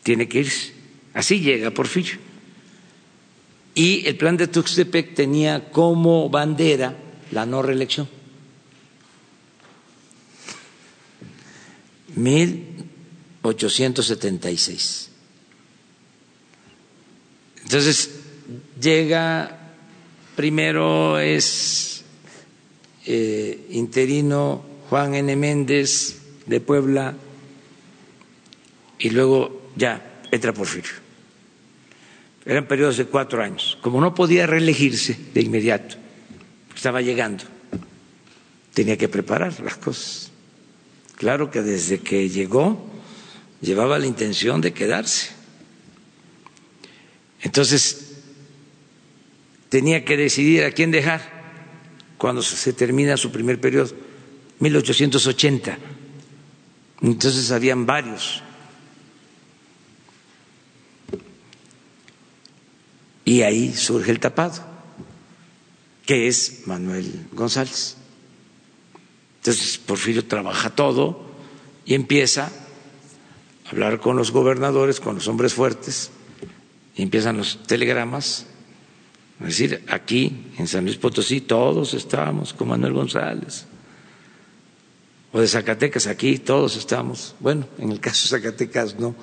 [0.02, 0.74] tiene que irse.
[1.14, 2.18] Así llega Porfirio.
[3.76, 6.98] Y el plan de Tuxtepec tenía como bandera
[7.32, 8.08] la no reelección.
[12.16, 15.10] 1876.
[17.64, 18.12] Entonces,
[18.82, 19.57] llega,
[20.38, 22.04] primero es
[23.08, 25.36] eh, interino Juan N.
[25.36, 27.16] Méndez de Puebla
[29.00, 30.92] y luego ya entra Porfirio.
[32.46, 33.80] eran periodos de cuatro años.
[33.82, 35.96] Como no podía reelegirse de inmediato,
[36.76, 37.44] estaba llegando,
[38.76, 40.32] tenía que preparar las cosas.
[41.16, 42.86] Claro que desde que llegó
[43.60, 45.32] llevaba la intención de quedarse.
[47.42, 48.07] Entonces,
[49.70, 51.22] tenía que decidir a quién dejar
[52.18, 53.94] cuando se termina su primer periodo,
[54.60, 55.78] 1880.
[57.02, 58.42] Entonces habían varios.
[63.24, 64.66] Y ahí surge el tapado,
[66.06, 67.98] que es Manuel González.
[69.40, 71.30] Entonces Porfirio trabaja todo
[71.86, 72.52] y empieza
[73.66, 76.10] a hablar con los gobernadores, con los hombres fuertes,
[76.96, 78.46] y empiezan los telegramas.
[79.40, 83.66] Es decir, aquí en San Luis Potosí todos estábamos con Manuel González.
[85.32, 87.36] O de Zacatecas, aquí todos estamos.
[87.40, 89.16] Bueno, en el caso de Zacatecas no,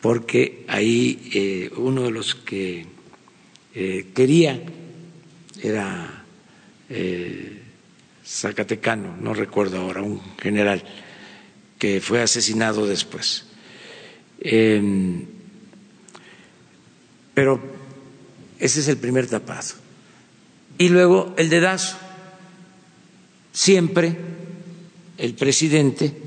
[0.00, 2.86] porque ahí eh, uno de los que
[3.74, 4.62] eh, quería
[5.60, 6.24] era
[6.88, 7.62] eh,
[8.24, 10.82] zacatecano, no recuerdo ahora, un general
[11.78, 13.46] que fue asesinado después.
[14.40, 15.24] Em,
[17.34, 17.75] pero
[18.58, 19.74] ese es el primer tapado.
[20.78, 21.96] Y luego el dedazo.
[23.52, 24.16] Siempre
[25.18, 26.26] el presidente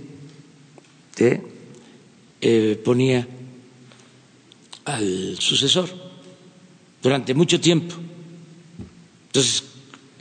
[2.41, 3.27] eh, ponía
[4.85, 5.89] al sucesor
[7.01, 7.95] durante mucho tiempo.
[9.27, 9.63] Entonces,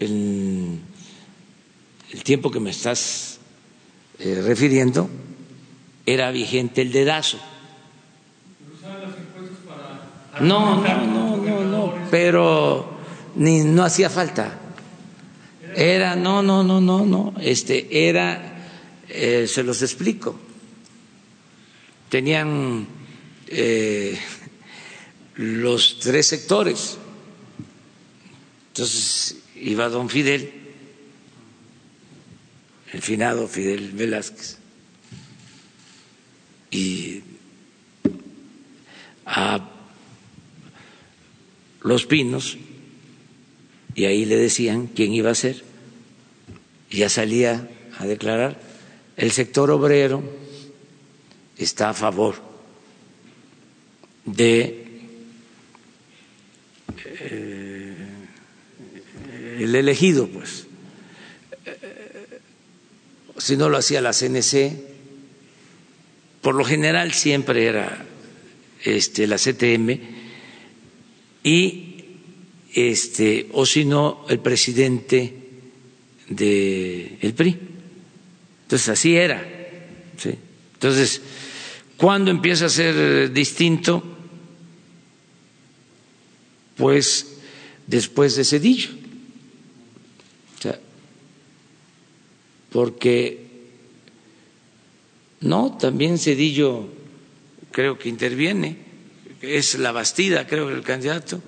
[0.01, 0.81] en
[2.13, 3.39] el tiempo que me estás
[4.19, 5.09] eh, refiriendo,
[6.05, 7.39] era vigente el dedazo.
[10.41, 11.18] No, no, no,
[12.11, 12.99] pero
[13.37, 14.59] ni no hacía falta.
[15.75, 18.67] Era, no, no, no, no, no, este, era,
[19.09, 20.39] eh, se los explico.
[22.09, 22.87] Tenían
[23.49, 24.19] eh,
[25.37, 26.99] los tres sectores.
[28.69, 30.59] Entonces iba don Fidel
[32.93, 34.59] el finado Fidel Velázquez,
[36.71, 37.23] y
[39.27, 39.71] a
[41.89, 42.59] Los Pinos,
[43.95, 45.65] y ahí le decían quién iba a ser,
[46.91, 48.61] y ya salía a declarar,
[49.17, 50.23] el sector obrero
[51.57, 52.37] está a favor
[54.25, 54.85] de
[57.21, 57.97] eh,
[59.59, 60.67] el elegido, pues.
[63.39, 64.73] Si no lo hacía la CNC,
[66.43, 68.05] por lo general siempre era
[68.85, 70.18] este, la CTM
[71.49, 71.95] y
[72.75, 75.33] este, o si no el presidente
[76.29, 77.57] del el PRI.
[78.65, 79.41] Entonces así era.
[80.19, 80.35] ¿sí?
[80.75, 81.23] Entonces,
[81.97, 84.05] ¿cuándo empieza a ser distinto?
[86.77, 87.39] Pues
[87.87, 88.91] después de Cedillo.
[92.71, 93.49] porque
[95.41, 96.87] no, también Cedillo
[97.73, 98.88] creo que interviene,
[99.41, 101.41] es la Bastida, creo el candidato,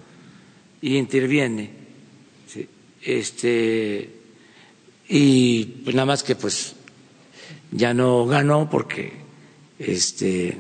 [0.81, 1.71] y interviene.
[3.03, 4.11] Este,
[5.09, 6.75] y pues nada más que pues
[7.73, 9.13] ya no ganó porque
[9.79, 10.59] este,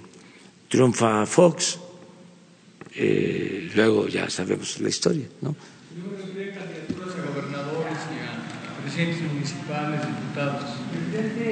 [0.69, 1.79] triunfa Fox,
[2.95, 5.55] eh, luego ya sabemos la historia, ¿no?
[9.33, 10.63] municipales, diputados.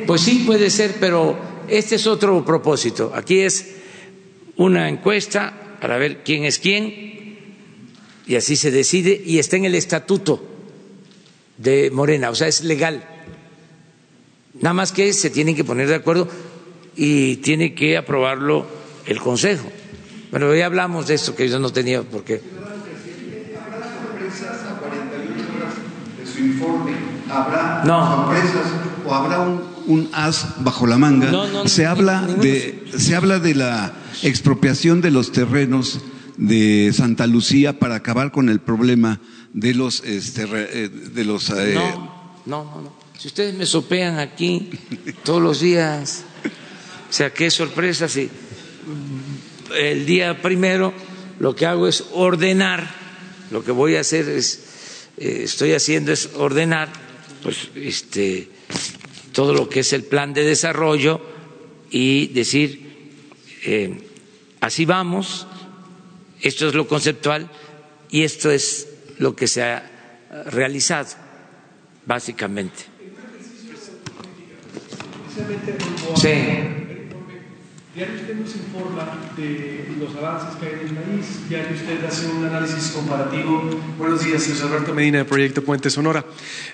[0.07, 1.39] Pues sí, puede ser, pero
[1.69, 3.13] este es otro propósito.
[3.15, 3.75] Aquí es
[4.57, 7.19] una encuesta para ver quién es quién
[8.27, 10.45] y así se decide y está en el estatuto
[11.57, 13.03] de Morena, o sea, es legal.
[14.61, 16.29] Nada más que se tienen que poner de acuerdo
[16.97, 18.67] y tiene que aprobarlo
[19.07, 19.71] el Consejo.
[20.31, 22.43] Bueno, ya hablamos de esto que yo no tenía por qué.
[27.31, 28.67] habrá sorpresas
[29.07, 31.31] o habrá un, as bajo la manga.
[31.67, 33.93] se habla de se habla de la
[34.23, 36.01] expropiación de los terrenos
[36.36, 39.20] de Santa Lucía para acabar con el problema
[39.52, 44.70] de los este, eh, de los eh, no, no, no, Si ustedes me sopean aquí
[45.24, 46.24] todos los días,
[47.10, 48.31] o sea, qué sorpresa si
[49.77, 50.94] el día primero
[51.40, 52.89] lo que hago es ordenar,
[53.51, 54.65] lo que voy a hacer es
[55.16, 56.89] eh, estoy haciendo es ordenar
[57.43, 58.48] pues este
[59.32, 61.20] todo lo que es el plan de desarrollo
[61.90, 62.89] y decir
[63.65, 63.98] eh,
[64.60, 65.47] así vamos
[66.40, 67.51] esto es lo conceptual
[68.10, 68.89] y esto es
[69.19, 69.90] lo que se ha
[70.47, 71.09] realizado
[72.06, 72.85] básicamente.
[76.16, 76.88] Sí
[77.99, 82.29] Diario usted nos informa de los avances que hay en el país, diario usted hace
[82.29, 83.69] un análisis comparativo.
[83.99, 86.25] Buenos días, Luis Alberto Medina de Proyecto Puente Sonora.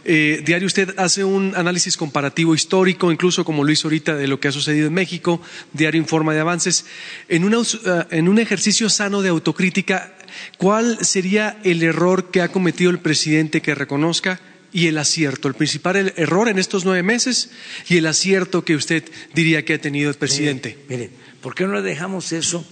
[0.04, 4.38] Eh, diario usted hace un análisis comparativo histórico, incluso como lo hizo ahorita de lo
[4.38, 5.40] que ha sucedido en México.
[5.72, 6.84] Diario informa de avances.
[7.30, 10.12] En, una, eh, en un ejercicio sano de autocrítica,
[10.58, 14.40] ¿cuál sería el error que ha cometido el presidente que reconozca?
[14.74, 17.50] Y el acierto, el principal error en estos nueve meses
[17.88, 20.76] y el acierto que usted diría que ha tenido el presidente.
[20.88, 22.66] Miren, ¿por qué no le dejamos eso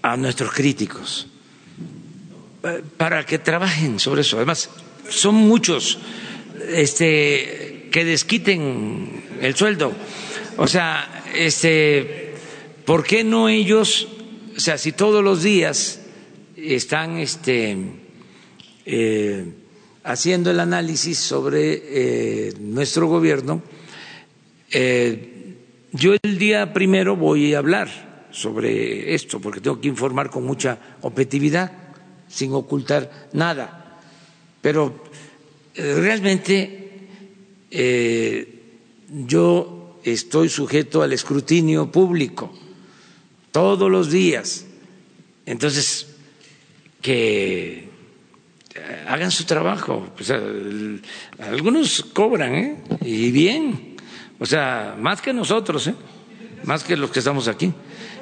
[0.00, 1.26] a nuestros críticos?
[2.96, 4.36] Para que trabajen sobre eso.
[4.36, 4.70] Además,
[5.10, 5.98] son muchos
[6.68, 9.92] este, que desquiten el sueldo.
[10.56, 12.34] O sea, este,
[12.84, 14.06] ¿por qué no ellos,
[14.56, 16.00] o sea, si todos los días
[16.56, 17.76] están este,
[18.86, 19.46] eh,
[20.04, 23.62] haciendo el análisis sobre eh, nuestro gobierno,
[24.70, 25.56] eh,
[25.92, 30.78] yo el día primero voy a hablar sobre esto, porque tengo que informar con mucha
[31.00, 31.72] objetividad,
[32.28, 33.98] sin ocultar nada.
[34.60, 35.04] Pero
[35.74, 36.80] eh, realmente
[39.26, 42.52] yo estoy sujeto al escrutinio público
[43.50, 44.66] todos los días.
[45.46, 46.06] Entonces,
[47.02, 47.83] que
[49.06, 50.08] hagan su trabajo.
[51.40, 52.76] Algunos cobran, ¿eh?
[53.02, 53.96] Y bien.
[54.38, 55.94] O sea, más que nosotros, ¿eh?
[56.64, 57.72] Más que los que estamos aquí.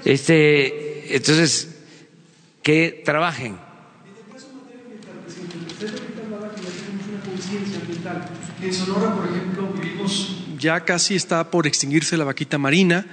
[0.05, 1.83] Este, entonces,
[2.63, 3.57] que trabajen.
[8.63, 9.42] En Sonora, por ejemplo,
[10.63, 13.05] ya casi está por extinguirse la vaquita marina.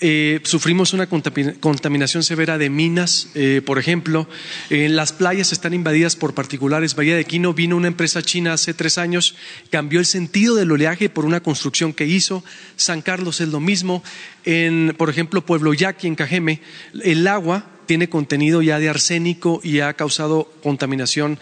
[0.00, 4.28] Eh, sufrimos una contaminación severa de minas, eh, por ejemplo.
[4.68, 6.94] las playas están invadidas por particulares.
[6.94, 9.34] Bahía de Quino vino una empresa china hace tres años,
[9.70, 12.44] cambió el sentido del oleaje por una construcción que hizo.
[12.76, 14.04] San Carlos es lo mismo.
[14.44, 16.60] En, por ejemplo, Pueblo Yaqui, en Cajeme,
[17.02, 21.40] el agua tiene contenido ya de arsénico y ha causado contaminación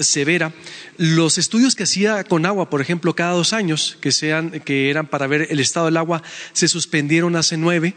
[0.00, 0.52] severa.
[0.96, 5.06] Los estudios que hacía con agua, por ejemplo, cada dos años, que, sean, que eran
[5.06, 7.94] para ver el estado del agua, se suspendieron hace nueve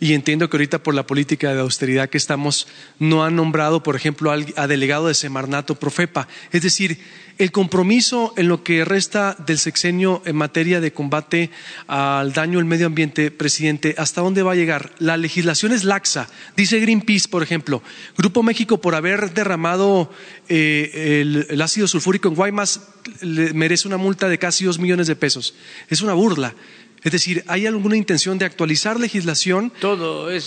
[0.00, 2.68] y entiendo que ahorita por la política de austeridad que estamos
[2.98, 6.28] no han nombrado, por ejemplo, a delegado de Semarnato Profepa.
[6.52, 6.98] Es decir,
[7.38, 11.50] el compromiso en lo que resta del sexenio en materia de combate
[11.86, 14.92] al daño al medio ambiente, presidente, ¿hasta dónde va a llegar?
[14.98, 16.28] La legislación es laxa.
[16.56, 17.82] Dice Greenpeace, por ejemplo,
[18.16, 20.10] Grupo México por haber derramado
[20.48, 22.88] eh, el, ácido sulfúrico en Guaymas
[23.22, 25.54] merece una multa de casi dos millones de pesos.
[25.88, 26.54] Es una burla.
[27.02, 29.72] Es decir, ¿hay alguna intención de actualizar legislación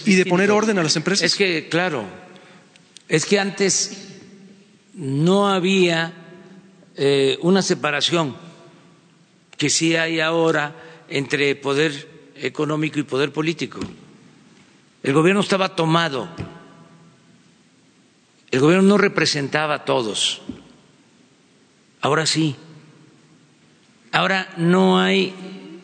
[0.05, 1.25] y de poner orden a las empresas?
[1.25, 2.05] Es que, claro,
[3.07, 4.07] es que antes
[4.93, 6.13] no había
[6.95, 8.35] eh, una separación
[9.57, 10.75] que sí hay ahora
[11.07, 13.79] entre poder económico y poder político.
[15.03, 16.29] El gobierno estaba tomado,
[18.51, 20.41] el gobierno no representaba a todos,
[22.01, 22.55] ahora sí.
[24.13, 25.33] Ahora no hay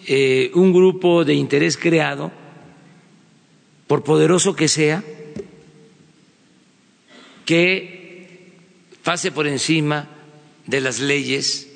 [0.07, 2.31] eh, un grupo de interés creado,
[3.87, 5.03] por poderoso que sea,
[7.45, 8.55] que
[9.03, 10.07] pase por encima
[10.65, 11.67] de las leyes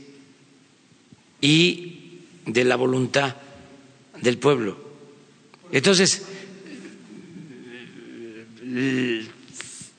[1.41, 3.35] y de la voluntad
[4.21, 4.77] del pueblo.
[5.71, 6.25] Entonces,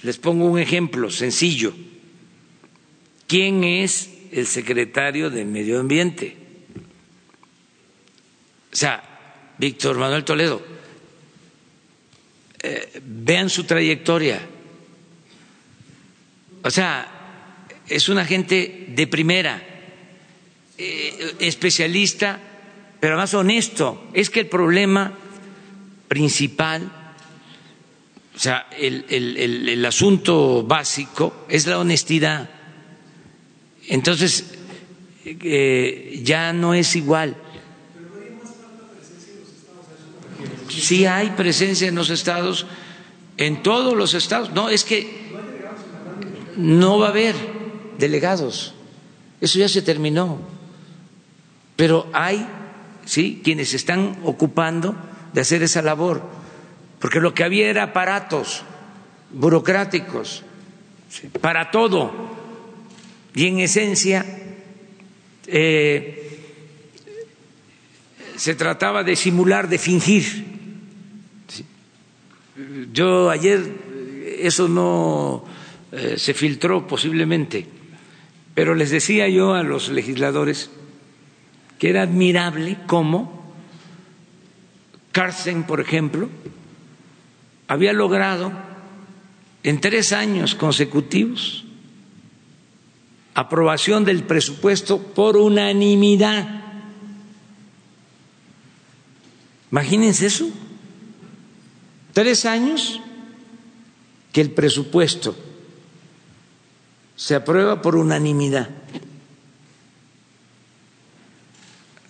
[0.02, 1.74] les pongo un ejemplo sencillo.
[3.26, 6.41] ¿Quién es el secretario de Medio Ambiente?
[8.72, 9.02] O sea,
[9.58, 10.62] Víctor Manuel Toledo.
[12.62, 14.40] Eh, vean su trayectoria.
[16.62, 17.08] O sea,
[17.88, 19.62] es un agente de primera,
[20.78, 22.40] eh, especialista,
[23.00, 24.08] pero más honesto.
[24.14, 25.12] Es que el problema
[26.08, 26.90] principal,
[28.34, 32.48] o sea, el, el asunto básico es la honestidad.
[33.88, 34.44] Entonces,
[35.24, 37.36] eh, ya no es igual.
[40.72, 42.66] Sí hay presencia en los estados,
[43.36, 44.50] en todos los estados.
[44.52, 45.22] No, es que
[46.56, 47.34] no va a haber
[47.98, 48.74] delegados.
[49.40, 50.38] Eso ya se terminó.
[51.76, 52.46] Pero hay,
[53.04, 54.94] sí, quienes están ocupando
[55.32, 56.22] de hacer esa labor,
[56.98, 58.62] porque lo que había era aparatos
[59.32, 60.42] burocráticos
[61.40, 62.12] para todo
[63.34, 64.24] y en esencia
[65.46, 66.22] eh,
[68.36, 70.51] se trataba de simular, de fingir.
[72.92, 73.60] Yo ayer
[74.38, 75.44] eso no
[75.92, 77.66] eh, se filtró posiblemente
[78.54, 80.70] pero les decía yo a los legisladores
[81.78, 83.42] que era admirable cómo
[85.10, 86.28] Carsten, por ejemplo,
[87.68, 88.52] había logrado
[89.62, 91.64] en tres años consecutivos
[93.34, 96.62] aprobación del presupuesto por unanimidad.
[99.70, 100.50] Imagínense eso.
[102.12, 103.00] Tres años
[104.32, 105.36] que el presupuesto
[107.16, 108.68] se aprueba por unanimidad.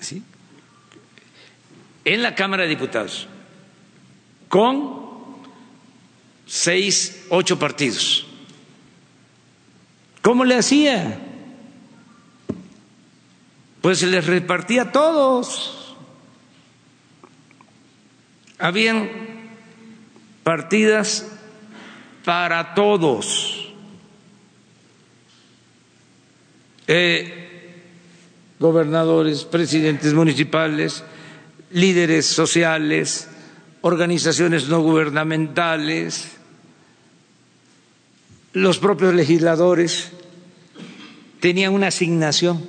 [0.01, 0.23] ¿Sí?
[2.05, 3.29] En la Cámara de Diputados,
[4.49, 5.03] con
[6.47, 8.27] seis, ocho partidos.
[10.23, 11.21] ¿Cómo le hacía?
[13.81, 15.97] Pues se les repartía a todos.
[18.59, 19.32] Habían
[20.43, 21.27] partidas
[22.25, 23.73] para todos.
[26.87, 27.39] Eh,
[28.59, 31.05] gobernadores, presidentes municipales,
[31.73, 33.29] líderes sociales,
[33.81, 36.33] organizaciones no gubernamentales,
[38.53, 40.11] los propios legisladores
[41.41, 42.65] tenían una asignación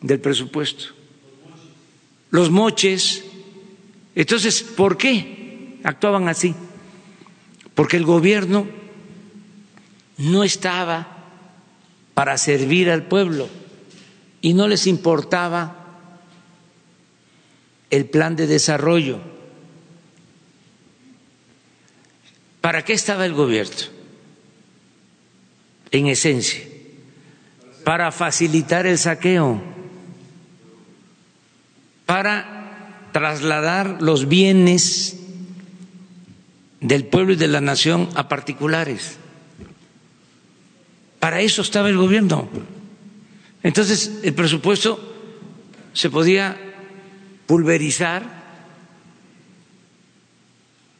[0.00, 0.84] del presupuesto.
[2.30, 3.24] Los moches.
[4.14, 5.33] Entonces, ¿por qué
[5.84, 6.54] actuaban así?
[7.74, 8.66] Porque el gobierno
[10.18, 11.06] no estaba
[12.14, 13.48] para servir al pueblo
[14.40, 15.84] y no les importaba
[17.90, 19.20] el plan de desarrollo.
[22.60, 23.92] ¿Para qué estaba el gobierno?
[25.90, 26.60] En esencia,
[27.84, 29.62] para facilitar el saqueo,
[32.06, 35.23] para trasladar los bienes
[36.84, 39.16] del pueblo y de la nación a particulares.
[41.18, 42.46] Para eso estaba el gobierno.
[43.62, 45.00] Entonces, el presupuesto
[45.94, 46.58] se podía
[47.46, 48.22] pulverizar,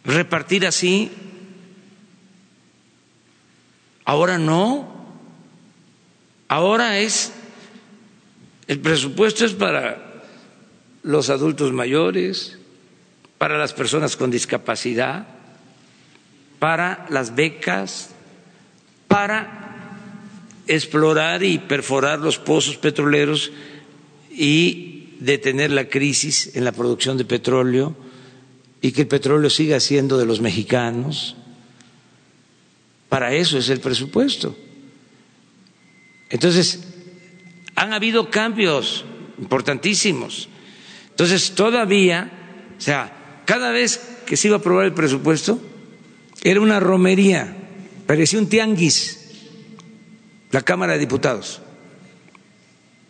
[0.07, 1.11] repartir así.
[4.07, 5.05] Ahora no.
[6.49, 7.35] Ahora es,
[8.69, 10.23] el presupuesto es para
[11.03, 12.59] los adultos mayores,
[13.37, 15.34] para las personas con discapacidad,
[16.65, 18.09] para las becas,
[19.07, 20.01] para
[20.67, 23.53] explorar y perforar los pozos petroleros
[24.31, 27.95] y detener la crisis en la producción de petróleo
[28.81, 31.37] y que el petróleo siga siendo de los mexicanos.
[33.11, 34.57] Para eso es el presupuesto.
[36.31, 36.83] Entonces,
[37.75, 39.05] han habido cambios
[39.39, 40.49] importantísimos.
[41.11, 42.33] Entonces, todavía,
[42.79, 45.61] o sea, cada vez que se iba a aprobar el presupuesto,
[46.45, 47.57] era una romería,
[48.07, 49.25] parecía un tianguis
[50.53, 51.61] la Cámara de Diputados.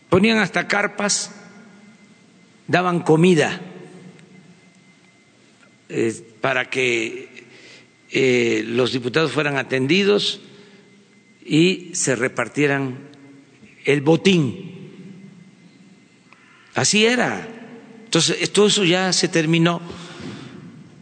[0.09, 1.31] Ponían hasta carpas,
[2.67, 3.61] daban comida
[5.89, 7.45] eh, para que
[8.09, 10.41] eh, los diputados fueran atendidos
[11.45, 13.09] y se repartieran
[13.83, 14.71] el botín.
[16.73, 17.47] Así era.
[18.05, 19.81] Entonces, todo eso ya se terminó.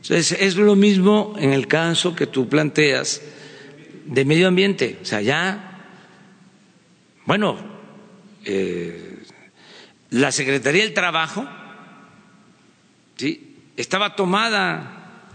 [0.03, 3.21] Entonces, es lo mismo en el caso que tú planteas
[4.05, 4.99] de medio ambiente.
[5.01, 5.87] O sea, ya,
[7.25, 7.57] bueno,
[8.43, 9.23] eh,
[10.09, 11.47] la Secretaría del Trabajo
[13.15, 13.55] ¿sí?
[13.77, 15.29] estaba tomada,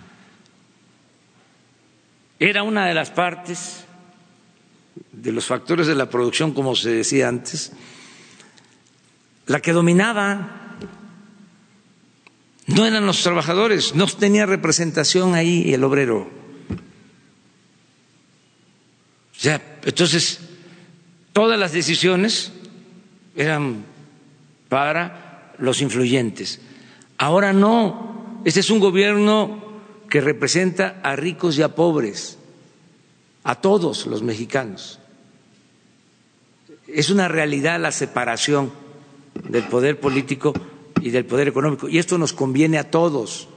[2.39, 3.87] era una de las partes
[5.13, 7.73] de los factores de la producción, como se decía antes,
[9.47, 10.58] la que dominaba
[12.69, 16.29] no eran los trabajadores, no tenía representación ahí el obrero.
[19.33, 20.41] Sea, entonces,
[21.33, 22.53] todas las decisiones
[23.35, 23.85] eran
[24.69, 26.61] para los influyentes.
[27.17, 29.81] Ahora no, este es un gobierno
[30.11, 32.37] que representa a ricos y a pobres,
[33.45, 34.99] a todos los mexicanos.
[36.87, 38.71] Es una realidad la separación
[39.49, 40.53] del poder político
[41.03, 41.89] y del poder económico.
[41.89, 43.49] Y esto nos conviene a todos,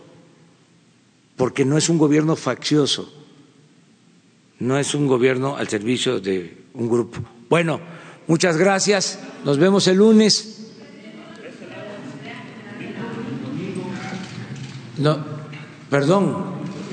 [1.36, 3.12] porque no es un gobierno faccioso,
[4.60, 7.20] no es un gobierno al servicio de un grupo.
[7.50, 7.80] Bueno,
[8.28, 9.20] muchas gracias.
[9.44, 10.58] Nos vemos el lunes.
[15.90, 16.38] Perdón,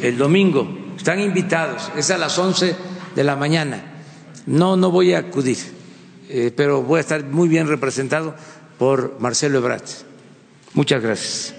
[0.02, 0.66] el domingo.
[0.96, 1.92] Están invitados.
[1.96, 2.74] Es a las 11
[3.14, 3.82] de la mañana.
[4.46, 5.58] No, no voy a acudir,
[6.28, 8.34] eh, pero voy a estar muy bien representado
[8.78, 9.82] por Marcelo Ebrard.
[10.78, 11.57] Muchas gracias.